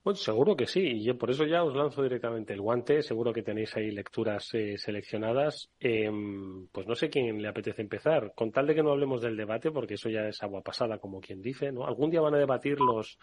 Pues 0.02 0.18
seguro 0.20 0.56
que 0.56 0.66
sí, 0.66 0.80
y 0.80 1.04
yo 1.04 1.16
por 1.16 1.30
eso 1.30 1.46
ya 1.46 1.62
os 1.62 1.76
lanzo 1.76 2.02
directamente 2.02 2.52
el 2.52 2.60
guante. 2.60 3.02
Seguro 3.02 3.32
que 3.32 3.42
tenéis 3.42 3.76
ahí 3.76 3.92
lecturas 3.92 4.48
eh, 4.54 4.76
seleccionadas. 4.76 5.70
Em, 5.78 6.66
pues 6.72 6.88
no 6.88 6.96
sé 6.96 7.08
quién 7.08 7.40
le 7.40 7.48
apetece 7.48 7.82
empezar. 7.82 8.32
Con 8.34 8.50
tal 8.50 8.66
de 8.66 8.74
que 8.74 8.82
no 8.82 8.90
hablemos 8.90 9.22
del 9.22 9.36
debate, 9.36 9.70
porque 9.70 9.94
eso 9.94 10.08
ya 10.08 10.26
es 10.26 10.42
agua 10.42 10.60
pasada, 10.60 10.98
como 10.98 11.20
quien 11.20 11.40
dice, 11.40 11.70
¿no? 11.70 11.86
Algún 11.86 12.10
día 12.10 12.20
van 12.20 12.34
a 12.34 12.38
debatir 12.38 12.80
los 12.80 13.16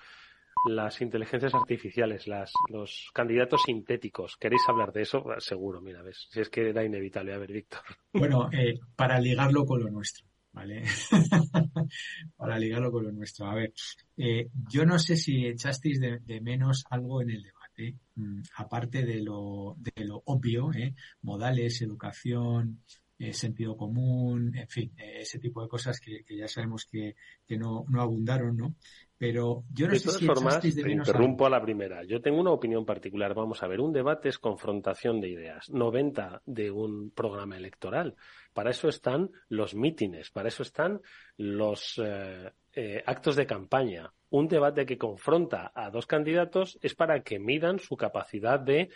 las 0.65 1.01
inteligencias 1.01 1.53
artificiales, 1.53 2.27
las, 2.27 2.51
los 2.69 3.09
candidatos 3.13 3.61
sintéticos. 3.65 4.37
¿Queréis 4.37 4.61
hablar 4.67 4.91
de 4.91 5.03
eso? 5.03 5.23
Seguro, 5.39 5.81
mira, 5.81 6.01
ves. 6.01 6.27
Si 6.29 6.41
es 6.41 6.49
que 6.49 6.69
era 6.69 6.83
inevitable. 6.83 7.33
A 7.33 7.37
ver, 7.37 7.51
Víctor. 7.51 7.81
Bueno, 8.13 8.49
eh, 8.51 8.79
para 8.95 9.19
ligarlo 9.19 9.65
con 9.65 9.81
lo 9.81 9.89
nuestro. 9.89 10.29
¿vale? 10.51 10.83
Para 12.35 12.57
ligarlo 12.57 12.91
con 12.91 13.03
lo 13.03 13.11
nuestro. 13.11 13.47
A 13.47 13.55
ver, 13.55 13.73
eh, 14.17 14.49
yo 14.69 14.85
no 14.85 14.99
sé 14.99 15.15
si 15.15 15.45
echasteis 15.45 15.99
de, 15.99 16.41
menos 16.41 16.85
algo 16.89 17.21
en 17.21 17.31
el 17.31 17.43
debate, 17.43 17.95
mm, 18.15 18.41
aparte 18.57 19.05
de 19.05 19.21
lo, 19.21 19.75
de 19.77 20.05
lo 20.05 20.21
obvio, 20.25 20.71
¿eh? 20.73 20.95
modales, 21.21 21.81
educación, 21.81 22.83
eh, 23.17 23.33
sentido 23.33 23.75
común, 23.75 24.55
en 24.55 24.67
fin, 24.67 24.93
ese 24.97 25.39
tipo 25.39 25.61
de 25.61 25.67
cosas 25.69 25.99
que, 25.99 26.23
ya 26.29 26.47
sabemos 26.47 26.85
que, 26.85 27.15
que 27.45 27.57
no, 27.57 27.85
no 27.89 28.01
abundaron, 28.01 28.55
¿no? 28.57 28.75
Pero 29.19 29.65
yo 29.73 29.87
no 29.87 29.91
de 29.91 29.99
sé 29.99 30.05
todas 30.05 30.19
si 30.19 30.25
formas, 30.25 30.61
de 30.61 30.81
te 30.81 30.91
interrumpo 30.91 31.45
a 31.45 31.49
la 31.49 31.61
primera. 31.61 32.05
Yo 32.05 32.21
tengo 32.21 32.39
una 32.39 32.51
opinión 32.51 32.85
particular. 32.85 33.33
Vamos 33.33 33.61
a 33.61 33.67
ver, 33.67 33.81
un 33.81 33.91
debate 33.91 34.29
es 34.29 34.39
confrontación 34.39 35.19
de 35.19 35.27
ideas, 35.27 35.69
90 35.69 36.41
de 36.45 36.71
un 36.71 37.11
programa 37.11 37.57
electoral. 37.57 38.15
Para 38.53 38.69
eso 38.69 38.87
están 38.87 39.29
los 39.49 39.75
mítines, 39.75 40.31
para 40.31 40.47
eso 40.47 40.63
están 40.63 41.01
los 41.35 42.01
eh, 42.01 42.49
eh, 42.73 43.03
actos 43.05 43.35
de 43.35 43.45
campaña. 43.45 44.09
Un 44.29 44.47
debate 44.47 44.85
que 44.85 44.97
confronta 44.97 45.73
a 45.75 45.89
dos 45.89 46.07
candidatos 46.07 46.79
es 46.81 46.95
para 46.95 47.21
que 47.21 47.39
midan 47.39 47.79
su 47.79 47.97
capacidad 47.97 48.57
de 48.57 48.89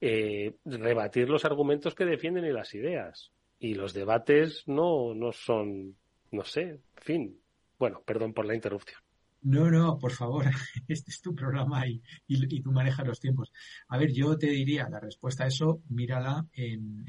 eh, 0.00 0.54
rebatir 0.64 1.28
los 1.28 1.44
argumentos 1.44 1.96
que 1.96 2.04
defienden 2.04 2.44
y 2.44 2.52
las 2.52 2.72
ideas. 2.76 3.32
Y 3.58 3.74
los 3.74 3.92
debates 3.92 4.62
no, 4.68 5.14
no 5.14 5.32
son, 5.32 5.96
no 6.30 6.44
sé, 6.44 6.62
en 6.62 6.80
fin. 6.94 7.40
Bueno, 7.76 8.04
perdón 8.06 8.32
por 8.32 8.46
la 8.46 8.54
interrupción. 8.54 9.03
No, 9.44 9.70
no, 9.70 9.98
por 9.98 10.12
favor, 10.12 10.46
este 10.88 11.10
es 11.10 11.20
tu 11.20 11.34
programa 11.34 11.86
y, 11.86 12.02
y, 12.26 12.62
tú 12.62 12.72
manejas 12.72 13.06
los 13.06 13.20
tiempos. 13.20 13.52
A 13.88 13.98
ver, 13.98 14.10
yo 14.10 14.38
te 14.38 14.46
diría, 14.46 14.88
la 14.88 15.00
respuesta 15.00 15.44
a 15.44 15.48
eso, 15.48 15.82
mírala 15.90 16.46
en, 16.54 17.04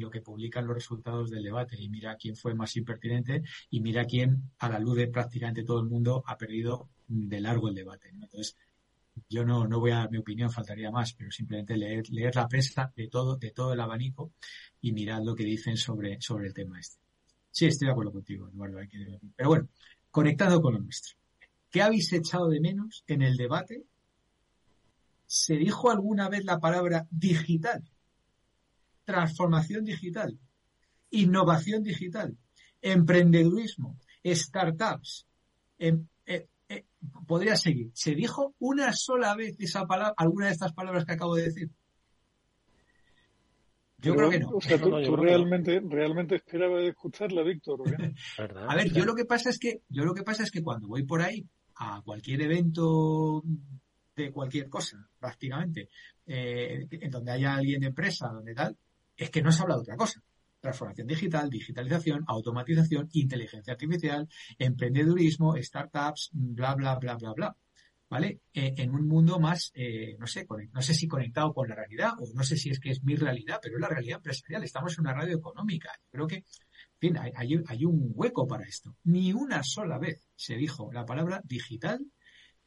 lo 0.00 0.10
que 0.10 0.20
publican 0.20 0.66
los 0.66 0.74
resultados 0.74 1.30
del 1.30 1.44
debate 1.44 1.80
y 1.80 1.88
mira 1.88 2.16
quién 2.16 2.34
fue 2.34 2.54
más 2.54 2.76
impertinente 2.76 3.44
y 3.70 3.80
mira 3.80 4.04
quién, 4.04 4.50
a 4.58 4.68
la 4.68 4.80
luz 4.80 4.96
de 4.96 5.06
prácticamente 5.06 5.62
todo 5.62 5.78
el 5.78 5.86
mundo, 5.86 6.24
ha 6.26 6.36
perdido 6.36 6.88
de 7.06 7.40
largo 7.40 7.68
el 7.68 7.76
debate. 7.76 8.08
Entonces, 8.08 8.56
yo 9.28 9.44
no, 9.44 9.68
no 9.68 9.78
voy 9.78 9.92
a 9.92 9.98
dar 9.98 10.10
mi 10.10 10.18
opinión, 10.18 10.50
faltaría 10.50 10.90
más, 10.90 11.12
pero 11.12 11.30
simplemente 11.30 11.76
leer, 11.76 12.10
leer 12.10 12.34
la 12.34 12.48
prensa 12.48 12.92
de 12.96 13.06
todo, 13.06 13.36
de 13.36 13.52
todo 13.52 13.74
el 13.74 13.80
abanico 13.80 14.32
y 14.80 14.90
mirar 14.90 15.22
lo 15.22 15.36
que 15.36 15.44
dicen 15.44 15.76
sobre, 15.76 16.20
sobre 16.20 16.48
el 16.48 16.52
tema 16.54 16.80
este. 16.80 16.98
Sí, 17.48 17.66
estoy 17.66 17.86
de 17.86 17.92
acuerdo 17.92 18.10
contigo, 18.10 18.48
Eduardo. 18.48 18.78
Pero 19.36 19.48
bueno, 19.48 19.68
conectado 20.10 20.60
con 20.60 20.74
lo 20.74 20.80
nuestro. 20.80 21.16
¿Qué 21.76 21.82
habéis 21.82 22.10
echado 22.14 22.48
de 22.48 22.58
menos 22.58 23.04
en 23.06 23.20
el 23.20 23.36
debate? 23.36 23.84
¿Se 25.26 25.56
dijo 25.56 25.90
alguna 25.90 26.30
vez 26.30 26.42
la 26.46 26.58
palabra 26.58 27.06
digital? 27.10 27.84
Transformación 29.04 29.84
digital, 29.84 30.38
innovación 31.10 31.82
digital, 31.82 32.34
emprendedurismo, 32.80 33.98
startups. 34.24 35.26
Em, 35.78 36.06
eh, 36.24 36.48
eh, 36.66 36.86
podría 37.26 37.56
seguir. 37.56 37.90
¿Se 37.92 38.14
dijo 38.14 38.54
una 38.58 38.94
sola 38.94 39.36
vez 39.36 39.54
esa 39.58 39.84
palabra, 39.84 40.14
alguna 40.16 40.46
de 40.46 40.52
estas 40.52 40.72
palabras 40.72 41.04
que 41.04 41.12
acabo 41.12 41.34
de 41.34 41.42
decir? 41.42 41.70
Yo 43.98 44.14
creo 44.14 44.30
que 44.30 44.40
no. 44.40 44.48
O 44.48 44.60
sea, 44.62 44.80
tú, 44.80 45.14
realmente, 45.14 45.82
realmente 45.86 46.36
esperabas 46.36 46.84
escucharla, 46.84 47.42
Víctor. 47.42 47.82
a 48.66 48.74
ver, 48.74 48.90
yo 48.94 49.04
lo 49.04 49.14
que 49.14 49.26
pasa 49.26 49.50
es 49.50 49.58
que, 49.58 49.82
yo 49.90 50.04
lo 50.04 50.14
que 50.14 50.22
pasa 50.22 50.42
es 50.42 50.50
que 50.50 50.62
cuando 50.62 50.88
voy 50.88 51.04
por 51.04 51.20
ahí 51.20 51.46
a 51.76 52.00
cualquier 52.02 52.42
evento 52.42 53.42
de 54.16 54.32
cualquier 54.32 54.68
cosa, 54.68 55.06
prácticamente, 55.18 55.90
eh, 56.26 56.86
en 56.90 57.10
donde 57.10 57.32
haya 57.32 57.54
alguien 57.54 57.80
de 57.80 57.88
empresa, 57.88 58.28
donde 58.28 58.54
tal, 58.54 58.76
es 59.16 59.30
que 59.30 59.42
no 59.42 59.52
se 59.52 59.62
habla 59.62 59.74
de 59.76 59.82
otra 59.82 59.96
cosa. 59.96 60.22
Transformación 60.60 61.06
digital, 61.06 61.50
digitalización, 61.50 62.24
automatización, 62.26 63.08
inteligencia 63.12 63.74
artificial, 63.74 64.28
emprendedurismo, 64.58 65.54
startups, 65.56 66.30
bla, 66.32 66.74
bla, 66.74 66.96
bla, 66.96 67.16
bla, 67.16 67.32
bla. 67.32 67.56
¿Vale? 68.08 68.40
Eh, 68.54 68.72
en 68.76 68.94
un 68.94 69.08
mundo 69.08 69.40
más, 69.40 69.72
eh, 69.74 70.14
no 70.18 70.28
sé, 70.28 70.46
no 70.72 70.80
sé 70.80 70.94
si 70.94 71.08
conectado 71.08 71.52
con 71.52 71.68
la 71.68 71.74
realidad 71.74 72.12
o 72.20 72.24
no 72.34 72.44
sé 72.44 72.56
si 72.56 72.70
es 72.70 72.78
que 72.78 72.90
es 72.90 73.02
mi 73.02 73.16
realidad, 73.16 73.58
pero 73.60 73.76
es 73.76 73.80
la 73.80 73.88
realidad 73.88 74.18
empresarial. 74.18 74.62
Estamos 74.62 74.96
en 74.96 75.00
una 75.00 75.14
radio 75.14 75.36
económica. 75.36 75.90
Creo 76.08 76.26
que 76.28 76.44
fin, 77.08 77.64
hay, 77.68 77.84
un 77.84 78.12
hueco 78.14 78.46
para 78.46 78.64
esto. 78.64 78.96
Ni 79.04 79.32
una 79.32 79.62
sola 79.62 79.98
vez 79.98 80.28
se 80.34 80.56
dijo 80.56 80.90
la 80.92 81.04
palabra 81.04 81.40
digital, 81.44 82.00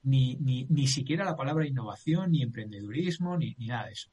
ni, 0.04 0.36
ni, 0.36 0.65
ni 0.69 0.88
siquiera 0.88 1.25
la 1.25 1.36
palabra 1.36 1.67
innovación, 1.67 2.32
ni 2.32 2.41
emprendedurismo, 2.41 3.38
ni, 3.38 3.56
ni 3.58 3.67
nada 3.67 3.88
de 3.88 3.93
eso. 3.93 4.10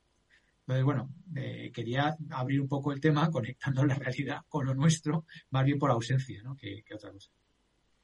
Entonces, 0.67 0.85
bueno, 0.85 1.11
eh, 1.37 1.71
quería 1.73 2.17
abrir 2.31 2.61
un 2.61 2.67
poco 2.67 2.91
el 2.93 3.01
tema 3.01 3.31
conectando 3.31 3.85
la 3.85 3.95
realidad 3.95 4.41
con 4.49 4.67
lo 4.67 4.75
nuestro, 4.75 5.25
más 5.51 5.65
bien 5.65 5.79
por 5.79 5.93
ausencia, 5.93 6.43
¿no? 6.43 6.57
Que, 6.57 6.83
otra 6.93 7.13
cosa. 7.13 7.31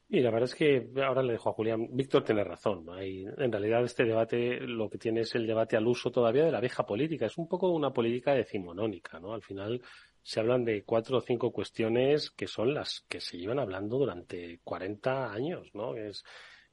Y 0.07 0.21
la 0.21 0.31
verdad 0.31 0.49
es 0.49 0.55
que 0.55 0.89
ahora 1.03 1.23
le 1.23 1.33
dejo 1.33 1.49
a 1.49 1.53
Julián. 1.53 1.89
Víctor 1.91 2.23
tiene 2.23 2.43
razón. 2.43 2.85
¿no? 2.85 2.93
Hay, 2.93 3.25
en 3.25 3.51
realidad 3.51 3.83
este 3.83 4.05
debate 4.05 4.61
lo 4.61 4.89
que 4.89 4.97
tiene 4.97 5.21
es 5.21 5.35
el 5.35 5.47
debate 5.47 5.75
al 5.75 5.87
uso 5.87 6.11
todavía 6.11 6.45
de 6.45 6.51
la 6.51 6.61
vieja 6.61 6.85
política. 6.85 7.25
Es 7.25 7.37
un 7.37 7.47
poco 7.47 7.69
una 7.69 7.91
política 7.91 8.33
decimonónica, 8.33 9.19
¿no? 9.19 9.33
Al 9.33 9.41
final 9.41 9.81
se 10.23 10.39
hablan 10.39 10.63
de 10.63 10.83
cuatro 10.83 11.17
o 11.17 11.21
cinco 11.21 11.51
cuestiones 11.51 12.31
que 12.31 12.47
son 12.47 12.73
las 12.73 13.05
que 13.09 13.19
se 13.19 13.37
llevan 13.37 13.59
hablando 13.59 13.97
durante 13.97 14.59
40 14.63 15.31
años, 15.31 15.69
¿no? 15.73 15.95
Es 15.95 16.23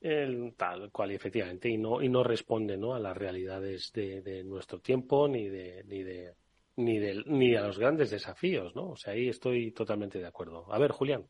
el, 0.00 0.54
tal 0.56 0.90
cual, 0.92 1.10
efectivamente, 1.10 1.68
y 1.68 1.76
no, 1.76 2.00
y 2.00 2.08
no 2.08 2.22
responde, 2.22 2.78
¿no? 2.78 2.94
A 2.94 3.00
las 3.00 3.16
realidades 3.16 3.92
de, 3.92 4.44
nuestro 4.44 4.80
tiempo 4.80 5.28
ni 5.28 5.48
de, 5.48 5.84
ni 5.84 6.02
de, 6.04 6.34
ni 6.76 6.98
de, 6.98 7.22
ni 7.26 7.56
a 7.56 7.66
los 7.66 7.78
grandes 7.78 8.10
desafíos, 8.10 8.74
¿no? 8.76 8.90
O 8.90 8.96
sea, 8.96 9.14
ahí 9.14 9.28
estoy 9.28 9.72
totalmente 9.72 10.18
de 10.18 10.26
acuerdo. 10.26 10.72
A 10.72 10.78
ver, 10.78 10.92
Julián. 10.92 11.26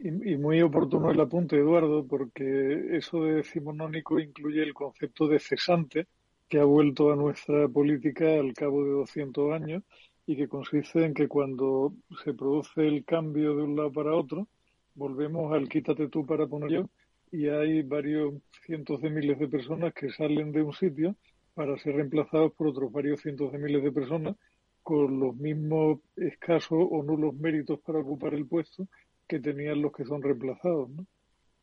Y, 0.00 0.32
y, 0.32 0.36
muy 0.36 0.60
oportuno 0.62 1.12
el 1.12 1.20
apunte, 1.20 1.56
Eduardo, 1.56 2.04
porque 2.04 2.96
eso 2.96 3.22
de 3.22 3.34
decimonónico 3.34 4.18
incluye 4.18 4.62
el 4.62 4.74
concepto 4.74 5.28
de 5.28 5.38
cesante 5.38 6.08
que 6.48 6.58
ha 6.58 6.64
vuelto 6.64 7.12
a 7.12 7.16
nuestra 7.16 7.68
política 7.68 8.34
al 8.34 8.52
cabo 8.52 8.84
de 8.84 8.90
200 8.90 9.52
años 9.52 9.84
y 10.26 10.36
que 10.36 10.48
consiste 10.48 11.04
en 11.04 11.14
que 11.14 11.28
cuando 11.28 11.92
se 12.24 12.34
produce 12.34 12.86
el 12.86 13.04
cambio 13.04 13.56
de 13.56 13.62
un 13.62 13.76
lado 13.76 13.92
para 13.92 14.14
otro, 14.14 14.48
volvemos 14.94 15.52
al 15.52 15.68
quítate 15.68 16.08
tú 16.08 16.24
para 16.26 16.46
poner 16.46 16.70
yo 16.70 16.90
y 17.32 17.48
hay 17.48 17.82
varios 17.82 18.34
cientos 18.64 19.00
de 19.00 19.10
miles 19.10 19.38
de 19.38 19.48
personas 19.48 19.94
que 19.94 20.10
salen 20.10 20.52
de 20.52 20.62
un 20.62 20.74
sitio 20.74 21.16
para 21.54 21.78
ser 21.78 21.96
reemplazados 21.96 22.52
por 22.52 22.68
otros 22.68 22.92
varios 22.92 23.20
cientos 23.22 23.50
de 23.52 23.58
miles 23.58 23.82
de 23.82 23.90
personas 23.90 24.36
con 24.82 25.18
los 25.18 25.34
mismos 25.36 26.00
escasos 26.16 26.86
o 26.90 27.02
nulos 27.02 27.34
méritos 27.34 27.80
para 27.80 28.00
ocupar 28.00 28.34
el 28.34 28.46
puesto 28.46 28.86
que 29.26 29.40
tenían 29.40 29.80
los 29.80 29.92
que 29.92 30.04
son 30.04 30.22
reemplazados. 30.22 30.90
¿no? 30.90 31.06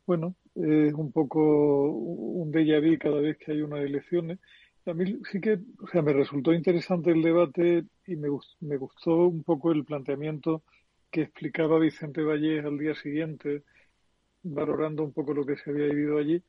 Bueno, 0.06 0.34
es 0.56 0.92
un 0.92 1.12
poco 1.12 1.88
un 1.90 2.50
déjà 2.50 2.80
vu 2.80 2.98
cada 2.98 3.20
vez 3.20 3.38
que 3.38 3.52
hay 3.52 3.62
unas 3.62 3.80
elecciones 3.80 4.38
a 4.86 4.94
sí 5.30 5.40
que, 5.40 5.58
o 5.78 5.86
sea, 5.88 6.02
me 6.02 6.12
resultó 6.12 6.52
interesante 6.52 7.10
el 7.10 7.22
debate 7.22 7.84
y 8.06 8.16
me, 8.16 8.28
me 8.60 8.76
gustó 8.76 9.26
un 9.26 9.42
poco 9.44 9.72
el 9.72 9.84
planteamiento 9.84 10.62
que 11.10 11.22
explicaba 11.22 11.78
Vicente 11.78 12.22
Vallés 12.22 12.64
al 12.64 12.78
día 12.78 12.94
siguiente, 12.94 13.62
valorando 14.42 15.04
un 15.04 15.12
poco 15.12 15.34
lo 15.34 15.44
que 15.44 15.56
se 15.56 15.70
había 15.70 15.86
vivido 15.86 16.18
allí. 16.18 16.42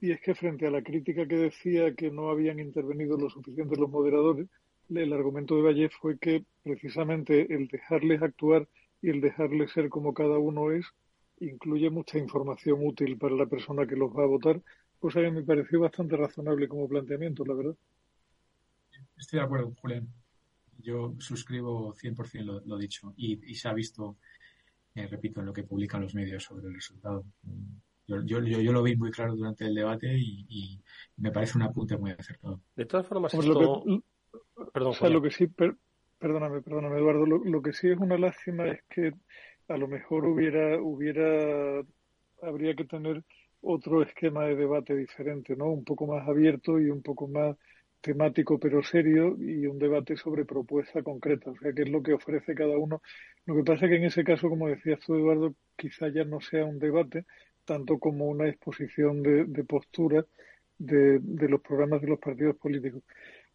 Y 0.00 0.12
es 0.12 0.20
que 0.20 0.34
frente 0.34 0.66
a 0.66 0.70
la 0.70 0.82
crítica 0.82 1.26
que 1.26 1.36
decía 1.36 1.94
que 1.94 2.10
no 2.10 2.30
habían 2.30 2.58
intervenido 2.58 3.16
lo 3.16 3.30
suficiente 3.30 3.76
los 3.76 3.90
moderadores, 3.90 4.48
el 4.88 5.12
argumento 5.12 5.56
de 5.56 5.62
Vallés 5.62 5.92
fue 6.00 6.18
que 6.18 6.44
precisamente 6.62 7.52
el 7.54 7.68
dejarles 7.68 8.22
actuar 8.22 8.68
y 9.00 9.10
el 9.10 9.20
dejarles 9.20 9.70
ser 9.72 9.88
como 9.88 10.12
cada 10.14 10.38
uno 10.38 10.72
es, 10.72 10.86
incluye 11.38 11.90
mucha 11.90 12.18
información 12.18 12.84
útil 12.84 13.16
para 13.16 13.36
la 13.36 13.46
persona 13.46 13.86
que 13.86 13.96
los 13.96 14.10
va 14.10 14.24
a 14.24 14.26
votar 14.26 14.60
cosa 15.00 15.20
que 15.20 15.30
me 15.30 15.42
pareció 15.42 15.80
bastante 15.80 16.16
razonable 16.16 16.68
como 16.68 16.88
planteamiento, 16.88 17.44
la 17.44 17.54
verdad. 17.54 17.74
Estoy 19.16 19.38
de 19.38 19.44
acuerdo, 19.44 19.74
Julián. 19.80 20.06
Yo 20.78 21.14
suscribo 21.18 21.94
100% 21.94 22.44
lo, 22.44 22.60
lo 22.60 22.78
dicho 22.78 23.12
y, 23.16 23.54
se 23.54 23.68
ha 23.68 23.72
visto, 23.72 24.18
eh, 24.94 25.06
repito, 25.06 25.40
en 25.40 25.46
lo 25.46 25.52
que 25.52 25.64
publican 25.64 26.02
los 26.02 26.14
medios 26.14 26.44
sobre 26.44 26.66
el 26.66 26.74
resultado. 26.74 27.24
Yo, 28.06 28.22
yo, 28.24 28.40
yo, 28.40 28.72
lo 28.72 28.82
vi 28.82 28.96
muy 28.96 29.10
claro 29.10 29.36
durante 29.36 29.64
el 29.64 29.74
debate 29.74 30.16
y, 30.16 30.80
me 31.16 31.30
parece 31.30 31.58
un 31.58 31.62
apunte 31.62 31.96
muy 31.96 32.12
acertado. 32.12 32.60
De 32.76 32.86
todas 32.86 33.06
formas, 33.06 33.32
esto... 33.34 33.84
Perdón, 34.72 35.12
lo 35.12 35.22
que 35.22 35.30
sí, 35.30 35.46
perdóname, 36.18 36.60
perdóname, 36.60 36.98
Eduardo, 36.98 37.24
lo, 37.26 37.62
que 37.62 37.72
sí 37.72 37.88
es 37.88 37.98
una 37.98 38.18
lástima 38.18 38.68
es 38.68 38.82
que 38.88 39.14
a 39.68 39.76
lo 39.76 39.88
mejor 39.88 40.26
hubiera, 40.26 40.80
hubiera, 40.80 41.82
habría 42.42 42.74
que 42.74 42.84
tener 42.84 43.24
otro 43.62 44.02
esquema 44.02 44.46
de 44.46 44.56
debate 44.56 44.96
diferente, 44.96 45.56
¿no? 45.56 45.66
Un 45.70 45.84
poco 45.84 46.06
más 46.06 46.26
abierto 46.28 46.80
y 46.80 46.90
un 46.90 47.02
poco 47.02 47.28
más 47.28 47.56
temático 48.00 48.58
pero 48.58 48.82
serio 48.82 49.36
y 49.38 49.66
un 49.66 49.78
debate 49.78 50.16
sobre 50.16 50.44
propuesta 50.44 51.02
concreta, 51.02 51.50
o 51.50 51.56
sea, 51.56 51.72
qué 51.72 51.82
es 51.82 51.90
lo 51.90 52.02
que 52.02 52.14
ofrece 52.14 52.54
cada 52.54 52.78
uno. 52.78 53.02
Lo 53.46 53.56
que 53.56 53.64
pasa 53.64 53.86
es 53.86 53.90
que 53.90 53.96
en 53.96 54.04
ese 54.04 54.24
caso, 54.24 54.48
como 54.48 54.68
decías 54.68 55.00
tú, 55.00 55.14
Eduardo, 55.16 55.54
quizá 55.76 56.08
ya 56.08 56.24
no 56.24 56.40
sea 56.40 56.64
un 56.64 56.78
debate 56.78 57.26
tanto 57.64 57.98
como 57.98 58.26
una 58.26 58.48
exposición 58.48 59.22
de, 59.22 59.44
de 59.44 59.64
postura 59.64 60.24
de, 60.78 61.18
de, 61.20 61.48
los 61.48 61.60
programas 61.60 62.00
de 62.00 62.08
los 62.08 62.18
partidos 62.18 62.56
políticos. 62.56 63.02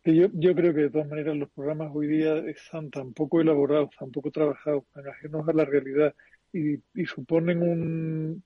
yo, 0.06 0.28
yo 0.34 0.56
creo 0.56 0.74
que 0.74 0.82
de 0.82 0.90
todas 0.92 1.08
maneras 1.08 1.36
los 1.36 1.50
programas 1.50 1.92
hoy 1.94 2.08
día 2.08 2.38
están 2.48 2.92
tan 2.92 3.14
poco 3.14 3.42
elaborados, 3.42 3.90
tan 4.00 4.12
poco 4.12 4.32
trabajados, 4.32 4.86
tan 4.94 5.08
ajenos 5.08 5.48
a 5.50 5.54
la 5.54 5.66
realidad 5.66 6.14
y, 6.54 6.76
y 6.94 7.06
suponen 7.06 7.62
un, 7.64 8.44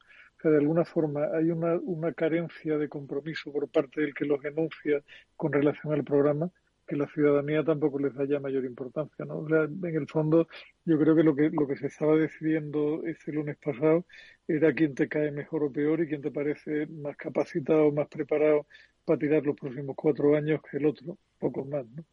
de 0.47 0.57
alguna 0.57 0.85
forma 0.85 1.25
hay 1.35 1.51
una, 1.51 1.75
una 1.75 2.13
carencia 2.13 2.77
de 2.77 2.87
compromiso 2.87 3.51
por 3.51 3.67
parte 3.67 4.01
del 4.01 4.13
que 4.13 4.25
los 4.25 4.43
enuncia 4.45 5.01
con 5.35 5.51
relación 5.51 5.91
al 5.93 6.03
programa 6.03 6.49
que 6.89 6.95
la 6.95 7.07
ciudadanía 7.07 7.63
tampoco 7.63 7.99
les 7.99 8.15
da 8.15 8.25
ya 8.25 8.39
mayor 8.39 8.65
importancia, 8.65 9.23
¿no? 9.23 9.45
en 9.47 9.95
el 9.95 10.07
fondo, 10.07 10.47
yo 10.85 10.97
creo 10.97 11.15
que 11.15 11.23
lo 11.23 11.35
que 11.35 11.51
lo 11.51 11.67
que 11.67 11.77
se 11.77 11.85
estaba 11.85 12.15
decidiendo 12.15 13.03
este 13.05 13.31
lunes 13.31 13.57
pasado 13.57 14.05
era 14.47 14.73
quién 14.73 14.95
te 14.95 15.07
cae 15.07 15.31
mejor 15.31 15.63
o 15.63 15.71
peor 15.71 16.01
y 16.01 16.07
quién 16.07 16.23
te 16.23 16.31
parece 16.31 16.87
más 16.87 17.15
capacitado, 17.15 17.91
más 17.91 18.07
preparado 18.07 18.65
para 19.05 19.19
tirar 19.19 19.45
los 19.45 19.55
próximos 19.55 19.95
cuatro 19.95 20.35
años 20.35 20.61
que 20.63 20.77
el 20.77 20.87
otro, 20.87 21.15
poco 21.37 21.63
más, 21.63 21.85
¿no? 21.89 22.03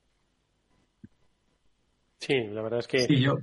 Sí, 2.18 2.44
la 2.48 2.62
verdad 2.62 2.80
es 2.80 2.88
que. 2.88 2.98
Sí, 3.00 3.20
yo. 3.22 3.38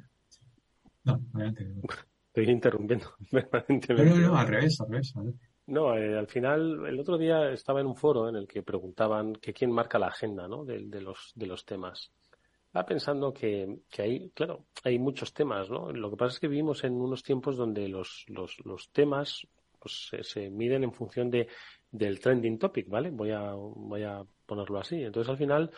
No, 1.03 1.19
adelante. 1.34 1.65
Estoy 2.36 2.49
interrumpiendo 2.49 3.13
permanentemente. 3.31 4.19
No, 4.19 4.29
no, 4.29 4.36
al 4.36 4.47
revés, 4.47 4.81
al 4.81 4.89
revés. 4.89 5.13
No, 5.67 5.95
eh, 5.95 6.17
al 6.17 6.27
final, 6.27 6.84
el 6.88 6.99
otro 6.99 7.15
día 7.15 7.51
estaba 7.51 7.79
en 7.79 7.86
un 7.86 7.95
foro 7.95 8.27
en 8.27 8.36
el 8.36 8.47
que 8.47 8.63
preguntaban 8.63 9.36
que 9.36 9.53
quién 9.53 9.71
marca 9.71 9.99
la 9.99 10.07
agenda, 10.07 10.47
¿no? 10.47 10.65
De, 10.65 10.79
de 10.84 10.99
los, 10.99 11.31
de 11.36 11.45
los 11.45 11.63
temas. 11.63 12.11
Estaba 12.65 12.88
pensando 12.88 13.31
que, 13.31 13.81
que 13.88 14.01
hay, 14.01 14.29
claro, 14.31 14.65
hay 14.84 14.97
muchos 14.97 15.31
temas, 15.31 15.69
¿no? 15.69 15.91
Lo 15.91 16.09
que 16.09 16.17
pasa 16.17 16.34
es 16.34 16.39
que 16.39 16.47
vivimos 16.47 16.84
en 16.84 16.93
unos 16.93 17.21
tiempos 17.21 17.55
donde 17.55 17.88
los, 17.88 18.25
los, 18.27 18.57
los 18.65 18.89
temas 18.91 19.47
pues, 19.77 20.07
se, 20.09 20.23
se 20.23 20.49
miden 20.49 20.84
en 20.84 20.91
función 20.91 21.29
de, 21.29 21.47
del 21.91 22.19
trending 22.19 22.57
topic, 22.57 22.89
¿vale? 22.89 23.11
Voy 23.11 23.29
a, 23.29 23.53
voy 23.53 24.01
a 24.01 24.23
ponerlo 24.47 24.79
así. 24.79 25.03
Entonces, 25.03 25.29
al 25.29 25.38
final, 25.38 25.69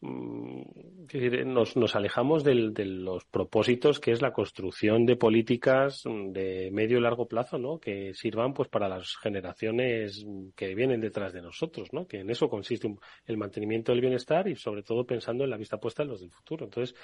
nos, 0.00 1.76
nos 1.76 1.96
alejamos 1.96 2.44
del, 2.44 2.72
de 2.72 2.84
los 2.84 3.24
propósitos 3.24 3.98
que 3.98 4.12
es 4.12 4.22
la 4.22 4.32
construcción 4.32 5.06
de 5.06 5.16
políticas 5.16 6.04
de 6.04 6.70
medio 6.72 6.98
y 6.98 7.00
largo 7.00 7.26
plazo, 7.26 7.58
¿no? 7.58 7.78
Que 7.78 8.14
sirvan 8.14 8.54
pues 8.54 8.68
para 8.68 8.88
las 8.88 9.16
generaciones 9.16 10.24
que 10.54 10.74
vienen 10.74 11.00
detrás 11.00 11.32
de 11.32 11.42
nosotros, 11.42 11.92
¿no? 11.92 12.06
Que 12.06 12.20
en 12.20 12.30
eso 12.30 12.48
consiste 12.48 12.88
el 13.26 13.36
mantenimiento 13.36 13.92
del 13.92 14.00
bienestar 14.00 14.46
y 14.48 14.54
sobre 14.54 14.82
todo 14.82 15.04
pensando 15.04 15.44
en 15.44 15.50
la 15.50 15.56
vista 15.56 15.78
puesta 15.78 16.02
en 16.02 16.10
los 16.10 16.20
del 16.20 16.30
futuro. 16.30 16.66
Entonces, 16.66 16.94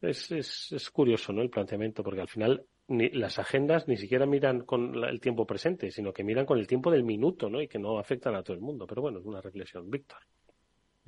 es, 0.00 0.30
es, 0.32 0.72
es 0.72 0.90
curioso, 0.90 1.32
¿no? 1.32 1.42
El 1.42 1.50
planteamiento, 1.50 2.02
porque 2.02 2.20
al 2.20 2.28
final 2.28 2.64
ni, 2.88 3.10
las 3.10 3.38
agendas 3.38 3.86
ni 3.86 3.96
siquiera 3.96 4.26
miran 4.26 4.60
con 4.60 4.94
el 5.04 5.20
tiempo 5.20 5.46
presente, 5.46 5.90
sino 5.90 6.12
que 6.12 6.24
miran 6.24 6.46
con 6.46 6.58
el 6.58 6.66
tiempo 6.66 6.90
del 6.90 7.04
minuto, 7.04 7.48
¿no? 7.48 7.60
Y 7.60 7.68
que 7.68 7.78
no 7.78 7.98
afectan 7.98 8.34
a 8.34 8.42
todo 8.42 8.54
el 8.54 8.62
mundo. 8.62 8.86
Pero 8.86 9.02
bueno, 9.02 9.20
es 9.20 9.24
una 9.24 9.40
reflexión. 9.40 9.88
Víctor. 9.88 10.18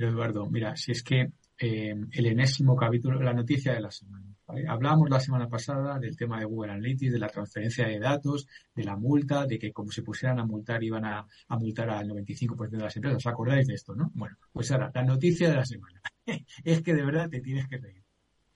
Eduardo, 0.07 0.48
mira, 0.51 0.76
si 0.76 0.92
es 0.92 1.03
que 1.03 1.30
eh, 1.62 1.94
el 2.12 2.26
enésimo 2.26 2.74
capítulo, 2.74 3.20
la 3.20 3.34
noticia 3.34 3.74
de 3.74 3.80
la 3.80 3.90
semana. 3.90 4.24
Hablábamos 4.66 5.11
la 5.11 5.20
semana 5.20 5.46
pasada 5.46 5.98
del 5.98 6.16
tema 6.16 6.38
de 6.38 6.46
Google 6.46 6.72
Analytics, 6.72 7.12
de 7.12 7.18
la 7.18 7.28
transferencia 7.28 7.86
de 7.86 7.98
datos, 7.98 8.46
de 8.74 8.82
la 8.82 8.96
multa, 8.96 9.46
de 9.46 9.59
que 9.59 9.70
como 9.70 9.92
se 9.92 10.03
pusieran 10.03 10.40
a 10.40 10.46
multar 10.46 10.82
iban 10.82 11.05
a, 11.05 11.26
multar 11.51 11.90
al 11.90 12.09
95% 12.09 12.70
de 12.70 12.78
las 12.78 12.96
empresas. 12.96 13.18
¿Os 13.18 13.26
acordáis 13.26 13.66
de 13.66 13.74
esto, 13.74 13.94
no? 13.94 14.11
Bueno, 14.14 14.36
pues 14.53 14.70
ahora, 14.72 14.90
la 14.94 15.05
noticia 15.05 15.51
de 15.51 15.57
la 15.57 15.66
semana. 15.66 16.01
es 16.64 16.82
que 16.82 16.94
de 16.94 17.05
verdad 17.05 17.28
te 17.28 17.40
tienes 17.40 17.68
que 17.68 17.76
reír. 17.76 18.03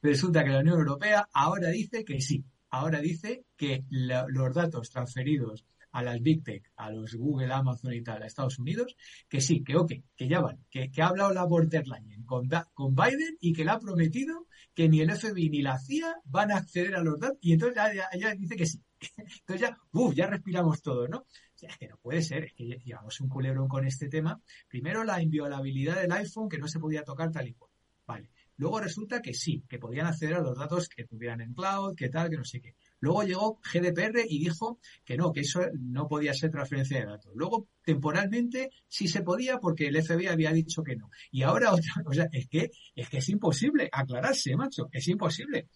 Resulta 0.00 0.42
que 0.42 0.50
la 0.50 0.60
Unión 0.60 0.78
Europea 0.78 1.28
ahora 1.32 1.68
dice 1.68 2.04
que 2.04 2.20
sí. 2.20 2.42
Ahora 2.70 3.00
dice 3.00 3.44
que 3.56 3.84
los 3.90 4.54
datos 4.54 4.90
transferidos 4.90 5.64
a 5.94 6.02
las 6.02 6.20
Big 6.20 6.42
Tech, 6.42 6.72
a 6.76 6.90
los 6.90 7.14
Google, 7.14 7.52
Amazon 7.52 7.92
y 7.94 8.02
tal, 8.02 8.20
a 8.20 8.26
Estados 8.26 8.58
Unidos, 8.58 8.96
que 9.28 9.40
sí, 9.40 9.62
que 9.62 9.76
ok, 9.76 9.92
que 10.16 10.28
ya 10.28 10.40
van, 10.40 10.58
que, 10.68 10.90
ha 11.00 11.06
hablado 11.06 11.32
la 11.32 11.44
borderline 11.44 12.24
con, 12.24 12.48
con 12.74 12.96
Biden 12.96 13.38
y 13.40 13.52
que 13.52 13.64
le 13.64 13.70
ha 13.70 13.78
prometido 13.78 14.48
que 14.74 14.88
ni 14.88 15.00
el 15.00 15.12
FBI 15.12 15.50
ni 15.50 15.62
la 15.62 15.78
CIA 15.78 16.16
van 16.24 16.50
a 16.50 16.56
acceder 16.56 16.96
a 16.96 17.00
los 17.02 17.20
datos 17.20 17.38
y 17.40 17.52
entonces 17.52 17.80
ya, 18.18 18.34
dice 18.34 18.56
que 18.56 18.66
sí. 18.66 18.82
Entonces 19.16 19.68
ya, 19.68 19.78
uff, 19.92 20.14
ya 20.14 20.26
respiramos 20.26 20.82
todo, 20.82 21.06
¿no? 21.06 21.26
Es 21.60 21.78
que 21.78 21.88
no 21.88 21.96
puede 21.98 22.22
ser, 22.22 22.44
es 22.44 22.54
que 22.54 22.64
llevamos 22.84 23.20
un 23.20 23.28
culebrón 23.28 23.68
con 23.68 23.86
este 23.86 24.08
tema. 24.08 24.40
Primero 24.68 25.04
la 25.04 25.22
inviolabilidad 25.22 26.00
del 26.00 26.12
iPhone 26.12 26.48
que 26.48 26.58
no 26.58 26.66
se 26.66 26.80
podía 26.80 27.04
tocar 27.04 27.30
tal 27.30 27.46
y 27.46 27.54
cual. 27.54 27.70
Vale. 28.06 28.30
Luego 28.56 28.80
resulta 28.80 29.22
que 29.22 29.32
sí, 29.32 29.64
que 29.68 29.78
podían 29.78 30.06
acceder 30.06 30.34
a 30.34 30.40
los 30.40 30.58
datos 30.58 30.88
que 30.88 31.04
tuvieran 31.04 31.40
en 31.40 31.54
cloud, 31.54 31.94
que 31.96 32.08
tal, 32.08 32.30
que 32.30 32.36
no 32.36 32.44
sé 32.44 32.60
qué. 32.60 32.74
Luego 33.00 33.22
llegó 33.22 33.60
GDPR 33.72 34.24
y 34.28 34.38
dijo 34.38 34.78
que 35.04 35.16
no, 35.16 35.32
que 35.32 35.40
eso 35.40 35.60
no 35.78 36.08
podía 36.08 36.32
ser 36.32 36.50
transferencia 36.50 36.98
de 36.98 37.06
datos. 37.06 37.32
Luego, 37.34 37.68
temporalmente, 37.84 38.70
sí 38.88 39.08
se 39.08 39.22
podía 39.22 39.58
porque 39.58 39.88
el 39.88 40.02
FBI 40.02 40.28
había 40.28 40.52
dicho 40.52 40.82
que 40.82 40.96
no. 40.96 41.10
Y 41.30 41.42
ahora 41.42 41.72
otra 41.74 42.02
cosa, 42.04 42.28
es 42.32 42.48
que 42.48 42.70
es 42.94 43.08
que 43.08 43.18
es 43.18 43.28
imposible 43.28 43.88
aclararse, 43.92 44.56
macho, 44.56 44.88
es 44.92 45.06
imposible. 45.08 45.68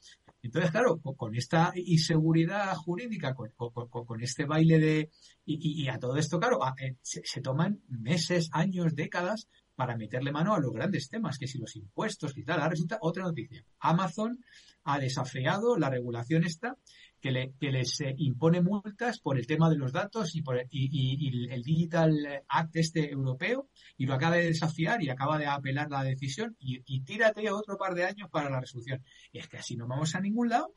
Entonces, 0.42 0.70
claro, 0.70 1.00
con, 1.00 1.34
esta 1.34 1.72
inseguridad 1.74 2.74
jurídica, 2.76 3.34
con, 3.34 4.22
este 4.22 4.44
baile 4.44 4.78
de... 4.78 5.10
Y, 5.44 5.88
a 5.88 5.98
todo 5.98 6.16
esto, 6.16 6.38
claro, 6.38 6.60
eh, 6.78 6.96
se, 7.02 7.40
toman 7.40 7.80
meses, 7.88 8.48
años, 8.52 8.94
décadas 8.94 9.48
para 9.74 9.96
meterle 9.96 10.32
mano 10.32 10.54
a 10.54 10.60
los 10.60 10.72
grandes 10.72 11.08
temas, 11.08 11.38
que 11.38 11.46
si 11.46 11.58
los 11.58 11.74
impuestos 11.76 12.36
y 12.36 12.44
tal. 12.44 12.60
Ahora 12.60 12.70
resulta 12.70 12.98
otra 13.00 13.24
noticia. 13.24 13.64
Amazon 13.80 14.44
ha 14.84 14.98
desafiado 14.98 15.76
la 15.76 15.90
regulación 15.90 16.44
esta 16.44 16.76
que, 17.20 17.32
le, 17.32 17.52
que 17.58 17.70
les 17.70 18.00
eh, 18.00 18.14
impone 18.18 18.62
multas 18.62 19.18
por 19.20 19.38
el 19.38 19.46
tema 19.46 19.68
de 19.70 19.76
los 19.76 19.92
datos 19.92 20.34
y, 20.34 20.42
por, 20.42 20.60
y, 20.70 21.48
el 21.52 21.62
Digital 21.62 22.44
Act 22.48 22.76
este 22.76 23.10
europeo 23.10 23.68
y 23.96 24.06
lo 24.06 24.14
acaba 24.14 24.36
de 24.36 24.46
desafiar 24.46 25.02
y 25.02 25.10
acaba 25.10 25.38
de 25.38 25.46
apelar 25.46 25.90
la 25.90 26.02
decisión 26.02 26.56
y, 26.58 27.00
tírate 27.00 27.50
otro 27.50 27.76
par 27.76 27.94
de 27.94 28.04
años 28.04 28.28
para 28.30 28.50
la 28.50 28.60
resolución. 28.60 29.02
Y 29.32 29.38
es 29.38 29.48
que 29.48 29.58
así 29.58 29.76
no 29.76 29.86
vamos 29.86 30.14
a 30.14 30.20
ningún 30.20 30.48
lado, 30.48 30.74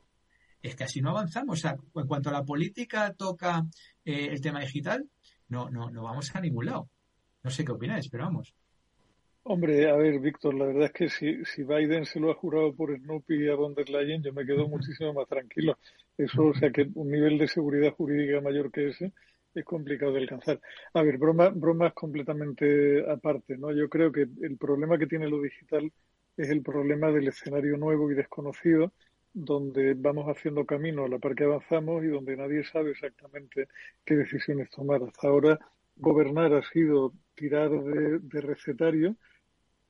es 0.62 0.76
que 0.76 0.84
así 0.84 1.00
no 1.00 1.10
avanzamos. 1.10 1.58
O 1.58 1.60
sea, 1.60 1.76
en 1.94 2.06
cuanto 2.06 2.30
a 2.30 2.32
la 2.32 2.44
política 2.44 3.12
toca 3.14 3.66
eh, 4.04 4.28
el 4.30 4.40
tema 4.40 4.60
digital, 4.60 5.08
no, 5.48 5.70
no, 5.70 5.90
no 5.90 6.02
vamos 6.02 6.34
a 6.34 6.40
ningún 6.40 6.66
lado. 6.66 6.88
No 7.42 7.50
sé 7.50 7.64
qué 7.64 7.72
opináis, 7.72 8.08
pero 8.08 8.24
vamos. 8.24 8.54
Hombre, 9.44 9.90
a 9.90 9.96
ver, 9.96 10.20
Víctor, 10.20 10.54
la 10.54 10.66
verdad 10.66 10.84
es 10.84 10.92
que 10.92 11.08
si, 11.08 11.44
si 11.44 11.64
Biden 11.64 12.04
se 12.06 12.20
lo 12.20 12.30
ha 12.30 12.34
jurado 12.34 12.72
por 12.74 12.96
Snoopy 12.96 13.44
y 13.44 13.48
a 13.48 13.56
von 13.56 13.74
der 13.74 13.90
Leyen, 13.90 14.22
yo 14.22 14.32
me 14.32 14.46
quedo 14.46 14.68
muchísimo 14.68 15.12
más 15.12 15.26
tranquilo. 15.26 15.78
Eso, 16.16 16.44
o 16.46 16.54
sea, 16.54 16.70
que 16.70 16.88
un 16.94 17.10
nivel 17.10 17.38
de 17.38 17.48
seguridad 17.48 17.92
jurídica 17.92 18.40
mayor 18.40 18.70
que 18.70 18.88
ese 18.88 19.12
es 19.54 19.64
complicado 19.64 20.12
de 20.12 20.20
alcanzar. 20.20 20.60
A 20.94 21.02
ver, 21.02 21.18
broma, 21.18 21.48
bromas 21.50 21.92
completamente 21.92 23.04
aparte, 23.10 23.58
¿no? 23.58 23.72
Yo 23.72 23.88
creo 23.88 24.12
que 24.12 24.28
el 24.42 24.56
problema 24.58 24.96
que 24.96 25.08
tiene 25.08 25.28
lo 25.28 25.40
digital 25.42 25.92
es 26.36 26.48
el 26.48 26.62
problema 26.62 27.10
del 27.10 27.26
escenario 27.28 27.76
nuevo 27.76 28.10
y 28.12 28.14
desconocido, 28.14 28.92
donde 29.34 29.94
vamos 29.94 30.26
haciendo 30.28 30.64
camino 30.66 31.04
a 31.04 31.08
la 31.08 31.18
par 31.18 31.34
que 31.34 31.44
avanzamos 31.44 32.04
y 32.04 32.08
donde 32.08 32.36
nadie 32.36 32.62
sabe 32.64 32.92
exactamente 32.92 33.66
qué 34.04 34.14
decisiones 34.14 34.70
tomar. 34.70 35.02
Hasta 35.02 35.26
ahora, 35.26 35.58
gobernar 35.96 36.54
ha 36.54 36.62
sido 36.62 37.12
tirar 37.34 37.70
de 37.70 38.40
recetario 38.40 39.16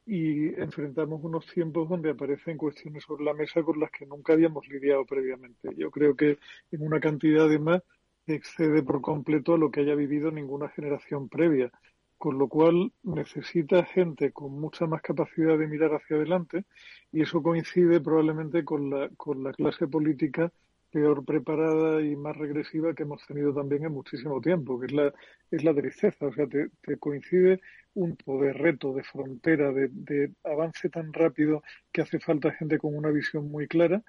y 0.05 0.49
enfrentamos 0.61 1.23
unos 1.23 1.47
tiempos 1.47 1.89
donde 1.89 2.11
aparecen 2.11 2.57
cuestiones 2.57 3.05
sobre 3.05 3.25
la 3.25 3.35
mesa 3.35 3.63
con 3.63 3.79
las 3.79 3.91
que 3.91 4.07
nunca 4.07 4.33
habíamos 4.33 4.67
lidiado 4.69 5.05
previamente. 5.05 5.71
Yo 5.77 5.91
creo 5.91 6.17
que 6.17 6.39
en 6.71 6.83
una 6.83 7.01
cantidad 7.01 7.49
de 7.49 7.59
más 7.59 7.83
excede 8.27 8.83
por 8.83 9.01
completo 9.01 9.55
a 9.55 9.59
lo 9.59 9.71
que 9.71 9.81
haya 9.81 9.95
vivido 9.95 10.31
ninguna 10.31 10.69
generación 10.69 11.29
previa, 11.29 11.71
con 12.19 12.39
lo 12.39 12.49
cual 12.49 12.93
necesita 13.03 13.85
gente 13.85 14.33
con 14.33 14.53
mucha 14.61 14.87
más 14.87 15.03
capacidad 15.03 15.59
de 15.59 15.67
mirar 15.67 15.93
hacia 15.95 16.17
adelante 16.17 16.65
y 17.11 17.23
eso 17.23 17.43
coincide 17.43 18.01
probablemente 18.01 18.65
con 18.65 18.91
la, 18.91 19.09
con 19.17 19.43
la 19.43 19.53
clase 19.53 19.89
política 19.89 20.53
peor 20.93 21.25
preparada 21.25 22.03
y 22.03 22.15
más 22.17 22.37
regresiva 22.37 22.95
que 22.95 23.05
hemos 23.05 23.27
tenido 23.27 23.55
también 23.55 23.85
en 23.85 23.93
muchísimo 23.93 24.41
tiempo, 24.41 24.79
que 24.79 24.87
es 24.87 24.93
la, 24.93 25.13
es 25.51 25.65
la 25.65 25.75
tristeza. 25.75 26.27
O 26.27 26.33
sea, 26.33 26.47
te, 26.47 26.71
coincide 26.99 27.61
un 27.95 28.17
poder 28.17 28.59
reto, 28.59 28.93
de 28.95 29.03
frontera, 29.03 29.73
de, 29.73 29.89
de 29.91 30.33
avance 30.45 30.89
tan 30.91 31.13
rápido 31.13 31.63
que 31.93 32.03
hace 32.03 32.21
falta 32.21 32.53
gente 32.53 32.79
con 32.79 32.95
una 32.97 33.11
visión 33.11 33.51
muy 33.51 33.67
clara 33.67 34.03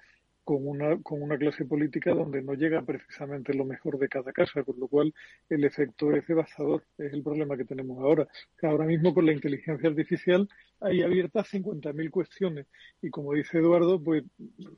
con 0.44 0.68
una, 0.68 1.02
con 1.02 1.22
una 1.22 1.38
clase 1.38 1.66
política 1.66 2.14
donde 2.14 2.42
no 2.42 2.54
llega 2.54 2.82
precisamente 2.82 3.54
lo 3.54 3.66
mejor 3.66 3.98
de 3.98 4.10
cada 4.10 4.34
casa, 4.34 4.64
con 4.64 4.80
lo 4.80 4.88
cual 4.88 5.14
el 5.50 5.64
efecto 5.64 6.12
es 6.12 6.28
devastador. 6.28 6.84
Es 6.98 7.14
el 7.14 7.24
problema 7.24 7.56
que 7.56 7.66
tenemos 7.66 8.00
ahora. 8.00 8.28
Ahora 8.62 8.86
mismo 8.86 9.14
con 9.14 9.26
la 9.26 9.34
inteligencia 9.34 9.90
artificial 9.90 10.50
hay 10.82 11.02
abiertas 11.02 11.54
50.000 11.54 12.10
cuestiones 12.12 12.68
y 13.02 13.10
como 13.10 13.34
dice 13.34 13.60
Eduardo, 13.60 14.02
pues 14.02 14.24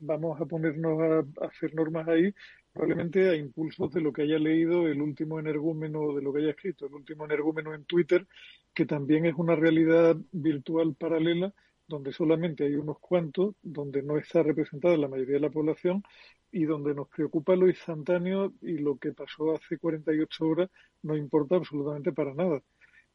vamos 0.00 0.40
a 0.40 0.46
ponernos 0.46 1.00
a, 1.00 1.46
hacer 1.46 1.74
normas 1.74 2.06
ahí 2.08 2.32
probablemente 2.72 3.30
a 3.30 3.34
impulsos 3.34 3.92
de 3.92 4.02
lo 4.02 4.12
que 4.12 4.22
haya 4.22 4.38
leído 4.38 4.86
el 4.86 5.00
último 5.00 5.40
energúmeno, 5.40 6.14
de 6.14 6.22
lo 6.22 6.32
que 6.32 6.40
haya 6.40 6.50
escrito 6.50 6.86
el 6.86 6.94
último 6.94 7.24
energúmeno 7.24 7.74
en 7.74 7.84
Twitter, 7.84 8.26
que 8.74 8.84
también 8.84 9.24
es 9.24 9.34
una 9.34 9.56
realidad 9.56 10.16
virtual 10.30 10.94
paralela 10.94 11.54
donde 11.88 12.12
solamente 12.12 12.64
hay 12.64 12.74
unos 12.74 12.98
cuantos, 12.98 13.54
donde 13.62 14.02
no 14.02 14.18
está 14.18 14.42
representada 14.42 14.96
la 14.96 15.08
mayoría 15.08 15.34
de 15.34 15.40
la 15.40 15.50
población 15.50 16.02
y 16.50 16.64
donde 16.64 16.94
nos 16.94 17.08
preocupa 17.08 17.56
lo 17.56 17.68
instantáneo 17.68 18.52
y 18.62 18.78
lo 18.78 18.96
que 18.98 19.12
pasó 19.12 19.54
hace 19.54 19.78
48 19.78 20.46
horas 20.46 20.70
no 21.02 21.16
importa 21.16 21.56
absolutamente 21.56 22.12
para 22.12 22.34
nada. 22.34 22.62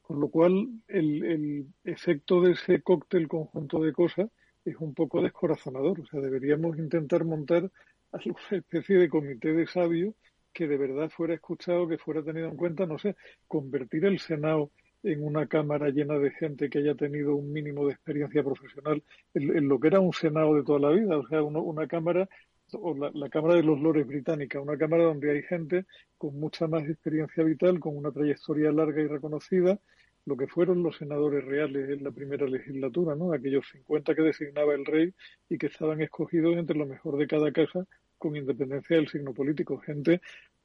Con 0.02 0.20
lo 0.20 0.30
cual, 0.30 0.68
el, 0.88 1.24
el 1.24 1.66
efecto 1.84 2.42
de 2.42 2.54
ese 2.54 2.82
cóctel 2.82 3.28
conjunto 3.28 3.80
de 3.82 3.94
cosas 3.94 4.30
es 4.66 4.76
un 4.78 4.94
poco 4.94 5.22
descorazonador. 5.22 6.02
O 6.02 6.06
sea, 6.06 6.20
deberíamos 6.20 6.78
intentar 6.78 7.26
montar 7.26 7.72
una 8.12 8.24
especie 8.52 8.98
de 8.98 9.10
comité 9.10 9.54
de 9.54 9.68
sabios 9.68 10.16
que 10.54 10.68
de 10.68 10.78
verdad 10.78 11.10
fuera 11.10 11.34
escuchado, 11.34 11.88
que 11.88 11.98
fuera 11.98 12.24
tenido 12.24 12.48
en 12.50 12.58
cuenta, 12.58 12.86
no 12.86 12.98
sé, 12.98 13.16
convertir 13.48 14.06
el 14.06 14.20
Senado 14.20 14.72
en 15.04 15.24
una 15.24 15.48
cámara 15.48 15.90
llena 15.90 16.18
de 16.20 16.32
gente 16.32 16.70
que 16.70 16.80
haya 16.80 16.96
tenido 16.96 17.36
un 17.36 17.52
mínimo 17.52 17.86
de 17.88 17.94
experiencia 17.94 18.44
profesional 18.44 19.04
en, 19.34 19.68
lo 19.68 19.80
que 19.80 19.88
era 19.88 20.00
un 20.00 20.14
Senado 20.14 20.56
de 20.56 20.64
toda 20.64 20.80
la 20.80 20.90
vida, 20.90 21.18
o 21.18 21.28
sea, 21.28 21.44
una 21.44 21.88
cámara 21.88 22.30
o 22.74 22.94
la, 22.94 23.30
Cámara 23.30 23.56
de 23.56 23.64
los 23.64 23.80
Lores 23.80 24.08
británica, 24.08 24.60
una 24.60 24.78
cámara 24.78 25.04
donde 25.04 25.32
hay 25.32 25.44
gente 25.44 25.86
con 26.18 26.40
mucha 26.40 26.68
más 26.68 26.88
experiencia 26.88 27.44
vital, 27.44 27.80
con 27.80 27.98
una 27.98 28.12
trayectoria 28.12 28.72
larga 28.72 29.02
y 29.02 29.08
reconocida, 29.08 29.80
lo 30.26 30.38
que 30.38 30.48
fueron 30.48 30.84
los 30.84 30.98
senadores 30.98 31.44
reales 31.44 31.90
en 31.90 32.04
la 32.04 32.12
primera 32.12 32.46
legislatura, 32.46 33.16
¿no? 33.16 33.34
Aquellos 33.34 33.68
50 33.72 34.14
que 34.14 34.22
designaba 34.22 34.74
el 34.76 34.86
rey 34.86 35.14
y 35.50 35.58
que 35.58 35.68
estaban 35.68 36.02
escogidos 36.02 36.58
entre 36.58 36.78
lo 36.78 36.86
mejor 36.86 37.18
de 37.18 37.28
cada 37.28 37.52
casa 37.52 37.86
con 38.18 38.36
independencia 38.36 38.98
del 38.98 39.08
signo 39.08 39.34
político. 39.34 39.80
Gente 39.80 40.22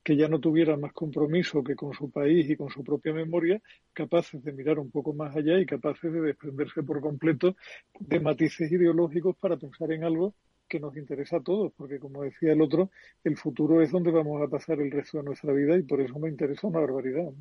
que 0.07 0.16
ya 0.16 0.28
no 0.28 0.38
tuviera 0.38 0.76
más 0.76 0.92
compromiso 0.92 1.64
que 1.64 1.74
con 1.74 1.92
su 1.92 2.12
país 2.12 2.48
y 2.48 2.57
con 2.57 2.68
su 2.70 2.84
propia 2.84 3.12
memoria, 3.12 3.61
capaces 3.92 4.40
de 4.44 4.52
mirar 4.52 4.78
un 4.78 4.88
poco 4.88 5.12
más 5.12 5.34
allá 5.34 5.59
y 5.59 5.66
capaces 5.66 6.12
de 6.12 6.20
desprenderse 6.20 6.84
por 6.84 7.00
completo 7.00 7.57
de 7.98 8.20
matices 8.20 8.70
ideológicos 8.70 9.34
para 9.36 9.57
pensar 9.57 9.90
en 9.90 10.04
algo 10.04 10.32
que 10.68 10.78
nos 10.78 10.96
interesa 10.96 11.38
a 11.38 11.42
todos, 11.42 11.72
porque 11.76 11.98
como 11.98 12.22
decía 12.22 12.52
el 12.52 12.62
otro, 12.62 12.92
el 13.24 13.36
futuro 13.36 13.82
es 13.82 13.90
donde 13.90 14.12
vamos 14.12 14.40
a 14.40 14.46
pasar 14.46 14.80
el 14.80 14.92
resto 14.92 15.18
de 15.18 15.24
nuestra 15.24 15.52
vida 15.52 15.76
y 15.76 15.82
por 15.82 16.00
eso 16.00 16.16
me 16.20 16.28
interesa 16.28 16.68
una 16.68 16.78
barbaridad. 16.78 17.32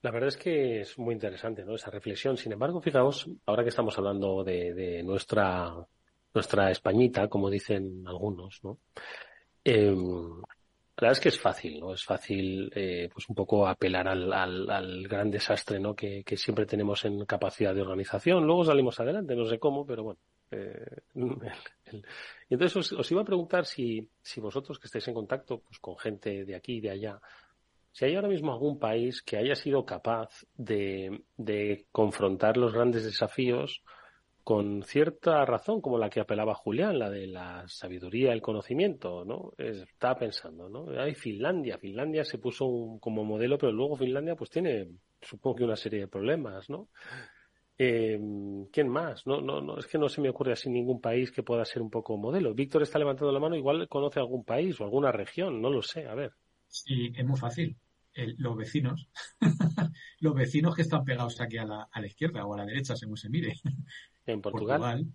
La 0.00 0.10
verdad 0.10 0.28
es 0.28 0.38
que 0.38 0.80
es 0.80 0.98
muy 0.98 1.12
interesante 1.12 1.62
¿no? 1.62 1.74
esa 1.74 1.90
reflexión. 1.90 2.38
Sin 2.38 2.52
embargo, 2.52 2.80
fijaos, 2.80 3.28
ahora 3.44 3.64
que 3.64 3.68
estamos 3.68 3.98
hablando 3.98 4.44
de, 4.44 4.72
de 4.72 5.02
nuestra, 5.02 5.74
nuestra 6.32 6.70
Españita, 6.70 7.28
como 7.28 7.50
dicen 7.50 8.02
algunos, 8.06 8.60
¿no? 8.64 8.78
Eh, 9.64 9.94
la 11.00 11.06
verdad 11.06 11.18
es 11.18 11.20
que 11.20 11.28
es 11.30 11.40
fácil, 11.40 11.80
¿no? 11.80 11.94
Es 11.94 12.04
fácil, 12.04 12.70
eh, 12.74 13.08
pues 13.10 13.26
un 13.30 13.34
poco 13.34 13.66
apelar 13.66 14.06
al, 14.06 14.30
al, 14.30 15.08
gran 15.08 15.30
desastre, 15.30 15.80
¿no? 15.80 15.94
Que, 15.94 16.22
que, 16.24 16.36
siempre 16.36 16.66
tenemos 16.66 17.02
en 17.06 17.24
capacidad 17.24 17.74
de 17.74 17.80
organización. 17.80 18.44
Luego 18.44 18.66
salimos 18.66 19.00
adelante, 19.00 19.34
no 19.34 19.46
sé 19.46 19.58
cómo, 19.58 19.86
pero 19.86 20.04
bueno. 20.04 20.20
Eh, 20.50 21.00
y 21.14 22.54
entonces 22.54 22.92
os, 22.92 23.10
iba 23.10 23.22
a 23.22 23.24
preguntar 23.24 23.64
si, 23.64 24.06
si 24.20 24.40
vosotros 24.40 24.78
que 24.78 24.88
estáis 24.88 25.08
en 25.08 25.14
contacto 25.14 25.60
pues, 25.60 25.78
con 25.78 25.96
gente 25.96 26.44
de 26.44 26.54
aquí 26.54 26.76
y 26.76 26.80
de 26.82 26.90
allá, 26.90 27.20
si 27.92 28.04
hay 28.04 28.14
ahora 28.14 28.28
mismo 28.28 28.52
algún 28.52 28.78
país 28.78 29.22
que 29.22 29.38
haya 29.38 29.54
sido 29.54 29.86
capaz 29.86 30.44
de, 30.54 31.22
de 31.38 31.86
confrontar 31.90 32.58
los 32.58 32.74
grandes 32.74 33.04
desafíos 33.04 33.82
con 34.42 34.82
cierta 34.82 35.44
razón, 35.44 35.80
como 35.80 35.98
la 35.98 36.10
que 36.10 36.20
apelaba 36.20 36.54
Julián, 36.54 36.98
la 36.98 37.10
de 37.10 37.26
la 37.26 37.64
sabiduría, 37.68 38.32
el 38.32 38.42
conocimiento, 38.42 39.24
¿no? 39.24 39.52
Estaba 39.58 40.18
pensando, 40.18 40.68
¿no? 40.68 40.90
Hay 41.00 41.14
Finlandia, 41.14 41.78
Finlandia 41.78 42.24
se 42.24 42.38
puso 42.38 42.98
como 43.00 43.24
modelo, 43.24 43.58
pero 43.58 43.72
luego 43.72 43.96
Finlandia 43.96 44.34
pues 44.36 44.50
tiene, 44.50 44.88
supongo 45.20 45.56
que 45.56 45.64
una 45.64 45.76
serie 45.76 46.00
de 46.00 46.08
problemas, 46.08 46.70
¿no? 46.70 46.88
Eh, 47.82 48.18
¿Quién 48.72 48.88
más? 48.88 49.26
No, 49.26 49.40
no, 49.40 49.60
no, 49.60 49.78
es 49.78 49.86
que 49.86 49.98
no 49.98 50.08
se 50.08 50.20
me 50.20 50.28
ocurre 50.28 50.52
así 50.52 50.68
ningún 50.68 51.00
país 51.00 51.30
que 51.30 51.42
pueda 51.42 51.64
ser 51.64 51.80
un 51.80 51.90
poco 51.90 52.16
modelo. 52.16 52.54
Víctor 52.54 52.82
está 52.82 52.98
levantando 52.98 53.32
la 53.32 53.40
mano, 53.40 53.56
igual 53.56 53.88
conoce 53.88 54.20
algún 54.20 54.44
país 54.44 54.78
o 54.80 54.84
alguna 54.84 55.12
región, 55.12 55.62
no 55.62 55.70
lo 55.70 55.80
sé, 55.80 56.06
a 56.06 56.14
ver. 56.14 56.32
Sí, 56.66 57.10
es 57.16 57.24
muy 57.24 57.38
fácil. 57.38 57.76
los 58.38 58.56
vecinos, 58.56 59.08
los 60.20 60.34
vecinos 60.34 60.74
que 60.74 60.82
están 60.82 61.04
pegados 61.04 61.40
aquí 61.40 61.56
a 61.56 61.64
la, 61.64 61.88
a 61.90 62.00
la 62.00 62.06
izquierda 62.06 62.44
o 62.44 62.54
a 62.54 62.58
la 62.58 62.66
derecha, 62.66 62.96
según 62.96 63.16
se 63.16 63.30
mire. 63.30 63.54
En 64.32 64.40
Portugal. 64.40 65.06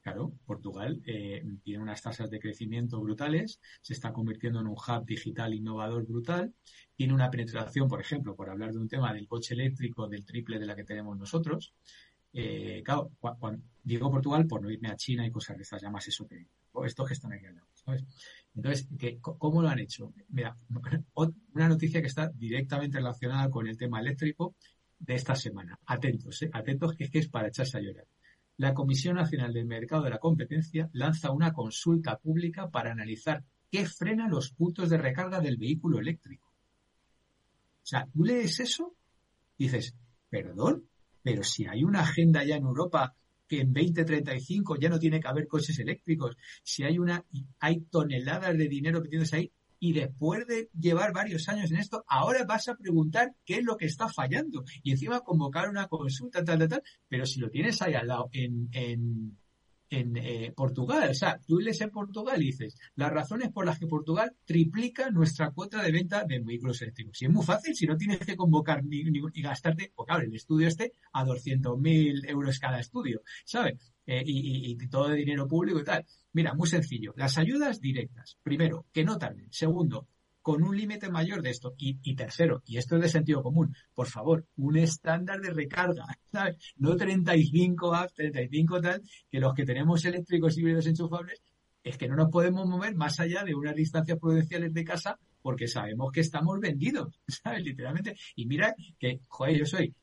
claro, 0.00 0.32
Portugal 0.46 1.00
eh, 1.06 1.44
tiene 1.62 1.82
unas 1.82 2.02
tasas 2.02 2.30
de 2.30 2.40
crecimiento 2.40 3.00
brutales, 3.00 3.60
se 3.80 3.92
está 3.92 4.12
convirtiendo 4.12 4.60
en 4.60 4.66
un 4.66 4.76
hub 4.76 5.04
digital 5.04 5.54
innovador 5.54 6.06
brutal, 6.06 6.54
tiene 6.94 7.14
una 7.14 7.30
penetración, 7.30 7.88
por 7.88 8.00
ejemplo, 8.00 8.34
por 8.34 8.50
hablar 8.50 8.72
de 8.72 8.78
un 8.78 8.88
tema 8.88 9.12
del 9.12 9.26
coche 9.26 9.54
eléctrico 9.54 10.08
del 10.08 10.24
triple 10.24 10.58
de 10.58 10.66
la 10.66 10.76
que 10.76 10.84
tenemos 10.84 11.16
nosotros. 11.16 11.74
Eh, 12.32 12.82
claro, 12.84 13.10
cuando, 13.18 13.62
digo 13.82 14.10
Portugal 14.10 14.46
por 14.46 14.62
no 14.62 14.70
irme 14.70 14.88
a 14.88 14.96
China 14.96 15.26
y 15.26 15.32
cosas 15.32 15.56
de 15.56 15.64
estas, 15.64 15.82
ya 15.82 15.90
más 15.90 16.06
eso 16.06 16.26
que 16.26 16.46
estos 16.84 17.06
que 17.06 17.14
están 17.14 17.32
aquí 17.32 17.46
al 17.46 17.56
lado, 17.56 17.68
¿sabes? 17.74 18.04
Entonces, 18.54 18.88
¿cómo 19.20 19.62
lo 19.62 19.68
han 19.68 19.80
hecho? 19.80 20.12
Mira, 20.28 20.56
una 21.54 21.68
noticia 21.68 22.00
que 22.00 22.06
está 22.06 22.28
directamente 22.28 22.98
relacionada 22.98 23.50
con 23.50 23.66
el 23.66 23.76
tema 23.76 24.00
eléctrico 24.00 24.54
de 24.98 25.14
esta 25.14 25.34
semana. 25.34 25.78
Atentos, 25.86 26.42
¿eh? 26.42 26.50
atentos, 26.52 26.94
es 26.98 27.10
que 27.10 27.18
es 27.18 27.28
para 27.28 27.48
echarse 27.48 27.78
a 27.78 27.80
llorar 27.80 28.06
la 28.60 28.74
Comisión 28.74 29.16
Nacional 29.16 29.54
del 29.54 29.64
Mercado 29.64 30.02
de 30.02 30.10
la 30.10 30.18
Competencia 30.18 30.90
lanza 30.92 31.30
una 31.30 31.50
consulta 31.50 32.18
pública 32.18 32.68
para 32.68 32.92
analizar 32.92 33.42
qué 33.70 33.86
frena 33.86 34.28
los 34.28 34.52
puntos 34.52 34.90
de 34.90 34.98
recarga 34.98 35.40
del 35.40 35.56
vehículo 35.56 35.98
eléctrico. 35.98 36.46
O 37.82 37.86
sea, 37.86 38.06
tú 38.12 38.22
lees 38.22 38.60
eso 38.60 38.94
dices, 39.56 39.94
perdón, 40.28 40.88
pero 41.22 41.42
si 41.42 41.66
hay 41.66 41.84
una 41.84 42.00
agenda 42.00 42.44
ya 42.44 42.56
en 42.56 42.64
Europa 42.64 43.14
que 43.48 43.60
en 43.60 43.72
2035 43.72 44.76
ya 44.76 44.90
no 44.90 44.98
tiene 44.98 45.20
que 45.20 45.28
haber 45.28 45.48
coches 45.48 45.78
eléctricos, 45.78 46.36
si 46.62 46.82
hay 46.82 46.98
una, 46.98 47.24
hay 47.60 47.80
toneladas 47.80 48.58
de 48.58 48.68
dinero 48.68 49.02
tienes 49.02 49.32
ahí, 49.32 49.50
y 49.80 49.94
después 49.94 50.46
de 50.46 50.68
llevar 50.78 51.12
varios 51.12 51.48
años 51.48 51.72
en 51.72 51.78
esto, 51.78 52.04
ahora 52.06 52.44
vas 52.44 52.68
a 52.68 52.76
preguntar 52.76 53.34
qué 53.44 53.56
es 53.56 53.64
lo 53.64 53.78
que 53.78 53.86
está 53.86 54.08
fallando. 54.08 54.62
Y 54.82 54.92
encima 54.92 55.20
convocar 55.20 55.70
una 55.70 55.88
consulta, 55.88 56.44
tal, 56.44 56.58
tal, 56.58 56.68
tal, 56.68 56.82
pero 57.08 57.24
si 57.24 57.40
lo 57.40 57.50
tienes 57.50 57.80
ahí 57.80 57.94
al 57.94 58.06
lado 58.06 58.28
en, 58.32 58.68
en, 58.72 59.38
en 59.90 60.16
eh, 60.16 60.52
Portugal, 60.56 61.10
o 61.10 61.14
sea, 61.14 61.38
tú 61.46 61.58
lees 61.58 61.80
en 61.80 61.90
Portugal 61.90 62.40
y 62.40 62.46
dices, 62.46 62.76
las 62.94 63.10
razones 63.10 63.50
por 63.50 63.66
las 63.66 63.78
que 63.78 63.88
Portugal 63.88 64.32
triplica 64.44 65.10
nuestra 65.10 65.50
cuota 65.50 65.82
de 65.82 65.90
venta 65.90 66.24
de 66.24 66.38
vehículos 66.38 66.80
eléctricos. 66.82 67.18
Si 67.18 67.24
es 67.24 67.30
muy 67.30 67.44
fácil, 67.44 67.74
si 67.74 67.86
no 67.86 67.96
tienes 67.96 68.20
que 68.20 68.36
convocar 68.36 68.84
ni, 68.84 69.02
ni, 69.04 69.20
y 69.34 69.42
gastarte, 69.42 69.92
o 69.96 70.04
claro, 70.04 70.22
el 70.22 70.34
estudio 70.34 70.68
este 70.68 70.94
a 71.12 71.24
200.000 71.24 72.30
euros 72.30 72.58
cada 72.60 72.78
estudio, 72.78 73.22
¿sabes? 73.44 73.92
Eh, 74.06 74.22
y, 74.24 74.72
y, 74.72 74.88
todo 74.88 75.08
de 75.08 75.16
dinero 75.16 75.46
público 75.46 75.80
y 75.80 75.84
tal. 75.84 76.06
Mira, 76.32 76.54
muy 76.54 76.68
sencillo. 76.68 77.12
Las 77.16 77.38
ayudas 77.38 77.80
directas. 77.80 78.38
Primero, 78.42 78.86
que 78.92 79.04
no 79.04 79.18
tarden. 79.18 79.48
Segundo, 79.52 80.08
con 80.42 80.62
un 80.62 80.76
límite 80.76 81.10
mayor 81.10 81.42
de 81.42 81.50
esto. 81.50 81.74
Y, 81.78 81.98
y, 82.02 82.14
tercero, 82.14 82.62
y 82.66 82.78
esto 82.78 82.96
es 82.96 83.02
de 83.02 83.08
sentido 83.08 83.42
común, 83.42 83.74
por 83.94 84.06
favor, 84.06 84.46
un 84.56 84.76
estándar 84.76 85.40
de 85.40 85.50
recarga, 85.50 86.04
¿sabes? 86.32 86.56
No 86.76 86.96
35 86.96 87.94
apps, 87.94 88.14
35 88.14 88.80
tal, 88.80 89.02
que 89.30 89.40
los 89.40 89.54
que 89.54 89.64
tenemos 89.64 90.04
eléctricos 90.04 90.56
híbridos 90.56 90.86
enchufables, 90.86 91.42
es 91.82 91.96
que 91.96 92.08
no 92.08 92.16
nos 92.16 92.30
podemos 92.30 92.66
mover 92.66 92.94
más 92.94 93.20
allá 93.20 93.42
de 93.42 93.54
unas 93.54 93.74
distancias 93.74 94.18
prudenciales 94.18 94.74
de 94.74 94.84
casa 94.84 95.18
porque 95.42 95.66
sabemos 95.66 96.12
que 96.12 96.20
estamos 96.20 96.60
vendidos, 96.60 97.20
¿sabes? 97.28 97.64
Literalmente. 97.64 98.16
Y 98.36 98.46
mira 98.46 98.74
que, 98.98 99.20
joder, 99.28 99.58
yo 99.58 99.66
soy 99.66 99.94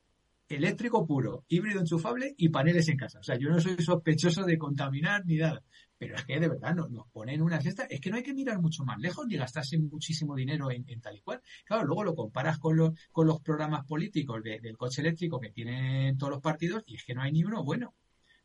eléctrico 0.49 1.05
puro, 1.05 1.43
híbrido 1.49 1.81
enchufable 1.81 2.33
y 2.37 2.49
paneles 2.49 2.87
en 2.89 2.97
casa. 2.97 3.19
O 3.19 3.23
sea, 3.23 3.37
yo 3.37 3.49
no 3.49 3.59
soy 3.59 3.75
sospechoso 3.79 4.43
de 4.43 4.57
contaminar 4.57 5.25
ni 5.25 5.37
nada. 5.37 5.61
Pero 5.97 6.15
es 6.15 6.25
que 6.25 6.39
de 6.39 6.47
verdad 6.47 6.75
nos, 6.75 7.07
ponen 7.11 7.41
una 7.41 7.61
cesta. 7.61 7.85
Es 7.89 7.99
que 7.99 8.09
no 8.09 8.17
hay 8.17 8.23
que 8.23 8.33
mirar 8.33 8.59
mucho 8.61 8.83
más 8.83 8.99
lejos 8.99 9.25
ni 9.27 9.35
gastarse 9.35 9.77
muchísimo 9.79 10.35
dinero 10.35 10.69
en, 10.71 10.85
tal 11.01 11.17
y 11.17 11.21
cual. 11.21 11.41
Claro, 11.65 11.85
luego 11.85 12.03
lo 12.03 12.15
comparas 12.15 12.59
con 12.59 12.77
los, 12.77 12.91
con 13.11 13.27
los 13.27 13.41
programas 13.41 13.85
políticos 13.85 14.43
del 14.43 14.77
coche 14.77 15.01
eléctrico 15.01 15.39
que 15.39 15.49
tienen 15.49 16.17
todos 16.17 16.31
los 16.31 16.41
partidos 16.41 16.83
y 16.85 16.95
es 16.95 17.03
que 17.03 17.13
no 17.13 17.21
hay 17.21 17.31
ni 17.31 17.43
uno 17.43 17.63
bueno. 17.63 17.95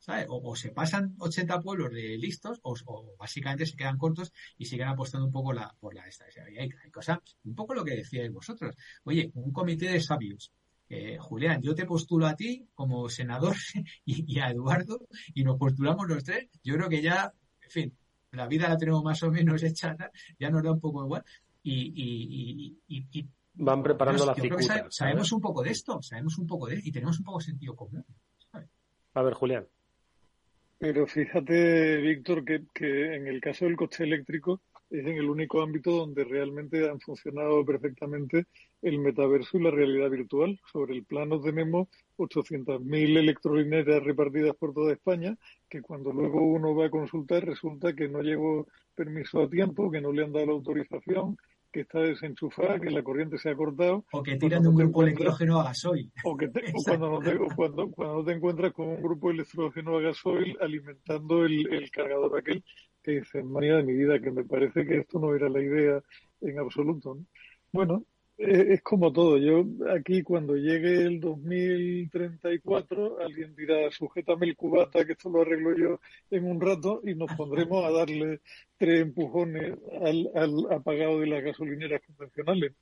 ¿sabes? 0.02 0.26
O, 0.28 0.56
se 0.56 0.70
pasan 0.70 1.14
80 1.18 1.60
pueblos 1.60 1.92
de 1.92 2.18
listos 2.18 2.58
o, 2.62 2.74
básicamente 3.16 3.66
se 3.66 3.76
quedan 3.76 3.98
cortos 3.98 4.32
y 4.58 4.64
siguen 4.66 4.88
apostando 4.88 5.26
un 5.26 5.32
poco 5.32 5.52
la, 5.52 5.72
por 5.78 5.94
la 5.94 6.06
esta. 6.08 6.24
Hay, 6.58 6.70
cosas, 6.90 7.18
un 7.44 7.54
poco 7.54 7.72
lo 7.72 7.84
que 7.84 7.96
decíais 7.96 8.32
vosotros. 8.32 8.74
Oye, 9.04 9.30
un 9.34 9.52
comité 9.52 9.90
de 9.90 10.00
sabios. 10.00 10.52
Eh, 10.88 11.16
Julián, 11.18 11.62
yo 11.62 11.74
te 11.74 11.86
postulo 11.86 12.26
a 12.26 12.34
ti 12.34 12.68
como 12.74 13.08
senador 13.08 13.56
y, 14.04 14.38
a 14.40 14.50
Eduardo 14.50 15.06
y 15.34 15.44
nos 15.44 15.56
postulamos 15.56 16.08
los 16.08 16.24
tres. 16.24 16.48
Yo 16.64 16.74
creo 16.74 16.88
que 16.88 17.00
ya, 17.00 17.32
fin, 17.72 17.92
la 18.32 18.46
vida 18.46 18.68
la 18.68 18.76
tenemos 18.76 19.02
más 19.02 19.22
o 19.22 19.30
menos 19.30 19.62
hecha, 19.62 19.96
ya 20.38 20.50
nos 20.50 20.62
da 20.62 20.72
un 20.72 20.80
poco 20.80 21.04
igual. 21.04 21.24
Y, 21.64 22.76
y, 22.88 23.28
van 23.54 23.82
preparando 23.82 24.26
la 24.26 24.34
figura. 24.34 24.86
sabemos 24.90 25.30
un 25.32 25.40
poco 25.40 25.62
de 25.62 25.70
esto, 25.70 26.02
sabemos 26.02 26.38
un 26.38 26.46
poco 26.46 26.66
de 26.66 26.80
y 26.82 26.90
tenemos 26.90 27.18
un 27.18 27.24
poco 27.24 27.38
de 27.38 27.44
sentido 27.44 27.76
común. 27.76 28.04
A 29.14 29.22
ver, 29.22 29.34
Julián. 29.34 29.66
Pero 30.78 31.06
fíjate, 31.06 31.98
Víctor, 31.98 32.44
que, 32.44 32.64
que 32.74 33.14
en 33.14 33.28
el 33.28 33.40
caso 33.40 33.66
del 33.66 33.76
coche 33.76 34.04
eléctrico 34.04 34.62
es 34.92 35.06
en 35.06 35.16
el 35.16 35.30
único 35.30 35.62
ámbito 35.62 35.90
donde 35.90 36.22
realmente 36.24 36.88
han 36.88 37.00
funcionado 37.00 37.64
perfectamente 37.64 38.44
el 38.82 38.98
metaverso 38.98 39.56
y 39.56 39.62
la 39.62 39.70
realidad 39.70 40.10
virtual. 40.10 40.60
Sobre 40.70 40.94
el 40.94 41.04
plano 41.04 41.40
tenemos 41.40 41.88
800.000 42.18 43.16
electrolineras 43.16 44.02
repartidas 44.02 44.54
por 44.54 44.74
toda 44.74 44.92
España, 44.92 45.36
que 45.68 45.80
cuando 45.80 46.12
luego 46.12 46.42
uno 46.42 46.74
va 46.74 46.86
a 46.86 46.90
consultar 46.90 47.44
resulta 47.44 47.94
que 47.94 48.08
no 48.08 48.20
llegó 48.20 48.66
permiso 48.94 49.42
a 49.42 49.48
tiempo, 49.48 49.90
que 49.90 50.02
no 50.02 50.12
le 50.12 50.24
han 50.24 50.32
dado 50.32 50.46
la 50.46 50.52
autorización, 50.52 51.38
que 51.72 51.80
está 51.80 52.00
desenchufada, 52.00 52.78
que 52.78 52.90
la 52.90 53.02
corriente 53.02 53.38
se 53.38 53.48
ha 53.48 53.56
cortado. 53.56 54.04
O 54.12 54.22
que 54.22 54.36
tiran 54.36 54.62
de 54.62 54.68
un 54.68 54.76
grupo 54.76 55.02
electrógeno 55.02 55.58
a 55.58 55.64
gasoil. 55.64 56.12
O, 56.24 56.36
que 56.36 56.50
cuando, 56.84 57.10
no 57.10 57.18
te, 57.20 57.38
cuando, 57.56 57.90
cuando 57.90 58.24
te 58.24 58.32
encuentras 58.32 58.72
con 58.74 58.88
un 58.88 59.02
grupo 59.02 59.30
electrógeno 59.30 59.96
a 59.96 60.02
gasoil 60.02 60.56
alimentando 60.60 61.46
el, 61.46 61.90
cargador 61.90 62.38
aquel 62.38 62.62
que 63.02 63.12
dice, 63.20 63.42
María 63.42 63.76
de 63.76 63.84
mi 63.84 63.94
vida, 63.94 64.20
que 64.20 64.30
me 64.30 64.44
parece 64.44 64.86
que 64.86 64.98
esto 64.98 65.18
no 65.18 65.34
era 65.34 65.48
la 65.48 65.60
idea 65.60 66.02
en 66.40 66.58
absoluto. 66.58 67.18
Bueno, 67.72 68.04
es 68.38 68.82
como 68.82 69.12
todo. 69.12 69.38
Yo 69.38 69.64
aquí 69.94 70.22
cuando 70.22 70.56
llegue 70.56 71.02
el 71.02 71.20
2034 71.20 73.20
alguien 73.20 73.54
dirá 73.54 73.90
sujétame 73.90 74.46
el 74.46 74.56
cubata 74.56 75.04
que 75.04 75.12
esto 75.12 75.30
lo 75.30 75.42
arreglo 75.42 75.76
yo 75.76 76.00
en 76.30 76.44
un 76.44 76.60
rato 76.60 77.00
y 77.04 77.14
nos 77.14 77.32
pondremos 77.34 77.84
a 77.84 77.90
darle 77.90 78.40
tres 78.76 79.02
empujones 79.02 79.78
al, 80.02 80.30
al 80.34 80.72
apagado 80.72 81.20
de 81.20 81.26
las 81.26 81.44
gasolineras 81.44 82.02
convencionales. 82.06 82.72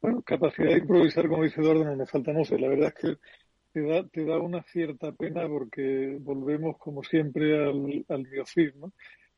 Bueno, 0.00 0.22
capacidad 0.22 0.68
de 0.68 0.78
improvisar, 0.78 1.28
como 1.28 1.44
dice 1.44 1.60
Eduardo, 1.60 1.84
no 1.84 1.96
nos 1.96 2.10
falta, 2.10 2.32
no 2.32 2.44
sé. 2.44 2.58
La 2.58 2.68
verdad 2.68 2.92
es 2.94 3.02
que 3.02 3.18
te 3.72 3.82
da, 3.82 4.06
te 4.06 4.24
da 4.24 4.38
una 4.38 4.62
cierta 4.62 5.12
pena 5.12 5.48
porque 5.48 6.18
volvemos 6.20 6.76
como 6.78 7.02
siempre 7.02 7.56
al, 7.56 8.04
al 8.08 8.28
¿no? 8.76 8.92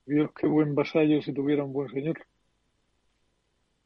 Dios, 0.06 0.30
qué 0.38 0.46
buen 0.46 0.74
vasallo 0.74 1.20
si 1.20 1.32
tuviera 1.32 1.64
un 1.64 1.72
buen 1.72 1.88
señor. 1.88 2.16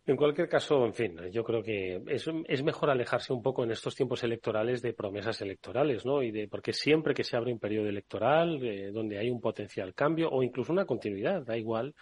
En 0.07 0.17
cualquier 0.17 0.49
caso, 0.49 0.85
en 0.85 0.93
fin, 0.93 1.17
yo 1.31 1.45
creo 1.45 1.63
que 1.63 2.03
es, 2.09 2.29
es, 2.49 2.63
mejor 2.63 2.91
alejarse 2.91 3.33
un 3.33 3.43
poco 3.43 3.65
en 3.65 3.71
estos 3.71 3.95
tiempos 3.95 4.23
electorales 4.25 4.83
de 4.83 4.93
promesas 4.93 5.41
electorales, 5.41 6.05
¿no? 6.05 6.23
Y 6.23 6.31
de, 6.31 6.49
porque 6.49 6.73
siempre 6.73 7.15
que 7.15 7.25
se 7.25 7.37
abre 7.37 7.53
un 7.53 7.59
periodo 7.59 7.89
electoral, 7.89 8.63
eh, 8.63 8.91
donde 8.91 9.19
hay 9.19 9.31
un 9.31 9.41
potencial 9.41 9.95
cambio 9.95 10.29
o 10.31 10.43
incluso 10.43 10.73
una 10.73 10.85
continuidad, 10.85 11.43
da 11.43 11.57
igual, 11.57 11.95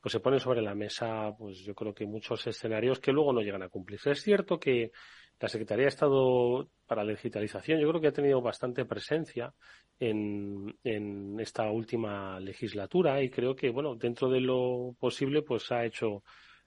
pues 0.00 0.12
se 0.12 0.20
ponen 0.20 0.40
sobre 0.40 0.60
la 0.60 0.74
mesa, 0.74 1.30
pues 1.38 1.60
yo 1.60 1.74
creo 1.74 1.94
que 1.94 2.04
muchos 2.04 2.46
escenarios 2.46 2.98
que 2.98 3.12
luego 3.12 3.32
no 3.32 3.40
llegan 3.40 3.62
a 3.62 3.68
cumplirse. 3.68 4.10
Es 4.10 4.22
cierto 4.22 4.58
que 4.58 4.90
la 5.42 5.48
Secretaría 5.48 5.86
de 5.86 5.88
Estado 5.88 6.68
para 6.86 7.02
la 7.02 7.10
Digitalización 7.10 7.80
yo 7.80 7.88
creo 7.88 8.00
que 8.00 8.06
ha 8.06 8.12
tenido 8.12 8.40
bastante 8.40 8.84
presencia 8.84 9.52
en, 9.98 10.72
en 10.84 11.38
esta 11.40 11.68
última 11.68 12.38
legislatura 12.38 13.20
y 13.20 13.28
creo 13.28 13.56
que, 13.56 13.70
bueno, 13.70 13.96
dentro 13.96 14.30
de 14.30 14.40
lo 14.40 14.94
posible, 15.00 15.42
pues 15.42 15.72
ha 15.72 15.84
hecho 15.84 16.22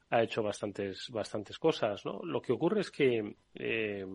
ha 0.09 0.21
hecho 0.21 0.43
bastantes, 0.43 1.09
bastantes 1.09 1.57
cosas, 1.57 2.05
¿no? 2.05 2.21
Lo 2.23 2.41
que 2.41 2.53
ocurre 2.53 2.81
es 2.81 2.91
que 2.91 3.37
eh, 3.55 4.05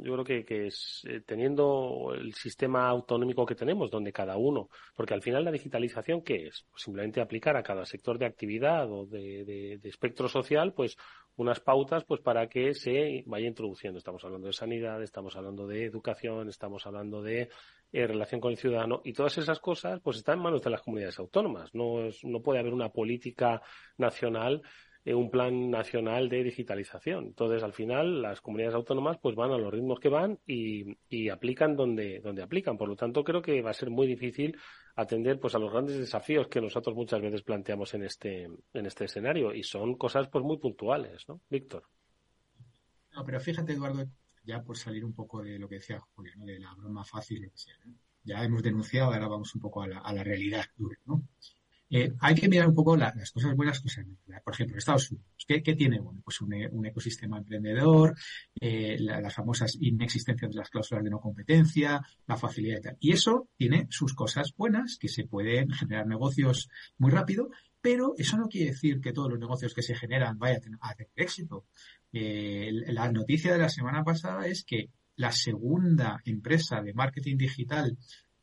yo 0.00 0.12
creo 0.12 0.24
que, 0.24 0.44
que 0.44 0.66
es, 0.66 1.02
eh, 1.08 1.20
teniendo 1.24 2.12
el 2.14 2.34
sistema 2.34 2.88
autonómico 2.88 3.46
que 3.46 3.54
tenemos, 3.54 3.90
donde 3.90 4.12
cada 4.12 4.36
uno, 4.36 4.68
porque 4.94 5.14
al 5.14 5.22
final 5.22 5.44
la 5.44 5.50
digitalización, 5.50 6.22
¿qué 6.22 6.46
es? 6.46 6.66
Pues 6.70 6.82
simplemente 6.82 7.20
aplicar 7.20 7.56
a 7.56 7.62
cada 7.62 7.84
sector 7.86 8.18
de 8.18 8.26
actividad 8.26 8.90
o 8.90 9.06
de, 9.06 9.44
de, 9.80 9.88
espectro 9.88 10.28
social, 10.28 10.74
pues 10.74 10.96
unas 11.36 11.60
pautas 11.60 12.04
pues 12.04 12.20
para 12.20 12.48
que 12.48 12.74
se 12.74 13.22
vaya 13.26 13.46
introduciendo. 13.46 13.98
Estamos 13.98 14.24
hablando 14.24 14.48
de 14.48 14.52
sanidad, 14.52 15.02
estamos 15.02 15.36
hablando 15.36 15.66
de 15.66 15.84
educación, 15.84 16.48
estamos 16.48 16.86
hablando 16.86 17.22
de 17.22 17.48
eh, 17.92 18.06
relación 18.06 18.40
con 18.40 18.50
el 18.50 18.58
ciudadano 18.58 19.00
y 19.04 19.12
todas 19.12 19.38
esas 19.38 19.60
cosas 19.60 20.00
pues 20.00 20.18
están 20.18 20.36
en 20.36 20.42
manos 20.42 20.62
de 20.62 20.70
las 20.70 20.82
comunidades 20.82 21.18
autónomas. 21.18 21.74
No, 21.74 22.04
es, 22.04 22.24
no 22.24 22.42
puede 22.42 22.58
haber 22.60 22.74
una 22.74 22.90
política 22.90 23.62
nacional 23.96 24.62
un 25.14 25.30
plan 25.30 25.70
nacional 25.70 26.28
de 26.28 26.42
digitalización. 26.42 27.26
Entonces, 27.26 27.62
al 27.62 27.72
final, 27.72 28.22
las 28.22 28.40
comunidades 28.40 28.74
autónomas 28.74 29.18
pues 29.20 29.36
van 29.36 29.52
a 29.52 29.58
los 29.58 29.72
ritmos 29.72 30.00
que 30.00 30.08
van 30.08 30.38
y, 30.46 31.28
aplican 31.28 31.76
donde, 31.76 32.20
donde 32.20 32.42
aplican. 32.42 32.76
Por 32.76 32.88
lo 32.88 32.96
tanto, 32.96 33.24
creo 33.24 33.42
que 33.42 33.62
va 33.62 33.70
a 33.70 33.74
ser 33.74 33.90
muy 33.90 34.06
difícil 34.06 34.56
atender 34.96 35.38
pues 35.38 35.54
a 35.54 35.58
los 35.58 35.72
grandes 35.72 35.98
desafíos 35.98 36.48
que 36.48 36.60
nosotros 36.60 36.96
muchas 36.96 37.20
veces 37.20 37.42
planteamos 37.42 37.94
en 37.94 38.04
este, 38.04 38.44
en 38.44 38.86
este 38.86 39.04
escenario. 39.04 39.54
Y 39.54 39.62
son 39.62 39.96
cosas 39.96 40.28
pues 40.28 40.44
muy 40.44 40.58
puntuales, 40.58 41.28
¿no? 41.28 41.40
Víctor. 41.48 41.84
No, 43.12 43.24
pero 43.24 43.40
fíjate, 43.40 43.72
Eduardo, 43.72 44.04
ya 44.44 44.62
por 44.62 44.76
salir 44.76 45.04
un 45.04 45.14
poco 45.14 45.42
de 45.42 45.58
lo 45.58 45.68
que 45.68 45.76
decía 45.76 46.00
Julio, 46.14 46.32
de 46.36 46.58
la 46.58 46.74
broma 46.74 47.04
fácil, 47.04 47.50
ya 48.24 48.44
hemos 48.44 48.62
denunciado, 48.62 49.12
ahora 49.12 49.28
vamos 49.28 49.54
un 49.54 49.60
poco 49.60 49.82
a 49.82 49.88
la, 49.88 49.98
a 49.98 50.12
la 50.12 50.22
realidad 50.22 50.64
dura, 50.76 50.96
¿no? 51.06 51.22
Eh, 51.90 52.12
hay 52.20 52.34
que 52.34 52.48
mirar 52.48 52.68
un 52.68 52.74
poco 52.74 52.96
las 52.96 53.32
cosas 53.32 53.54
buenas, 53.54 53.80
cosas 53.80 54.04
malas. 54.26 54.42
Por 54.42 54.54
ejemplo, 54.54 54.76
Estados 54.76 55.10
Unidos, 55.10 55.26
¿qué, 55.46 55.60
tiene 55.60 56.00
bueno? 56.00 56.20
Pues 56.22 56.40
un, 56.40 56.86
ecosistema 56.86 57.38
emprendedor, 57.38 58.14
eh, 58.60 58.96
las 58.98 59.34
famosas 59.34 59.76
inexistencias 59.80 60.50
de 60.50 60.56
las 60.56 60.70
cláusulas 60.70 61.04
de 61.04 61.10
no 61.10 61.20
competencia, 61.20 62.00
la 62.26 62.36
facilidad 62.36 62.78
y 62.78 62.82
tal. 62.82 62.96
Y 63.00 63.12
eso 63.12 63.48
tiene 63.56 63.86
sus 63.90 64.14
cosas 64.14 64.52
buenas, 64.56 64.98
que 64.98 65.08
se 65.08 65.24
pueden 65.24 65.70
generar 65.70 66.06
negocios 66.06 66.68
muy 66.98 67.10
rápido, 67.10 67.50
pero 67.80 68.14
eso 68.18 68.36
no 68.36 68.48
quiere 68.48 68.72
decir 68.72 69.00
que 69.00 69.12
todos 69.12 69.30
los 69.30 69.38
negocios 69.38 69.72
que 69.72 69.82
se 69.82 69.94
generan 69.94 70.38
vayan 70.38 70.78
a 70.80 70.94
tener, 70.94 71.10
éxito. 71.14 71.66
Eh, 72.12 72.70
la 72.88 73.10
noticia 73.10 73.52
de 73.52 73.58
la 73.58 73.68
semana 73.68 74.04
pasada 74.04 74.46
es 74.46 74.64
que 74.64 74.90
la 75.16 75.32
segunda 75.32 76.20
empresa 76.24 76.80
de 76.80 76.94
marketing 76.94 77.36
digital 77.36 77.98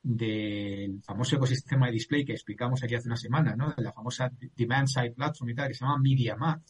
del 0.07 1.01
famoso 1.01 1.35
ecosistema 1.35 1.87
de 1.87 1.93
display 1.93 2.23
que 2.23 2.33
explicamos 2.33 2.83
aquí 2.83 2.93
hace 2.93 3.07
una 3.07 3.17
semana, 3.17 3.55
¿no? 3.55 3.73
De 3.75 3.81
la 3.81 3.91
famosa 3.91 4.31
Demand 4.55 4.87
Side 4.87 5.13
Platform 5.13 5.49
y 5.49 5.55
tal, 5.55 5.67
que 5.67 5.73
se 5.73 5.83
llama 5.83 5.97
MediaMath, 5.97 6.61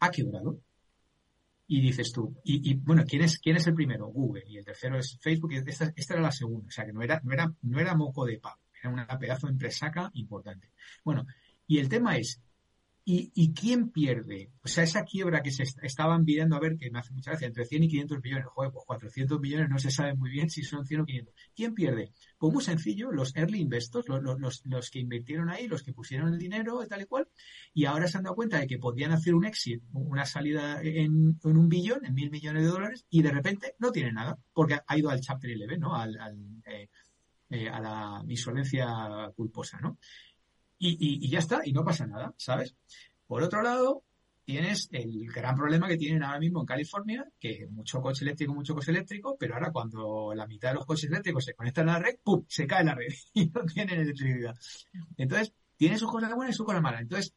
ha 0.00 0.10
quebrado. 0.10 0.60
Y 1.68 1.80
dices 1.80 2.12
tú, 2.12 2.36
y, 2.44 2.74
bueno, 2.74 3.04
¿quién 3.08 3.22
es, 3.22 3.38
quién 3.38 3.56
es 3.56 3.66
el 3.66 3.74
primero? 3.74 4.06
Google. 4.08 4.44
Y 4.46 4.58
el 4.58 4.64
tercero 4.64 4.98
es 4.98 5.18
Facebook. 5.20 5.52
Y 5.54 5.56
esta, 5.56 5.90
era 5.96 6.20
la 6.20 6.30
segunda. 6.30 6.68
O 6.68 6.70
sea, 6.70 6.84
que 6.84 6.92
no 6.92 7.02
era, 7.02 7.18
no 7.24 7.32
era, 7.32 7.50
no 7.62 7.80
era 7.80 7.94
moco 7.96 8.26
de 8.26 8.38
pavo. 8.38 8.60
Era 8.78 8.90
una 8.90 9.06
pedazo 9.18 9.46
de 9.46 9.54
empresaca 9.54 10.10
importante. 10.12 10.70
Bueno, 11.02 11.26
y 11.66 11.78
el 11.78 11.88
tema 11.88 12.18
es, 12.18 12.42
¿Y, 13.08 13.30
¿Y, 13.36 13.54
quién 13.54 13.90
pierde? 13.92 14.50
O 14.64 14.66
sea, 14.66 14.82
esa 14.82 15.04
quiebra 15.04 15.40
que 15.40 15.52
se 15.52 15.62
estaban 15.62 16.24
viendo, 16.24 16.56
a 16.56 16.58
ver, 16.58 16.76
que 16.76 16.90
me 16.90 16.98
hace 16.98 17.12
mucha 17.14 17.30
gracia, 17.30 17.46
entre 17.46 17.64
100 17.64 17.84
y 17.84 17.88
500 17.88 18.20
millones. 18.20 18.46
Joder, 18.48 18.72
pues 18.72 18.84
400 18.84 19.40
millones 19.40 19.68
no 19.68 19.78
se 19.78 19.92
sabe 19.92 20.14
muy 20.16 20.28
bien 20.28 20.50
si 20.50 20.64
son 20.64 20.84
100 20.84 21.00
o 21.02 21.06
500. 21.06 21.34
¿Quién 21.54 21.72
pierde? 21.72 22.12
Pues 22.36 22.52
muy 22.52 22.64
sencillo, 22.64 23.12
los 23.12 23.36
early 23.36 23.60
investors, 23.60 24.06
los, 24.08 24.90
que 24.90 24.98
invirtieron 24.98 25.50
ahí, 25.50 25.68
los 25.68 25.84
que 25.84 25.92
pusieron 25.92 26.32
el 26.32 26.38
dinero 26.40 26.84
tal 26.88 27.02
y 27.02 27.04
cual, 27.04 27.28
y 27.72 27.84
ahora 27.84 28.08
se 28.08 28.18
han 28.18 28.24
dado 28.24 28.34
cuenta 28.34 28.58
de 28.58 28.66
que 28.66 28.78
podían 28.78 29.12
hacer 29.12 29.36
un 29.36 29.44
exit, 29.44 29.84
una 29.92 30.26
salida 30.26 30.82
en, 30.82 31.38
un 31.44 31.68
billón, 31.68 32.04
en 32.04 32.12
mil 32.12 32.32
millones 32.32 32.64
de 32.64 32.68
dólares, 32.68 33.06
y 33.08 33.22
de 33.22 33.30
repente 33.30 33.76
no 33.78 33.92
tienen 33.92 34.14
nada, 34.14 34.36
porque 34.52 34.80
ha 34.84 34.98
ido 34.98 35.10
al 35.10 35.20
Chapter 35.20 35.48
11, 35.52 35.78
¿no? 35.78 35.94
Al, 35.94 36.18
al 36.18 36.36
eh, 36.66 36.88
eh, 37.48 37.68
a 37.68 37.78
la 37.78 38.24
insolvencia 38.26 39.32
culposa, 39.36 39.78
¿no? 39.80 39.98
Y, 40.78 41.24
y, 41.24 41.30
ya 41.30 41.38
está, 41.38 41.60
y 41.64 41.72
no 41.72 41.84
pasa 41.84 42.06
nada, 42.06 42.34
¿sabes? 42.36 42.74
Por 43.26 43.42
otro 43.42 43.62
lado, 43.62 44.04
tienes 44.44 44.88
el 44.92 45.26
gran 45.32 45.56
problema 45.56 45.88
que 45.88 45.96
tienen 45.96 46.22
ahora 46.22 46.38
mismo 46.38 46.60
en 46.60 46.66
California, 46.66 47.26
que 47.40 47.66
mucho 47.68 48.00
coche 48.00 48.24
eléctrico, 48.24 48.54
mucho 48.54 48.74
coche 48.74 48.92
eléctrico, 48.92 49.36
pero 49.38 49.54
ahora 49.54 49.72
cuando 49.72 50.32
la 50.34 50.46
mitad 50.46 50.70
de 50.70 50.76
los 50.76 50.86
coches 50.86 51.10
eléctricos 51.10 51.44
se 51.44 51.54
conectan 51.54 51.88
a 51.88 51.94
la 51.94 51.98
red, 51.98 52.18
¡pum! 52.22 52.44
se 52.48 52.66
cae 52.66 52.84
la 52.84 52.94
red 52.94 53.12
y 53.34 53.46
no 53.46 53.64
tienen 53.64 54.00
electricidad. 54.00 54.54
Entonces, 55.16 55.52
tiene 55.76 55.98
sus 55.98 56.10
cosas 56.10 56.32
buenas 56.34 56.54
y 56.54 56.56
sus 56.56 56.64
cosas 56.64 56.80
malas. 56.80 57.02
Entonces, 57.02 57.34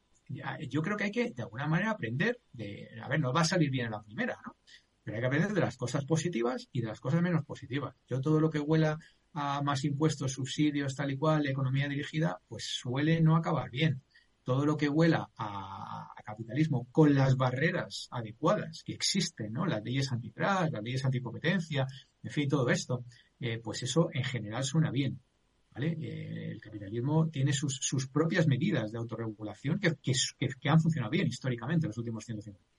yo 0.68 0.82
creo 0.82 0.96
que 0.96 1.04
hay 1.04 1.10
que, 1.10 1.30
de 1.30 1.42
alguna 1.42 1.66
manera, 1.66 1.90
aprender 1.90 2.40
de, 2.52 2.88
a 3.02 3.08
ver, 3.08 3.20
no 3.20 3.32
va 3.32 3.40
a 3.40 3.44
salir 3.44 3.70
bien 3.70 3.86
en 3.86 3.92
la 3.92 4.02
primera, 4.02 4.38
¿no? 4.46 4.56
Pero 5.02 5.16
hay 5.16 5.20
que 5.22 5.26
aprender 5.26 5.52
de 5.52 5.60
las 5.60 5.76
cosas 5.76 6.04
positivas 6.04 6.68
y 6.72 6.80
de 6.80 6.86
las 6.86 7.00
cosas 7.00 7.22
menos 7.22 7.44
positivas. 7.44 7.96
Yo 8.06 8.20
todo 8.20 8.38
lo 8.40 8.50
que 8.50 8.60
huela 8.60 8.98
a 9.32 9.62
más 9.62 9.84
impuestos, 9.84 10.32
subsidios, 10.32 10.94
tal 10.94 11.10
y 11.12 11.16
cual, 11.16 11.46
economía 11.46 11.88
dirigida, 11.88 12.40
pues 12.48 12.64
suele 12.64 13.20
no 13.20 13.36
acabar 13.36 13.70
bien. 13.70 14.02
Todo 14.42 14.64
lo 14.64 14.76
que 14.76 14.88
huela 14.88 15.30
a, 15.36 16.12
capitalismo 16.24 16.86
con 16.92 17.14
las 17.14 17.36
barreras 17.36 18.08
adecuadas 18.10 18.82
que 18.84 18.92
existen, 18.92 19.52
¿no? 19.52 19.66
Las 19.66 19.82
leyes 19.82 20.12
antitrust, 20.12 20.72
las 20.72 20.82
leyes 20.82 21.04
anticompetencia, 21.04 21.86
en 22.22 22.30
fin, 22.30 22.48
todo 22.48 22.68
esto, 22.70 23.04
eh, 23.40 23.58
pues 23.62 23.82
eso 23.82 24.10
en 24.12 24.24
general 24.24 24.64
suena 24.64 24.90
bien. 24.90 25.18
¿vale? 25.72 25.96
Eh, 26.00 26.50
el 26.52 26.60
capitalismo 26.60 27.28
tiene 27.28 27.52
sus, 27.52 27.78
sus, 27.80 28.08
propias 28.08 28.46
medidas 28.46 28.92
de 28.92 28.98
autorregulación 28.98 29.78
que, 29.78 29.92
que, 30.00 30.68
han 30.68 30.80
funcionado 30.80 31.10
bien 31.10 31.26
históricamente 31.26 31.86
en 31.86 31.90
los 31.90 31.98
últimos 31.98 32.24
150 32.24 32.70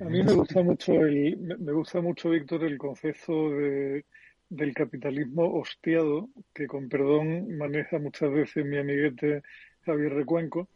a 0.00 0.04
mí 0.04 0.22
me 0.22 0.32
gusta 0.32 0.62
mucho 0.62 0.92
el, 0.94 1.36
me 1.58 1.72
gusta 1.72 2.00
mucho, 2.00 2.30
Víctor, 2.30 2.64
el 2.64 2.78
concepto 2.78 3.50
de, 3.50 4.06
del 4.50 4.74
capitalismo 4.74 5.58
hostiado, 5.58 6.28
que 6.52 6.66
con 6.66 6.88
perdón 6.88 7.56
maneja 7.56 7.98
muchas 7.98 8.30
veces 8.32 8.66
mi 8.66 8.78
amiguete 8.78 9.42
Javier 9.86 10.12
Recuenco, 10.12 10.68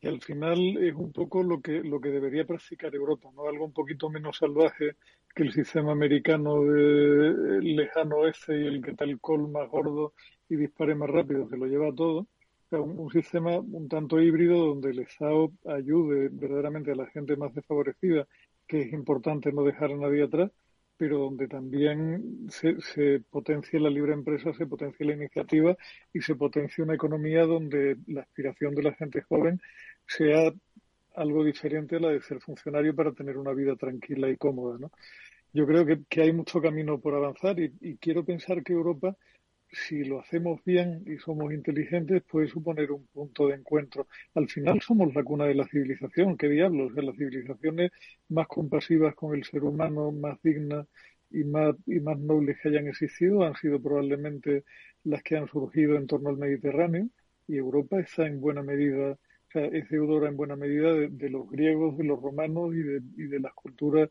y 0.00 0.06
al 0.06 0.22
final 0.22 0.58
es 0.78 0.94
un 0.94 1.12
poco 1.12 1.42
lo 1.42 1.60
que, 1.60 1.82
lo 1.82 2.00
que 2.00 2.10
debería 2.10 2.46
practicar 2.46 2.94
Europa, 2.94 3.30
¿no? 3.34 3.48
Algo 3.48 3.64
un 3.64 3.72
poquito 3.72 4.08
menos 4.08 4.38
salvaje 4.38 4.92
que 5.34 5.42
el 5.42 5.52
sistema 5.52 5.92
americano 5.92 6.62
de 6.62 7.60
lejano 7.62 8.18
oeste 8.18 8.60
y 8.60 8.66
el 8.66 8.82
que 8.82 8.94
tal 8.94 9.20
col 9.20 9.48
más 9.50 9.68
gordo 9.68 10.14
y 10.48 10.56
dispare 10.56 10.94
más 10.94 11.10
rápido, 11.10 11.48
que 11.48 11.56
lo 11.56 11.66
lleva 11.66 11.92
todo. 11.92 12.28
un, 12.70 12.98
un, 12.98 13.10
sistema 13.10 13.58
un 13.58 13.88
tanto 13.88 14.20
híbrido 14.20 14.66
donde 14.66 14.90
el 14.90 15.00
Estado 15.00 15.52
ayude 15.66 16.28
verdaderamente 16.30 16.92
a 16.92 16.94
la 16.96 17.06
gente 17.06 17.36
más 17.36 17.52
desfavorecida 17.54 18.26
que 18.68 18.82
es 18.82 18.92
importante 18.92 19.52
no 19.52 19.64
dejar 19.64 19.92
a 19.92 19.96
nadie 19.96 20.22
atrás, 20.24 20.52
pero 20.98 21.18
donde 21.18 21.46
también 21.46 22.48
se, 22.50 22.80
se 22.80 23.20
potencie 23.30 23.80
la 23.80 23.88
libre 23.88 24.12
empresa, 24.12 24.52
se 24.52 24.66
potencie 24.66 25.06
la 25.06 25.14
iniciativa 25.14 25.76
y 26.12 26.20
se 26.20 26.34
potencie 26.34 26.84
una 26.84 26.94
economía 26.94 27.44
donde 27.46 27.96
la 28.08 28.22
aspiración 28.22 28.74
de 28.74 28.82
la 28.82 28.94
gente 28.94 29.22
joven 29.22 29.60
sea 30.06 30.52
algo 31.14 31.44
diferente 31.44 31.96
a 31.96 32.00
la 32.00 32.10
de 32.10 32.20
ser 32.20 32.40
funcionario 32.40 32.94
para 32.94 33.12
tener 33.12 33.38
una 33.38 33.52
vida 33.52 33.76
tranquila 33.76 34.28
y 34.28 34.36
cómoda. 34.36 34.78
¿no? 34.78 34.90
Yo 35.52 35.66
creo 35.66 35.86
que, 35.86 36.20
hay 36.20 36.32
mucho 36.32 36.60
camino 36.60 37.00
por 37.00 37.14
avanzar 37.14 37.58
y 37.58 37.96
quiero 37.98 38.24
pensar 38.24 38.62
que 38.62 38.72
Europa 38.72 39.16
si 39.70 40.04
lo 40.04 40.20
hacemos 40.20 40.62
bien 40.64 41.04
y 41.06 41.18
somos 41.18 41.52
inteligentes, 41.52 42.22
puede 42.22 42.48
suponer 42.48 42.90
un 42.90 43.06
punto 43.06 43.48
de 43.48 43.54
encuentro. 43.56 44.06
Al 44.34 44.48
final 44.48 44.80
somos 44.80 45.14
la 45.14 45.22
cuna 45.22 45.44
de 45.44 45.54
la 45.54 45.66
civilización, 45.66 46.36
qué 46.36 46.48
diablos, 46.48 46.94
de 46.94 47.02
las 47.02 47.16
civilizaciones 47.16 47.90
más 48.28 48.46
compasivas 48.48 49.14
con 49.14 49.36
el 49.36 49.44
ser 49.44 49.64
humano, 49.64 50.10
más 50.12 50.40
dignas 50.42 50.86
y 51.30 51.44
más, 51.44 51.74
y 51.86 52.00
más 52.00 52.18
nobles 52.18 52.58
que 52.60 52.68
hayan 52.68 52.88
existido 52.88 53.42
han 53.42 53.54
sido 53.56 53.80
probablemente 53.80 54.64
las 55.04 55.22
que 55.22 55.36
han 55.36 55.48
surgido 55.48 55.96
en 55.96 56.06
torno 56.06 56.30
al 56.30 56.38
Mediterráneo 56.38 57.08
y 57.46 57.56
Europa 57.56 58.00
está 58.00 58.26
en 58.26 58.40
buena 58.40 58.62
medida, 58.62 59.12
o 59.12 59.50
sea, 59.50 59.64
es 59.66 59.88
deudora 59.88 60.28
en 60.28 60.36
buena 60.36 60.56
medida 60.56 60.92
de, 60.92 61.30
los 61.30 61.50
griegos, 61.50 61.96
de 61.96 62.04
los 62.04 62.20
romanos 62.20 62.74
y 62.74 62.82
de, 62.82 63.00
y 63.16 63.24
de 63.24 63.40
las 63.40 63.54
culturas 63.54 64.10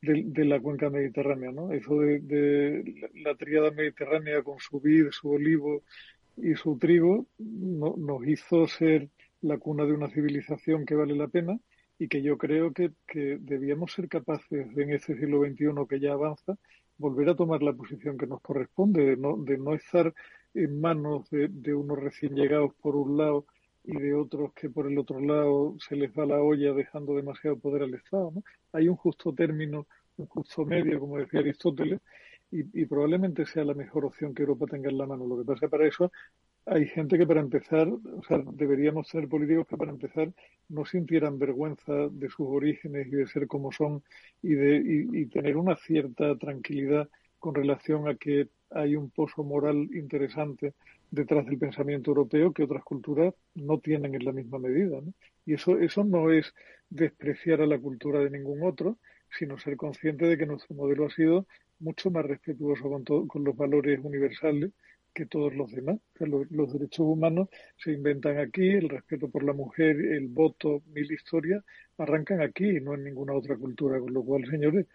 de, 0.00 0.44
la 0.44 0.60
cuenca 0.60 0.90
mediterránea, 0.90 1.50
¿no? 1.50 1.72
Eso 1.72 1.98
de, 2.00 3.10
la 3.14 3.34
triada 3.34 3.70
mediterránea 3.70 4.42
con 4.42 4.58
su 4.58 4.80
vid, 4.80 5.08
su 5.10 5.30
olivo 5.30 5.82
y 6.36 6.54
su 6.54 6.78
trigo 6.78 7.26
no, 7.38 7.94
nos 7.96 8.26
hizo 8.26 8.66
ser 8.68 9.08
la 9.40 9.58
cuna 9.58 9.84
de 9.84 9.92
una 9.92 10.08
civilización 10.08 10.86
que 10.86 10.94
vale 10.94 11.14
la 11.14 11.28
pena 11.28 11.58
y 11.98 12.08
que 12.08 12.22
yo 12.22 12.38
creo 12.38 12.72
que, 12.72 12.92
que 13.06 13.38
debíamos 13.40 13.92
ser 13.92 14.08
capaces 14.08 14.68
en 14.76 14.92
este 14.92 15.16
siglo 15.16 15.40
XXI 15.44 15.86
que 15.88 16.00
ya 16.00 16.12
avanza 16.12 16.56
volver 16.96 17.28
a 17.30 17.36
tomar 17.36 17.62
la 17.62 17.72
posición 17.72 18.18
que 18.18 18.26
nos 18.26 18.40
corresponde, 18.40 19.04
de 19.04 19.16
no, 19.16 19.36
de 19.36 19.58
no 19.58 19.74
estar 19.74 20.14
en 20.54 20.80
manos 20.80 21.28
de, 21.30 21.48
de 21.48 21.74
unos 21.74 21.98
recién 21.98 22.34
llegados 22.34 22.72
por 22.74 22.96
un 22.96 23.16
lado 23.16 23.46
y 23.88 23.98
de 23.98 24.14
otros 24.14 24.52
que 24.52 24.68
por 24.68 24.86
el 24.86 24.98
otro 24.98 25.18
lado 25.18 25.74
se 25.78 25.96
les 25.96 26.10
va 26.12 26.26
la 26.26 26.42
olla 26.42 26.74
dejando 26.74 27.16
demasiado 27.16 27.58
poder 27.58 27.82
al 27.82 27.94
Estado. 27.94 28.30
¿no? 28.34 28.42
Hay 28.72 28.86
un 28.86 28.96
justo 28.96 29.32
término, 29.32 29.86
un 30.18 30.26
justo 30.26 30.66
medio, 30.66 31.00
como 31.00 31.16
decía 31.16 31.40
Aristóteles, 31.40 31.98
y, 32.50 32.84
probablemente 32.86 33.44
sea 33.44 33.64
la 33.64 33.74
mejor 33.74 34.06
opción 34.06 34.34
que 34.34 34.42
Europa 34.42 34.66
tenga 34.66 34.90
en 34.90 34.98
la 34.98 35.06
mano. 35.06 35.26
Lo 35.26 35.38
que 35.38 35.44
pasa 35.44 35.68
para 35.68 35.86
eso 35.86 36.10
hay 36.66 36.86
gente 36.86 37.16
que 37.16 37.26
para 37.26 37.40
empezar, 37.40 37.88
o 37.88 38.22
sea, 38.26 38.42
deberíamos 38.52 39.08
ser 39.08 39.26
políticos 39.26 39.66
que 39.66 39.76
para 39.78 39.90
empezar 39.90 40.32
no 40.68 40.84
sintieran 40.84 41.38
vergüenza 41.38 41.92
de 42.10 42.28
sus 42.28 42.46
orígenes 42.46 43.06
y 43.06 43.10
de 43.10 43.26
ser 43.26 43.46
como 43.46 43.72
son 43.72 44.02
y 44.42 44.50
de 44.54 44.82
y 44.84 45.26
tener 45.26 45.56
una 45.56 45.76
cierta 45.76 46.36
tranquilidad 46.36 47.08
con 47.38 47.54
relación 47.54 48.06
a 48.08 48.16
que 48.16 48.48
hay 48.70 48.96
un 48.96 49.10
pozo 49.10 49.44
moral 49.44 49.88
interesante 49.94 50.74
detrás 51.10 51.46
del 51.46 51.58
pensamiento 51.58 52.10
europeo 52.10 52.52
que 52.52 52.64
otras 52.64 52.84
culturas 52.84 53.34
no 53.54 53.78
tienen 53.78 54.14
en 54.14 54.24
la 54.24 54.32
misma 54.32 54.58
medida. 54.58 55.00
¿no? 55.00 55.12
Y 55.46 55.54
eso, 55.54 55.78
eso 55.78 56.04
no 56.04 56.30
es 56.30 56.54
despreciar 56.90 57.62
a 57.62 57.66
la 57.66 57.78
cultura 57.78 58.20
de 58.20 58.30
ningún 58.30 58.62
otro, 58.62 58.98
sino 59.38 59.58
ser 59.58 59.76
consciente 59.76 60.26
de 60.26 60.38
que 60.38 60.46
nuestro 60.46 60.74
modelo 60.74 61.06
ha 61.06 61.10
sido 61.10 61.46
mucho 61.80 62.10
más 62.10 62.24
respetuoso 62.24 62.88
con, 62.88 63.28
con 63.28 63.44
los 63.44 63.56
valores 63.56 64.00
universales 64.02 64.72
que 65.14 65.26
todos 65.26 65.54
los 65.54 65.70
demás. 65.72 65.98
los, 66.20 66.50
los, 66.50 66.72
derechos 66.72 67.06
humanos 67.06 67.48
se 67.76 67.92
inventan 67.92 68.38
aquí, 68.38 68.68
el 68.70 68.88
respeto 68.88 69.28
por 69.28 69.42
la 69.42 69.52
mujer, 69.52 69.96
el 70.00 70.28
voto, 70.28 70.82
mil 70.94 71.10
historias, 71.10 71.64
arrancan 71.96 72.40
aquí, 72.40 72.80
no 72.80 72.94
en 72.94 73.04
ninguna 73.04 73.34
otra 73.34 73.56
cultura. 73.56 73.98
Con 73.98 74.12
lo 74.14 74.22
cual, 74.22 74.46
señores, 74.48 74.86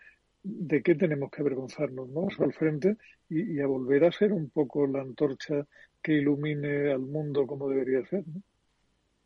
¿de 0.43 0.83
qué 0.83 0.95
tenemos 0.95 1.31
que 1.31 1.41
avergonzarnos? 1.41 2.09
¿no? 2.09 2.27
al 2.39 2.53
frente 2.53 2.97
y, 3.29 3.55
y, 3.57 3.59
a 3.61 3.67
volver 3.67 4.05
a 4.05 4.11
ser 4.11 4.33
un 4.33 4.49
poco 4.49 4.85
la 4.85 5.01
antorcha 5.01 5.65
que 6.01 6.13
ilumine 6.13 6.91
al 6.91 6.99
mundo 6.99 7.47
como 7.47 7.69
debería 7.69 8.05
ser. 8.05 8.23
¿no? 8.27 8.41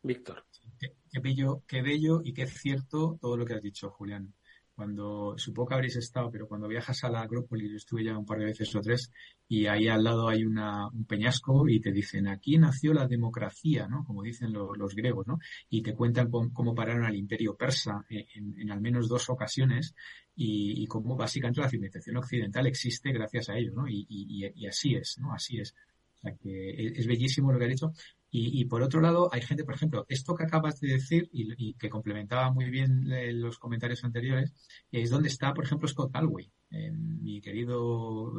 Víctor. 0.02 0.44
Qué, 0.78 1.20
bello, 1.20 1.62
qué 1.66 1.82
bello 1.82 2.20
y 2.22 2.32
qué 2.32 2.46
cierto 2.46 3.18
todo 3.20 3.36
lo 3.36 3.44
que 3.44 3.54
has 3.54 3.62
dicho, 3.62 3.90
Julián. 3.90 4.32
Cuando, 4.78 5.34
supongo 5.36 5.70
que 5.70 5.74
habréis 5.74 5.96
estado, 5.96 6.30
pero 6.30 6.46
cuando 6.46 6.68
viajas 6.68 7.02
a 7.02 7.10
la 7.10 7.22
Acrópolis, 7.22 7.68
yo 7.68 7.76
estuve 7.78 8.04
ya 8.04 8.16
un 8.16 8.24
par 8.24 8.38
de 8.38 8.44
veces 8.44 8.72
o 8.76 8.80
tres, 8.80 9.10
y 9.48 9.66
ahí 9.66 9.88
al 9.88 10.04
lado 10.04 10.28
hay 10.28 10.44
una, 10.44 10.86
un 10.86 11.04
peñasco 11.04 11.68
y 11.68 11.80
te 11.80 11.90
dicen, 11.90 12.28
aquí 12.28 12.58
nació 12.58 12.94
la 12.94 13.08
democracia, 13.08 13.88
¿no? 13.88 14.04
Como 14.04 14.22
dicen 14.22 14.52
los 14.52 14.94
griegos, 14.94 15.26
¿no? 15.26 15.40
Y 15.68 15.82
te 15.82 15.96
cuentan 15.96 16.30
cómo, 16.30 16.76
pararon 16.76 17.04
al 17.04 17.16
imperio 17.16 17.56
persa 17.56 18.04
en, 18.08 18.54
en, 18.56 18.70
al 18.70 18.80
menos 18.80 19.08
dos 19.08 19.28
ocasiones 19.30 19.96
y, 20.36 20.86
cómo 20.86 21.16
básicamente 21.16 21.60
la 21.60 21.68
civilización 21.68 22.16
occidental 22.16 22.64
existe 22.68 23.10
gracias 23.10 23.48
a 23.48 23.58
ello, 23.58 23.72
¿no? 23.74 23.88
Y, 23.88 24.46
así 24.68 24.94
es, 24.94 25.18
¿no? 25.18 25.32
Así 25.32 25.58
es. 25.58 25.74
O 26.14 26.20
sea 26.20 26.36
que 26.36 26.92
es, 26.96 27.06
bellísimo 27.08 27.50
lo 27.50 27.58
que 27.58 27.64
ha 27.64 27.68
dicho. 27.68 27.92
Y, 28.30 28.66
por 28.66 28.82
otro 28.82 29.00
lado, 29.00 29.30
hay 29.32 29.40
gente, 29.40 29.64
por 29.64 29.74
ejemplo, 29.74 30.04
esto 30.08 30.34
que 30.34 30.44
acabas 30.44 30.80
de 30.80 30.88
decir 30.88 31.30
y, 31.32 31.70
y 31.70 31.74
que 31.74 31.88
complementaba 31.88 32.52
muy 32.52 32.68
bien 32.68 33.04
los 33.40 33.58
comentarios 33.58 34.04
anteriores, 34.04 34.52
es 34.92 35.08
donde 35.08 35.28
está, 35.28 35.54
por 35.54 35.64
ejemplo, 35.64 35.88
Scott 35.88 36.12
Galway, 36.12 36.52
mi 36.70 37.40
querido 37.40 37.80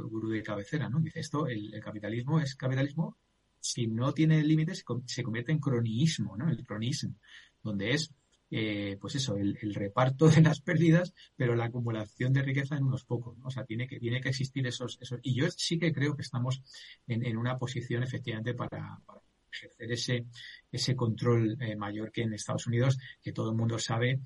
gurú 0.10 0.30
de 0.30 0.44
cabecera, 0.44 0.90
¿no? 0.90 1.00
Dice 1.00 1.20
esto, 1.20 1.48
el, 1.48 1.72
capitalismo 1.82 2.40
es 2.40 2.56
capitalismo 2.56 3.18
si 3.60 3.88
no 3.88 4.14
tiene 4.14 4.44
límites, 4.44 4.86
se 5.06 5.24
convierte 5.24 5.52
en 5.52 5.60
croniismo, 5.60 6.38
¿no? 6.38 6.50
El 6.50 6.66
cronismo, 6.66 7.16
donde 7.64 7.92
es 7.92 8.14
eh, 8.52 8.98
pues 9.00 9.16
eso, 9.16 9.38
el, 9.38 9.58
el, 9.62 9.76
reparto 9.76 10.28
de 10.28 10.42
las 10.42 10.62
pérdidas, 10.62 11.14
pero 11.36 11.56
la 11.56 11.66
acumulación 11.66 12.34
de 12.34 12.42
riqueza 12.42 12.78
en 12.78 12.84
unos 12.84 13.06
pocos, 13.06 13.38
¿no? 13.38 13.48
O 13.48 13.52
sea, 13.52 13.64
tiene 13.66 13.88
que, 13.88 14.00
tiene 14.00 14.22
que 14.22 14.30
existir 14.30 14.66
esos, 14.66 14.98
esos, 15.02 15.20
y 15.24 15.36
yo 15.36 15.50
sí 15.52 15.78
que 15.78 15.94
creo 15.94 16.16
que 16.16 16.24
estamos 16.24 16.64
en, 17.08 17.26
en 17.26 17.38
una 17.38 17.58
posición 17.58 18.02
efectivamente 18.04 18.54
para, 18.56 19.00
para 19.06 19.22
ejercer 19.52 19.92
ese, 19.92 20.26
ese 20.72 20.96
control 20.96 21.58
eh, 21.62 21.76
mayor 21.76 22.12
que 22.12 22.24
en 22.24 22.34
Estados 22.34 22.68
Unidos, 22.68 22.98
que 23.22 23.32
todo 23.32 23.52
el 23.52 23.58
mundo 23.58 23.80
sabe 23.80 24.20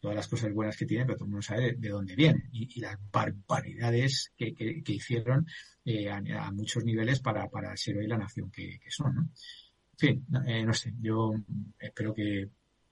todas 0.00 0.16
las 0.16 0.26
cosas 0.26 0.52
buenas 0.52 0.76
que 0.76 0.84
tiene, 0.84 1.04
pero 1.04 1.16
todo 1.16 1.26
el 1.26 1.30
mundo 1.30 1.42
sabe 1.42 1.62
de, 1.62 1.72
de 1.74 1.88
dónde 1.88 2.16
vienen 2.16 2.48
y, 2.50 2.76
y, 2.76 2.80
las 2.80 2.98
barbaridades 3.12 4.32
que, 4.36 4.52
que, 4.52 4.92
hicieron 4.92 5.46
eh, 5.84 6.10
a, 6.10 6.50
muchos 6.50 6.84
niveles 6.84 7.20
para, 7.20 7.48
para 7.48 7.76
ser 7.76 7.98
hoy 7.98 8.08
la 8.08 8.18
nación 8.18 8.50
que, 8.50 8.80
que 8.80 8.90
son, 8.90 9.14
¿no? 9.14 9.22
En 9.22 9.98
fin, 9.98 10.26
eh, 10.46 10.64
no 10.64 10.74
sé, 10.74 10.92
yo 11.00 11.32
espero 11.78 12.12
que 12.12 12.48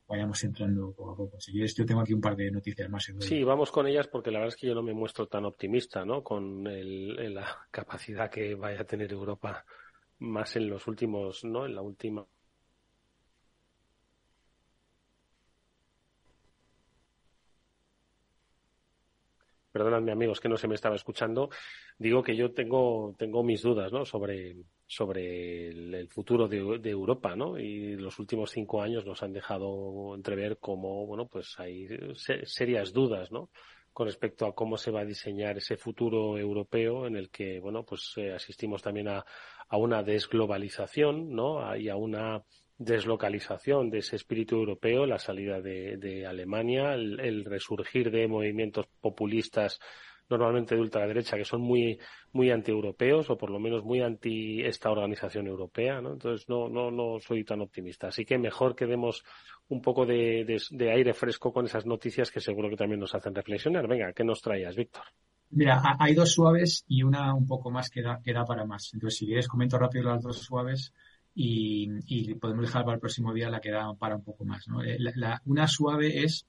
vayamos 0.07 0.43
entrando 0.45 0.93
poco 0.93 1.13
a 1.13 1.17
poco. 1.17 1.41
Si 1.41 1.53
quieres, 1.53 1.75
yo 1.75 1.85
tengo 1.87 2.01
aquí 2.01 2.13
un 2.13 2.21
par 2.21 2.37
de 2.37 2.51
noticias 2.51 2.89
más. 2.91 3.09
Sí, 3.21 3.43
vamos 3.43 3.73
con 3.73 3.87
ellas 3.87 4.07
porque 4.07 4.31
la 4.31 4.39
verdad 4.39 4.55
es 4.55 4.61
que 4.61 4.67
yo 4.67 4.75
no 4.75 4.83
me 4.83 4.93
muestro 4.93 5.27
tan 5.27 5.45
optimista, 5.45 6.05
¿no? 6.05 6.23
Con 6.23 6.67
el, 6.67 7.35
la 7.35 7.67
capacidad 7.71 8.31
que 8.31 8.55
vaya 8.55 8.83
a 8.83 8.85
tener 8.85 9.13
Europa 9.13 9.65
más 10.21 10.57
en 10.57 10.68
los 10.68 10.87
últimos, 10.87 11.45
¿no? 11.45 11.66
En 11.66 11.75
la 11.75 11.83
última 11.83 12.27
perdonadme 19.73 20.12
amigos 20.12 20.41
que 20.41 20.49
no 20.49 20.57
se 20.57 20.68
me 20.68 20.75
estaba 20.75 20.97
escuchando, 20.97 21.51
digo 21.99 22.23
que 22.23 22.37
yo 22.37 22.53
tengo, 22.53 23.14
tengo 23.18 23.43
mis 23.43 23.62
dudas, 23.62 23.93
¿no? 23.93 24.05
Sobre, 24.05 24.57
sobre 24.87 25.68
el, 25.68 26.09
futuro 26.09 26.49
de, 26.49 26.79
de, 26.79 26.91
Europa, 26.91 27.37
¿no? 27.37 27.59
Y 27.59 27.97
los 27.97 28.18
últimos 28.18 28.51
cinco 28.51 28.83
años 28.83 29.07
nos 29.07 29.23
han 29.23 29.33
dejado 29.33 30.14
entrever 30.14 30.59
como, 30.59 31.07
bueno, 31.07 31.27
pues 31.27 31.59
hay 31.59 31.89
serias 32.45 32.93
dudas, 32.93 33.31
¿no? 33.31 33.51
Con 33.93 34.07
respecto 34.07 34.47
a 34.47 34.55
cómo 34.55 34.76
se 34.76 34.91
va 34.91 35.01
a 35.01 35.05
diseñar 35.05 35.59
ese 35.59 35.76
futuro 35.76 36.38
europeo 36.38 37.07
en 37.07 37.16
el 37.16 37.30
que, 37.30 37.59
bueno, 37.61 37.84
pues 37.84 38.12
eh, 38.16 38.32
asistimos 38.32 38.82
también 38.82 39.09
a, 39.09 39.24
a 39.68 39.76
una 39.76 40.03
desglobalización, 40.03 41.34
¿no? 41.34 41.76
Y 41.76 41.88
a 41.88 41.97
una 41.97 42.43
deslocalización 42.78 43.91
de 43.91 43.99
ese 43.99 44.16
espíritu 44.16 44.57
europeo, 44.57 45.05
la 45.05 45.18
salida 45.18 45.61
de, 45.61 45.99
de 45.99 46.26
Alemania, 46.26 46.95
el, 46.95 47.20
el, 47.20 47.45
resurgir 47.45 48.11
de 48.11 48.26
movimientos 48.26 48.86
populistas 49.01 49.78
normalmente 50.39 50.74
de 50.74 50.81
ultraderecha 50.81 51.37
que 51.37 51.45
son 51.45 51.62
muy 51.62 51.99
muy 52.33 52.51
antieuropeos 52.51 53.31
o 53.31 53.37
por 53.37 53.51
lo 53.51 53.59
menos 53.59 53.85
muy 53.85 54.01
anti 54.01 54.62
esta 54.62 54.91
organización 54.91 55.47
europea, 55.47 56.01
¿no? 56.01 56.12
Entonces 56.12 56.49
no 56.49 56.68
no 56.68 56.91
no 56.91 57.18
soy 57.20 57.45
tan 57.45 57.61
optimista. 57.61 58.09
Así 58.09 58.24
que 58.24 58.39
mejor 58.39 58.74
que 58.74 58.87
demos 58.87 59.24
un 59.68 59.81
poco 59.81 60.05
de, 60.05 60.61
de 60.70 60.91
aire 60.91 61.14
fresco 61.14 61.53
con 61.53 61.64
esas 61.64 61.87
noticias 61.87 62.31
que 62.31 62.41
seguro 62.41 62.68
que 62.68 62.76
también 62.76 63.01
nos 63.01 63.14
hacen 63.14 63.35
reflexionar. 63.35 63.87
Venga, 63.87 64.12
¿qué 64.12 64.24
nos 64.24 64.41
traías, 64.41 64.74
Víctor? 64.74 65.05
Mira, 65.51 65.83
hay 65.99 66.14
dos 66.14 66.33
suaves 66.33 66.85
y 66.87 67.03
una 67.03 67.35
un 67.35 67.47
poco 67.47 67.70
más 67.70 67.91
que 67.91 68.03
da, 68.03 68.20
que 68.22 68.33
da 68.33 68.45
para 68.45 68.64
más. 68.64 68.91
Entonces, 68.95 69.18
si 69.18 69.26
quieres, 69.26 69.49
comento 69.49 69.78
rápido 69.78 70.05
las 70.05 70.22
dos 70.22 70.39
suaves 70.39 70.93
y, 71.35 71.89
y 72.07 72.35
podemos 72.35 72.66
dejar 72.66 72.85
para 72.85 72.95
el 72.95 73.01
próximo 73.01 73.33
día 73.35 73.51
la 73.51 73.61
que 73.61 73.70
da 73.70 73.93
para 73.95 74.16
un 74.16 74.22
poco 74.22 74.45
más. 74.45 74.66
¿no? 74.68 74.83
Eh, 74.83 74.97
la, 74.99 75.41
una 75.47 75.66
suave 75.66 76.22
es, 76.22 76.47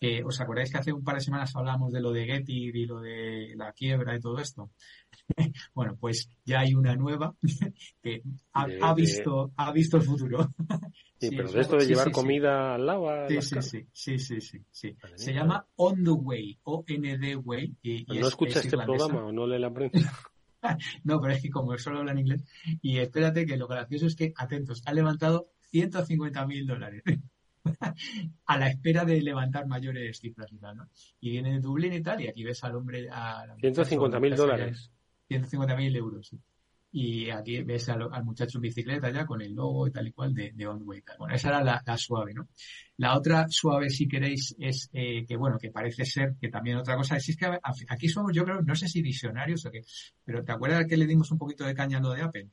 eh, 0.00 0.22
¿os 0.24 0.40
acordáis 0.40 0.70
que 0.72 0.78
hace 0.78 0.92
un 0.92 1.04
par 1.04 1.16
de 1.16 1.20
semanas 1.20 1.54
hablábamos 1.54 1.92
de 1.92 2.00
lo 2.00 2.10
de 2.10 2.24
Getty 2.24 2.70
y 2.72 2.86
lo 2.86 3.00
de 3.00 3.52
la 3.54 3.72
quiebra 3.72 4.16
y 4.16 4.20
todo 4.20 4.38
esto? 4.38 4.70
bueno, 5.74 5.96
pues 6.00 6.30
ya 6.44 6.60
hay 6.60 6.74
una 6.74 6.96
nueva 6.96 7.34
que 8.02 8.22
ha, 8.54 8.94
visto, 8.94 9.52
ha 9.56 9.72
visto 9.72 9.98
el 9.98 10.02
futuro. 10.02 10.48
Sí, 11.20 11.28
pero 11.36 11.52
de 11.52 11.60
esto 11.60 11.76
de 11.76 11.84
llevar 11.84 12.10
comida 12.12 12.76
al 12.76 12.86
lado. 12.86 13.28
sí, 13.28 13.42
sí, 13.42 13.86
sí, 13.92 14.18
sí, 14.18 14.40
sí, 14.40 14.64
sí, 14.70 14.96
Se 15.16 15.34
llama 15.34 15.66
On 15.76 16.02
the 16.02 16.12
Way, 16.12 16.60
O-N-D 16.62 17.36
Way. 17.36 17.76
Y, 17.82 18.06
¿No 18.18 18.26
escucha 18.26 18.60
este 18.60 18.78
programa 18.78 19.26
o 19.26 19.30
no 19.30 19.46
lee 19.46 19.58
la 19.58 19.70
prensa? 19.70 20.18
no, 21.04 21.20
pero 21.20 21.34
es 21.34 21.42
que 21.42 21.50
como 21.50 21.76
solo 21.76 21.98
habla 21.98 22.12
en 22.12 22.20
inglés. 22.20 22.44
Y 22.80 22.96
espérate 22.96 23.44
que 23.44 23.58
lo 23.58 23.68
gracioso 23.68 24.06
es 24.06 24.16
que, 24.16 24.32
atentos, 24.34 24.80
ha 24.86 24.94
levantado 24.94 25.50
150 25.70 26.46
mil 26.46 26.66
dólares. 26.66 27.02
A 28.46 28.58
la 28.58 28.68
espera 28.68 29.04
de 29.04 29.20
levantar 29.20 29.66
mayores 29.66 30.18
cifras 30.18 30.52
y 30.52 30.58
tal, 30.58 30.76
¿no? 30.76 30.88
Y 31.20 31.30
viene 31.30 31.52
de 31.52 31.60
Dublín 31.60 31.92
y 31.92 32.02
tal, 32.02 32.20
y 32.20 32.28
aquí 32.28 32.44
ves 32.44 32.62
al 32.64 32.76
hombre... 32.76 33.08
A 33.10 33.46
150 33.60 34.20
mil 34.20 34.34
dólares. 34.34 34.90
150 35.28 35.76
mil 35.76 35.94
euros, 35.96 36.28
sí 36.28 36.40
y 36.92 37.30
aquí 37.30 37.62
ves 37.62 37.88
al, 37.88 38.08
muchacho 38.24 38.58
en 38.58 38.62
bicicleta 38.62 39.10
ya 39.10 39.24
con 39.24 39.40
el 39.40 39.54
logo 39.54 39.86
y 39.86 39.92
tal 39.92 40.08
y 40.08 40.12
cual 40.12 40.34
de, 40.34 40.52
de 40.52 40.66
On 40.66 40.82
Way. 40.84 41.02
Bueno, 41.18 41.34
esa 41.34 41.48
era 41.48 41.62
la, 41.62 41.96
suave, 41.96 42.34
¿no? 42.34 42.48
La 42.96 43.16
otra 43.16 43.46
suave, 43.48 43.90
si 43.90 44.08
queréis, 44.08 44.56
es 44.58 44.90
eh, 44.92 45.24
que, 45.26 45.36
bueno, 45.36 45.58
que 45.58 45.70
parece 45.70 46.04
ser 46.04 46.34
que 46.40 46.48
también 46.48 46.78
otra 46.78 46.96
cosa 46.96 47.16
es, 47.16 47.28
es 47.28 47.36
que 47.36 47.46
aquí 47.88 48.08
somos, 48.08 48.32
yo 48.34 48.44
creo, 48.44 48.62
no 48.62 48.74
sé 48.74 48.88
si 48.88 49.02
visionarios 49.02 49.64
o 49.66 49.70
qué, 49.70 49.82
pero 50.24 50.42
¿te 50.44 50.52
acuerdas 50.52 50.86
que 50.86 50.96
le 50.96 51.06
dimos 51.06 51.30
un 51.30 51.38
poquito 51.38 51.64
de 51.64 51.74
caña 51.74 51.98
a 51.98 52.00
lo 52.00 52.10
de 52.10 52.22
Apple? 52.22 52.48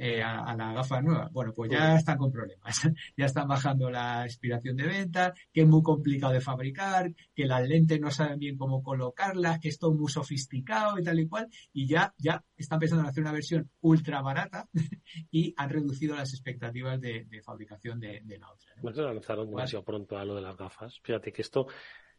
Eh, 0.00 0.22
a, 0.22 0.54
la 0.54 0.72
gafa 0.74 1.02
nueva. 1.02 1.28
Bueno, 1.32 1.52
pues 1.52 1.72
ya 1.72 1.96
están 1.96 2.18
con 2.18 2.30
problemas. 2.30 2.62
ya 3.16 3.26
están 3.26 3.48
bajando 3.48 3.90
la 3.90 4.24
expiración 4.24 4.76
de 4.76 4.86
venta, 4.86 5.34
que 5.52 5.62
es 5.62 5.66
muy 5.66 5.82
complicado 5.82 6.32
de 6.32 6.40
fabricar, 6.40 7.12
que 7.34 7.46
las 7.46 7.66
lentes 7.66 8.00
no 8.00 8.12
saben 8.12 8.38
bien 8.38 8.56
cómo 8.56 8.80
colocarlas, 8.80 9.58
que 9.58 9.68
es 9.68 9.78
todo 9.78 9.92
muy 9.92 10.08
sofisticado 10.08 11.00
y 11.00 11.02
tal 11.02 11.18
y 11.18 11.26
cual. 11.26 11.48
Y 11.72 11.88
ya, 11.88 12.14
ya 12.16 12.44
están 12.56 12.78
pensando 12.78 13.02
en 13.02 13.10
hacer 13.10 13.22
una 13.24 13.32
versión 13.32 13.68
ultra 13.80 14.22
barata 14.22 14.68
y 15.32 15.52
han 15.56 15.68
reducido 15.68 16.14
las 16.14 16.32
expectativas 16.32 17.00
de, 17.00 17.26
fabricación 17.44 17.98
de, 17.98 18.22
la 18.38 18.52
otra. 18.52 18.74
¿no? 18.80 18.92
se 18.92 19.02
lanzaron 19.02 19.50
demasiado 19.50 19.84
pronto 19.84 20.16
a 20.16 20.24
lo 20.24 20.36
de 20.36 20.42
las 20.42 20.56
gafas. 20.56 21.00
Fíjate 21.02 21.32
que 21.32 21.42
esto 21.42 21.66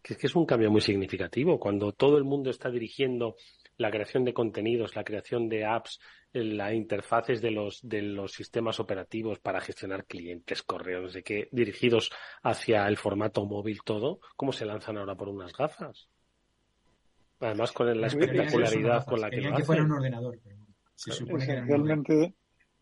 que 0.01 0.13
es 0.13 0.19
que 0.19 0.27
es 0.27 0.35
un 0.35 0.45
cambio 0.45 0.71
muy 0.71 0.81
significativo. 0.81 1.59
Cuando 1.59 1.91
todo 1.91 2.17
el 2.17 2.23
mundo 2.23 2.49
está 2.49 2.69
dirigiendo 2.69 3.35
la 3.77 3.91
creación 3.91 4.25
de 4.25 4.33
contenidos, 4.33 4.95
la 4.95 5.03
creación 5.03 5.49
de 5.49 5.65
apps, 5.65 5.99
las 6.33 6.73
interfaces 6.73 7.41
de 7.41 7.51
los, 7.51 7.79
de 7.81 8.01
los 8.01 8.33
sistemas 8.33 8.79
operativos 8.79 9.39
para 9.39 9.61
gestionar 9.61 10.05
clientes, 10.05 10.63
correos, 10.63 11.13
de 11.13 11.23
qué, 11.23 11.49
dirigidos 11.51 12.11
hacia 12.43 12.87
el 12.87 12.97
formato 12.97 13.45
móvil 13.45 13.79
todo, 13.83 14.19
¿cómo 14.35 14.51
se 14.51 14.65
lanzan 14.65 14.97
ahora 14.97 15.15
por 15.15 15.29
unas 15.29 15.53
gafas? 15.53 16.09
Además 17.39 17.71
con 17.71 17.99
la 17.99 18.07
espectacularidad 18.07 19.05
con 19.05 19.21
la 19.21 19.29
que 19.29 19.41
lo 19.41 19.55
que 19.55 19.81
un 19.81 19.91
ordenador, 19.93 20.37
esencialmente, 20.93 22.35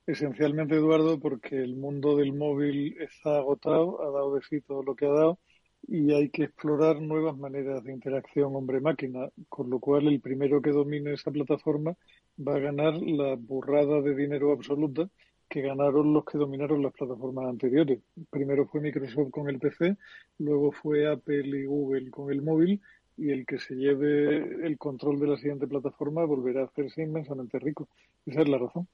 esencialmente, 0.07 0.75
Eduardo, 0.75 1.19
porque 1.19 1.57
el 1.57 1.75
mundo 1.75 2.15
del 2.17 2.33
móvil 2.33 2.97
está 2.99 3.37
agotado, 3.37 4.01
ha 4.01 4.11
dado 4.11 4.33
de 4.33 4.41
sí 4.41 4.61
todo 4.61 4.81
lo 4.81 4.95
que 4.95 5.05
ha 5.05 5.11
dado 5.11 5.39
y 5.83 6.13
hay 6.13 6.29
que 6.29 6.43
explorar 6.43 7.01
nuevas 7.01 7.37
maneras 7.37 7.83
de 7.83 7.93
interacción 7.93 8.55
hombre-máquina, 8.55 9.29
con 9.49 9.69
lo 9.69 9.79
cual 9.79 10.07
el 10.07 10.19
primero 10.19 10.61
que 10.61 10.71
domine 10.71 11.13
esa 11.13 11.31
plataforma 11.31 11.95
va 12.39 12.55
a 12.55 12.59
ganar 12.59 12.95
la 13.01 13.35
burrada 13.35 14.01
de 14.01 14.15
dinero 14.15 14.51
absoluta 14.51 15.09
que 15.49 15.61
ganaron 15.61 16.13
los 16.13 16.25
que 16.25 16.37
dominaron 16.37 16.81
las 16.81 16.93
plataformas 16.93 17.45
anteriores. 17.47 18.01
Primero 18.29 18.67
fue 18.67 18.81
Microsoft 18.81 19.31
con 19.31 19.49
el 19.49 19.59
PC, 19.59 19.97
luego 20.39 20.71
fue 20.71 21.09
Apple 21.09 21.47
y 21.57 21.65
Google 21.65 22.11
con 22.11 22.31
el 22.31 22.41
móvil 22.41 22.81
y 23.15 23.31
el 23.31 23.45
que 23.45 23.57
se 23.57 23.75
lleve 23.75 24.65
el 24.65 24.77
control 24.77 25.19
de 25.19 25.27
la 25.27 25.37
siguiente 25.37 25.67
plataforma 25.67 26.25
volverá 26.25 26.61
a 26.61 26.65
hacerse 26.65 27.01
inmensamente 27.01 27.59
rico. 27.59 27.87
Esa 28.25 28.41
es 28.41 28.49
la 28.49 28.57
razón. 28.57 28.87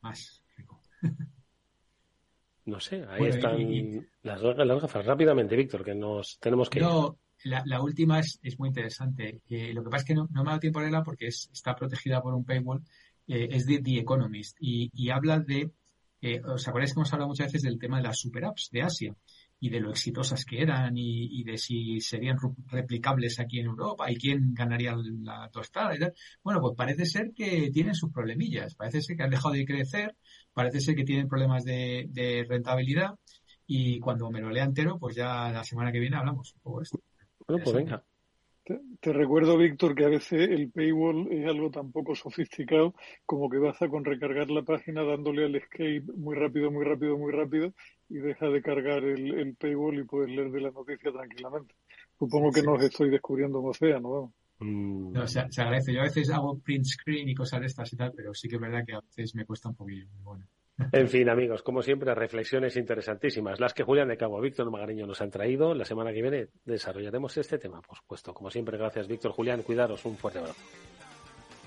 Más 0.00 0.42
rico. 0.56 0.80
No 2.68 2.80
sé, 2.80 3.02
ahí 3.08 3.28
están 3.28 4.06
las, 4.22 4.42
las, 4.42 4.82
gafas. 4.82 5.06
Rápidamente, 5.06 5.56
Víctor, 5.56 5.82
que 5.82 5.94
nos 5.94 6.38
tenemos 6.38 6.68
que. 6.68 6.80
No, 6.80 7.18
la, 7.44 7.80
última 7.80 8.20
es, 8.20 8.38
es, 8.42 8.58
muy 8.58 8.68
interesante. 8.68 9.40
Eh, 9.48 9.72
lo 9.72 9.82
que 9.82 9.88
pasa 9.88 10.02
es 10.02 10.08
que 10.08 10.14
no, 10.14 10.28
me 10.30 10.40
ha 10.42 10.44
dado 10.44 10.60
tiempo 10.60 10.78
a 10.78 10.82
leerla 10.82 11.02
porque 11.02 11.28
está 11.28 11.74
protegida 11.74 12.20
por 12.20 12.34
un 12.34 12.44
paywall. 12.44 12.82
Eh, 13.26 13.48
es 13.52 13.64
de 13.64 13.80
The 13.80 14.00
Economist 14.00 14.58
y, 14.60 14.90
y 14.92 15.08
habla 15.08 15.40
de. 15.40 15.70
Eh, 16.20 16.42
¿Os 16.44 16.68
acordáis 16.68 16.92
que 16.92 17.00
hemos 17.00 17.12
hablado 17.12 17.28
muchas 17.28 17.46
veces 17.46 17.62
del 17.62 17.78
tema 17.78 17.96
de 17.96 18.02
las 18.02 18.18
super 18.18 18.44
apps 18.44 18.68
de 18.70 18.82
Asia? 18.82 19.16
y 19.60 19.70
de 19.70 19.80
lo 19.80 19.90
exitosas 19.90 20.44
que 20.44 20.62
eran 20.62 20.96
y, 20.96 21.42
de 21.42 21.58
si 21.58 22.00
serían 22.00 22.36
replicables 22.66 23.40
aquí 23.40 23.58
en 23.60 23.66
Europa 23.66 24.10
y 24.10 24.16
quién 24.16 24.54
ganaría 24.54 24.94
la 24.96 25.48
tostada 25.50 25.96
y 25.96 25.98
tal. 25.98 26.14
Bueno, 26.42 26.60
pues 26.60 26.74
parece 26.76 27.06
ser 27.06 27.32
que 27.34 27.70
tienen 27.72 27.94
sus 27.94 28.12
problemillas, 28.12 28.74
parece 28.74 29.02
ser 29.02 29.16
que 29.16 29.22
han 29.24 29.30
dejado 29.30 29.54
de 29.54 29.64
crecer, 29.64 30.16
parece 30.58 30.80
ser 30.80 30.96
que 30.96 31.04
tienen 31.04 31.28
problemas 31.28 31.64
de, 31.64 32.44
rentabilidad 32.48 33.14
y 33.64 34.00
cuando 34.00 34.28
me 34.28 34.40
lo 34.40 34.50
lea 34.50 34.64
entero, 34.64 34.98
pues 34.98 35.14
ya 35.14 35.52
la 35.52 35.62
semana 35.62 35.92
que 35.92 36.00
viene 36.00 36.16
hablamos 36.16 36.52
un 36.54 36.60
poco 36.62 36.78
de 36.80 36.82
esto. 36.82 36.98
Bueno, 37.46 37.62
pues 37.62 37.76
venga. 37.76 38.02
Te, 39.00 39.12
recuerdo, 39.12 39.56
Víctor, 39.56 39.94
que 39.94 40.04
a 40.04 40.08
veces 40.08 40.50
el 40.50 40.72
paywall 40.72 41.28
es 41.30 41.46
algo 41.46 41.70
tan 41.70 41.92
poco 41.92 42.16
sofisticado 42.16 42.92
como 43.24 43.48
que 43.48 43.58
basta 43.58 43.88
con 43.88 44.04
recargar 44.04 44.50
la 44.50 44.62
página 44.62 45.04
dándole 45.04 45.44
al 45.44 45.54
escape 45.54 46.02
muy 46.16 46.34
rápido, 46.34 46.72
muy 46.72 46.84
rápido, 46.84 47.16
muy 47.16 47.30
rápido 47.30 47.72
y 48.08 48.16
deja 48.16 48.48
de 48.48 48.60
cargar 48.60 49.04
el, 49.04 49.54
paywall 49.54 50.00
y 50.00 50.04
puedes 50.04 50.30
leer 50.30 50.50
de 50.50 50.60
la 50.60 50.72
noticia 50.72 51.12
tranquilamente. 51.12 51.72
Supongo 52.18 52.50
que 52.50 52.62
no 52.62 52.72
os 52.72 52.82
estoy 52.82 53.10
descubriendo 53.10 53.60
un 53.60 53.70
océano, 53.70 54.08
¿no? 54.08 54.32
Mm. 54.60 55.12
No, 55.12 55.26
se, 55.26 55.40
agradece. 55.40 55.92
Yo 55.92 56.00
a 56.00 56.04
veces 56.04 56.30
hago 56.30 56.58
print 56.58 56.84
screen 56.84 57.28
y 57.28 57.34
cosas 57.34 57.60
de 57.60 57.66
estas 57.66 57.92
y 57.92 57.96
tal, 57.96 58.12
pero 58.14 58.34
sí 58.34 58.48
que 58.48 58.56
es 58.56 58.60
verdad 58.60 58.84
que 58.84 58.94
a 58.94 59.00
veces 59.00 59.34
me 59.34 59.44
cuesta 59.44 59.68
un 59.68 59.74
poquillo. 59.74 60.06
Bueno. 60.22 60.46
En 60.92 61.08
fin, 61.08 61.28
amigos, 61.28 61.62
como 61.64 61.82
siempre, 61.82 62.14
reflexiones 62.14 62.76
interesantísimas. 62.76 63.58
Las 63.58 63.74
que 63.74 63.82
Julián 63.82 64.08
de 64.08 64.16
Cabo, 64.16 64.40
Víctor 64.40 64.70
Magariño 64.70 65.06
nos 65.06 65.20
han 65.20 65.30
traído. 65.30 65.74
La 65.74 65.84
semana 65.84 66.12
que 66.12 66.22
viene 66.22 66.48
desarrollaremos 66.64 67.36
este 67.36 67.58
tema, 67.58 67.82
por 67.82 67.96
supuesto. 67.96 68.32
Como 68.32 68.48
siempre, 68.48 68.78
gracias, 68.78 69.08
Víctor, 69.08 69.32
Julián. 69.32 69.62
Cuidaros. 69.62 70.04
Un 70.04 70.16
fuerte 70.16 70.38
abrazo. 70.38 70.60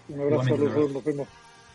Un 0.07 0.21
abrazo 0.21 0.53
a 0.53 0.57
los 0.57 0.73
dos. 0.73 0.91
Nos 0.93 1.03
vemos. 1.03 1.27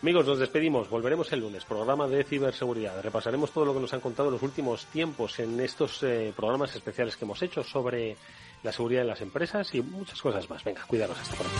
Amigos, 0.03 0.27
nos 0.27 0.39
despedimos. 0.39 0.89
Volveremos 0.91 1.33
el 1.33 1.41
lunes. 1.41 1.65
Programa 1.65 2.07
de 2.07 2.23
ciberseguridad. 2.25 3.03
Repasaremos 3.03 3.51
todo 3.51 3.65
lo 3.65 3.75
que 3.75 3.81
nos 3.81 3.93
han 3.93 4.01
contado 4.01 4.29
en 4.29 4.35
los 4.35 4.43
últimos 4.43 4.87
tiempos 4.87 5.39
en 5.39 5.59
estos 5.61 6.03
eh, 6.03 6.33
programas 6.37 6.75
especiales 6.75 7.17
que 7.17 7.25
hemos 7.25 7.43
hecho 7.43 7.63
sobre 7.63 8.17
la 8.67 8.73
seguridad 8.73 9.03
de 9.03 9.07
las 9.07 9.21
empresas 9.21 9.73
y 9.75 9.81
muchas 9.81 10.21
cosas 10.21 10.51
más. 10.51 10.63
Venga, 10.65 10.83
cuidaros. 10.87 11.17
Hasta 11.19 11.37
pronto. 11.37 11.57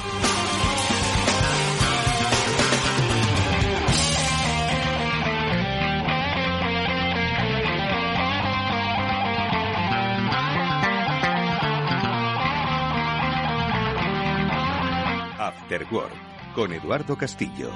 After 15.39 15.87
Work 15.93 16.55
con 16.55 16.73
Eduardo 16.73 17.17
Castillo. 17.17 17.71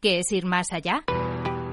¿Qué 0.00 0.18
es 0.18 0.32
ir 0.32 0.44
más 0.44 0.72
allá? 0.72 1.04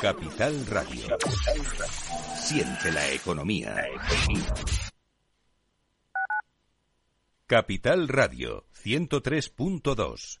Capital 0.00 0.66
Radio. 0.66 1.18
Siente 2.38 2.90
la 2.90 3.10
economía. 3.12 3.76
Capital 7.46 8.08
Radio 8.08 8.64
103.2. 8.82 10.40